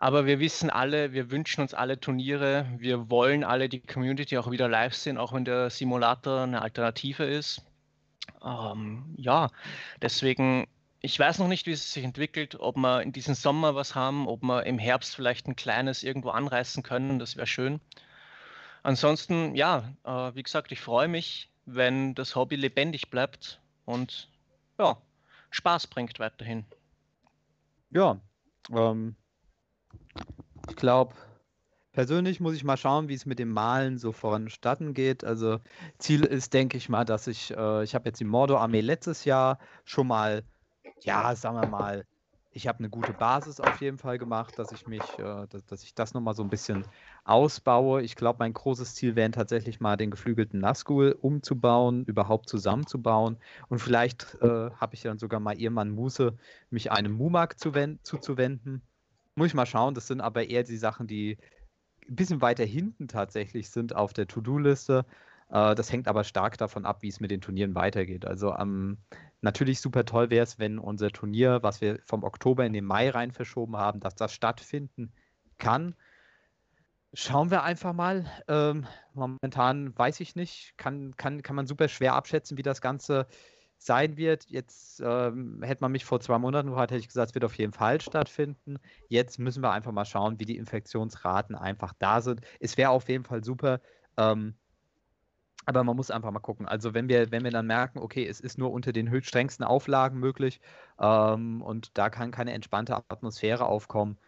[0.03, 2.67] Aber wir wissen alle, wir wünschen uns alle Turniere.
[2.77, 7.23] Wir wollen alle die Community auch wieder live sehen, auch wenn der Simulator eine Alternative
[7.23, 7.65] ist.
[8.45, 9.49] Ähm, ja,
[10.01, 10.67] deswegen,
[11.03, 14.27] ich weiß noch nicht, wie es sich entwickelt, ob wir in diesem Sommer was haben,
[14.27, 17.21] ob wir im Herbst vielleicht ein kleines irgendwo anreißen können.
[17.21, 17.81] Das wäre schön.
[18.83, 24.29] Ansonsten, ja, äh, wie gesagt, ich freue mich, wenn das Hobby lebendig bleibt und
[24.81, 24.97] ja,
[25.51, 26.65] Spaß bringt weiterhin.
[27.91, 28.19] Ja,
[28.73, 29.15] ähm,
[30.69, 31.15] ich glaube,
[31.93, 35.25] persönlich muss ich mal schauen, wie es mit dem Malen so voranstatten geht.
[35.25, 35.61] Also
[35.99, 39.59] Ziel ist, denke ich mal, dass ich, äh, ich habe jetzt die Mordor-Armee letztes Jahr
[39.85, 40.43] schon mal,
[41.01, 42.05] ja, sagen wir mal,
[42.55, 45.83] ich habe eine gute Basis auf jeden Fall gemacht, dass ich mich, äh, dass, dass
[45.83, 46.85] ich das nochmal so ein bisschen
[47.25, 48.03] ausbaue.
[48.03, 53.39] Ich glaube, mein großes Ziel wäre tatsächlich mal den geflügelten Nazgul umzubauen, überhaupt zusammenzubauen.
[53.69, 56.37] Und vielleicht äh, habe ich dann sogar mal irgendwann Muße,
[56.71, 57.73] mich einem Mumak zu
[58.03, 58.83] zuzuwenden.
[59.35, 59.95] Muss ich mal schauen.
[59.95, 61.39] Das sind aber eher die Sachen, die
[62.09, 65.07] ein bisschen weiter hinten tatsächlich sind auf der To-Do-Liste.
[65.51, 68.27] Äh, das hängt aber stark davon ab, wie es mit den Turnieren weitergeht.
[68.27, 68.99] Also am
[69.43, 73.11] Natürlich super toll wäre es, wenn unser Turnier, was wir vom Oktober in den Mai
[73.11, 75.13] rein verschoben haben, dass das stattfinden
[75.59, 75.97] kann.
[77.13, 78.25] Schauen wir einfach mal.
[78.47, 83.27] Ähm, momentan weiß ich nicht, kann, kann, kann man super schwer abschätzen, wie das Ganze
[83.87, 84.47] sein wird.
[84.49, 87.59] Jetzt ähm, hätte man mich vor zwei Monaten gefragt, hätte ich gesagt, es wird auf
[87.59, 88.77] jeden Fall stattfinden.
[89.09, 92.41] Jetzt müssen wir einfach mal schauen, wie die Infektionsraten einfach da sind.
[92.61, 93.81] Es wäre auf jeden Fall super,
[94.17, 94.55] ähm,
[95.65, 96.67] aber man muss einfach mal gucken.
[96.67, 99.65] Also wenn wir, wenn wir dann merken, okay, es ist nur unter den höchst strengsten
[99.65, 100.61] Auflagen möglich
[100.99, 104.19] ähm, und da kann keine entspannte Atmosphäre aufkommen,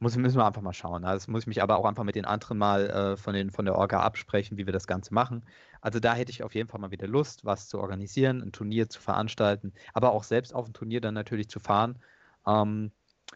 [0.00, 1.04] muss, müssen wir einfach mal schauen.
[1.04, 3.50] Also das muss ich mich aber auch einfach mit den anderen mal äh, von, den,
[3.50, 5.44] von der Orga absprechen, wie wir das Ganze machen.
[5.80, 8.88] Also da hätte ich auf jeden Fall mal wieder Lust, was zu organisieren, ein Turnier
[8.88, 11.98] zu veranstalten, aber auch selbst auf ein Turnier dann natürlich zu fahren.
[12.46, 12.92] Ähm,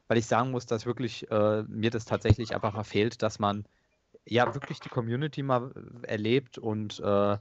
[0.09, 3.67] weil ich sagen muss, dass wirklich äh, mir das tatsächlich einfach mal fehlt, dass man
[4.25, 5.73] ja wirklich die Community mal
[6.03, 7.37] äh, erlebt und äh,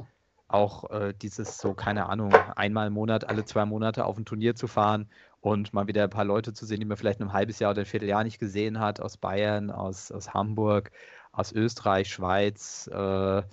[0.54, 4.56] auch äh, dieses so, keine Ahnung, einmal im Monat, alle zwei Monate auf ein Turnier
[4.56, 5.10] zu fahren
[5.40, 7.82] und mal wieder ein paar Leute zu sehen, die man vielleicht ein halbes Jahr oder
[7.82, 10.92] ein Vierteljahr nicht gesehen hat, aus Bayern, aus, aus Hamburg,
[11.32, 13.44] aus Österreich, Schweiz, äh,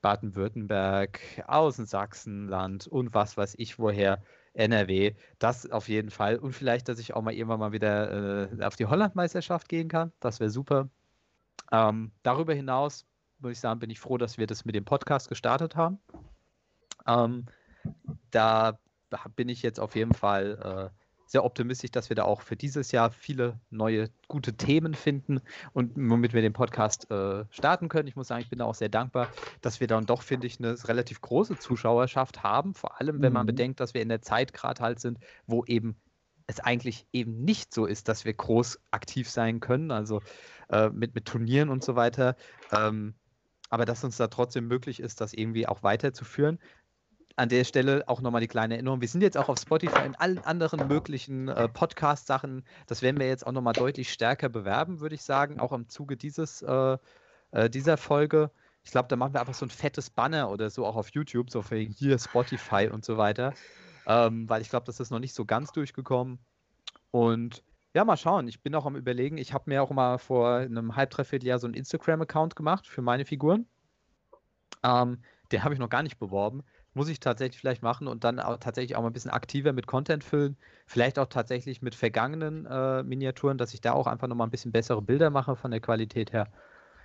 [0.00, 4.22] Baden-Württemberg, aus dem Sachsenland und was weiß ich woher.
[4.54, 6.38] NRW, das auf jeden Fall.
[6.38, 10.12] Und vielleicht, dass ich auch mal irgendwann mal wieder äh, auf die Hollandmeisterschaft gehen kann.
[10.18, 10.88] Das wäre super.
[11.72, 13.04] Ähm, darüber hinaus
[13.38, 15.98] muss ich sagen, bin ich froh, dass wir das mit dem Podcast gestartet haben.
[17.06, 17.46] Ähm,
[18.30, 18.78] da
[19.36, 22.92] bin ich jetzt auf jeden Fall äh, sehr optimistisch, dass wir da auch für dieses
[22.92, 25.40] Jahr viele neue gute Themen finden
[25.72, 28.08] und womit wir den Podcast äh, starten können.
[28.08, 29.28] Ich muss sagen, ich bin da auch sehr dankbar,
[29.60, 32.74] dass wir dann doch, finde ich, eine relativ große Zuschauerschaft haben.
[32.74, 33.48] Vor allem, wenn man mhm.
[33.48, 35.96] bedenkt, dass wir in der Zeit gerade halt sind, wo eben
[36.46, 40.22] es eigentlich eben nicht so ist, dass wir groß aktiv sein können, also
[40.70, 42.36] äh, mit, mit Turnieren und so weiter.
[42.70, 43.14] Ähm,
[43.68, 46.60] aber dass uns da trotzdem möglich ist, das irgendwie auch weiterzuführen.
[47.36, 49.00] An der Stelle auch nochmal die kleine Erinnerung.
[49.00, 52.64] Wir sind jetzt auch auf Spotify und allen anderen möglichen äh, Podcast-Sachen.
[52.86, 56.16] Das werden wir jetzt auch nochmal deutlich stärker bewerben, würde ich sagen, auch im Zuge
[56.16, 56.96] dieses, äh,
[57.50, 58.50] äh, dieser Folge.
[58.84, 61.50] Ich glaube, da machen wir einfach so ein fettes Banner oder so auch auf YouTube,
[61.50, 63.52] so für hier Spotify und so weiter
[64.06, 66.38] ähm, weil ich glaube, das ist noch nicht so ganz durchgekommen.
[67.10, 67.62] Und
[67.94, 68.46] ja, mal schauen.
[68.46, 69.36] Ich bin auch am Überlegen.
[69.38, 73.02] Ich habe mir auch mal vor einem halb, dreiviertel Jahr so einen Instagram-Account gemacht für
[73.02, 73.66] meine Figuren.
[74.82, 76.62] Ähm, den habe ich noch gar nicht beworben.
[76.96, 79.86] Muss ich tatsächlich vielleicht machen und dann auch tatsächlich auch mal ein bisschen aktiver mit
[79.86, 80.56] Content füllen.
[80.86, 84.72] Vielleicht auch tatsächlich mit vergangenen äh, Miniaturen, dass ich da auch einfach nochmal ein bisschen
[84.72, 86.50] bessere Bilder mache von der Qualität her.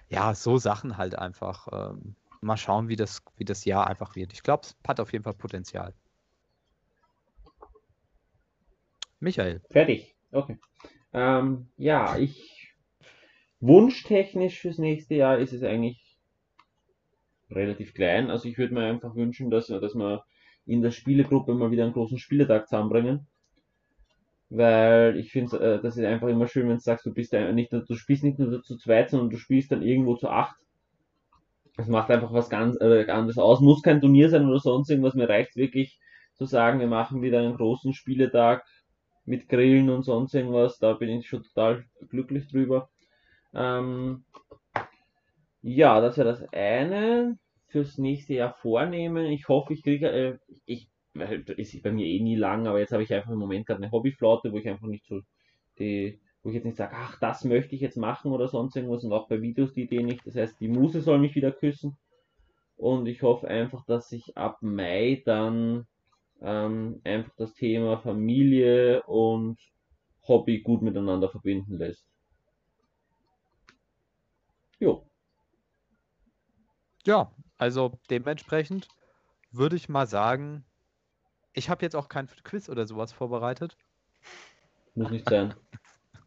[0.08, 1.68] Ja, so Sachen halt einfach.
[1.74, 4.32] Ähm, mal schauen, wie das, wie das Jahr einfach wird.
[4.32, 5.94] Ich glaube, es hat auf jeden Fall Potenzial.
[9.20, 9.60] Michael.
[9.72, 10.16] Fertig.
[10.32, 10.58] Okay.
[11.12, 12.74] Ähm, ja, ich
[13.60, 16.01] wunschtechnisch fürs nächste Jahr ist es eigentlich
[17.52, 18.30] relativ klein.
[18.30, 20.24] Also ich würde mir einfach wünschen, dass, dass wir
[20.66, 23.28] in der Spielegruppe mal wieder einen großen Spieletag zusammenbringen.
[24.50, 27.72] Weil ich finde, äh, das ist einfach immer schön, wenn du sagst, du bist nicht
[27.72, 30.56] nur, du spielst nicht nur zu zweit, sondern du spielst dann irgendwo zu acht.
[31.78, 33.62] Das macht einfach was ganz äh, anderes aus.
[33.62, 35.14] Muss kein Turnier sein oder sonst irgendwas.
[35.14, 36.00] Mir reicht wirklich
[36.34, 38.66] zu sagen, wir machen wieder einen großen Spieletag
[39.26, 40.80] mit Grillen und sonst irgendwas.
[40.80, 42.90] Da bin ich schon total glücklich drüber.
[43.54, 44.26] Ähm,
[45.62, 47.38] ja, das wäre das eine.
[47.68, 49.28] Fürs nächste Jahr vornehmen.
[49.28, 50.90] Ich hoffe, ich kriege, äh, ich,
[51.58, 53.92] ist bei mir eh nie lang, aber jetzt habe ich einfach im Moment gerade eine
[53.92, 55.22] Hobbyflaute, wo ich einfach nicht so
[55.80, 59.04] die, wo ich jetzt nicht sage, ach, das möchte ich jetzt machen oder sonst irgendwas
[59.04, 60.26] und auch bei Videos die Idee nicht.
[60.26, 61.98] Das heißt, die Muse soll mich wieder küssen.
[62.76, 65.86] Und ich hoffe einfach, dass ich ab Mai dann
[66.42, 69.60] ähm, einfach das Thema Familie und
[70.28, 72.06] Hobby gut miteinander verbinden lässt.
[74.80, 75.06] Jo.
[77.06, 78.88] Ja, also dementsprechend
[79.52, 80.64] würde ich mal sagen,
[81.54, 83.78] ich habe jetzt auch kein Quiz oder sowas vorbereitet.
[84.96, 85.54] Muss nicht sein.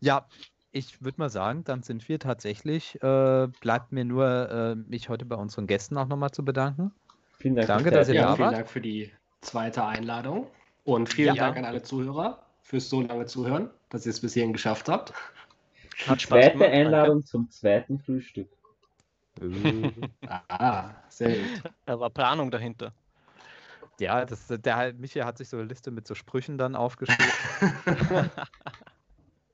[0.00, 0.26] Ja,
[0.70, 3.02] ich würde mal sagen, dann sind wir tatsächlich.
[3.02, 6.92] Äh, bleibt mir nur, äh, mich heute bei unseren Gästen auch nochmal zu bedanken.
[7.38, 7.68] Vielen Dank.
[7.68, 8.22] Danke, dass ihr Zeit.
[8.22, 8.56] da Ja, vielen wart.
[8.56, 9.10] Dank für die
[9.40, 10.48] zweite Einladung.
[10.82, 11.44] Und vielen Ja.
[11.44, 15.14] Dank an alle Zuhörer fürs so lange Zuhören, dass ihr es bis hierhin geschafft habt.
[16.06, 16.76] Hat Spaß Zweite gemacht, danke.
[16.76, 18.50] Einladung zum zweiten Frühstück.
[19.40, 20.08] Äh,
[20.48, 21.62] Ah, sehr gut.
[21.86, 22.92] Da war Planung dahinter.
[23.98, 27.32] ja, das, der Michi hat sich so eine Liste mit so Sprüchen dann aufgeschrieben.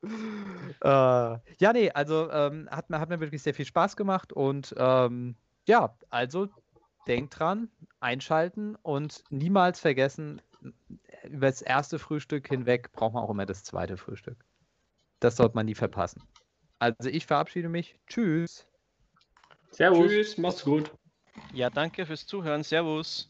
[0.83, 4.75] äh, ja, nee, also ähm, hat, mir, hat mir wirklich sehr viel Spaß gemacht und
[4.77, 5.37] ähm,
[5.67, 6.49] ja, also
[7.07, 7.71] denkt dran,
[8.01, 10.41] einschalten und niemals vergessen,
[11.25, 14.45] über das erste Frühstück hinweg braucht man auch immer das zweite Frühstück.
[15.21, 16.23] Das sollte man nie verpassen.
[16.79, 17.99] Also ich verabschiede mich.
[18.07, 18.67] Tschüss.
[19.71, 20.09] Servus.
[20.09, 20.91] Tschüss, mach's gut.
[21.53, 22.63] Ja, danke fürs Zuhören.
[22.63, 23.30] Servus.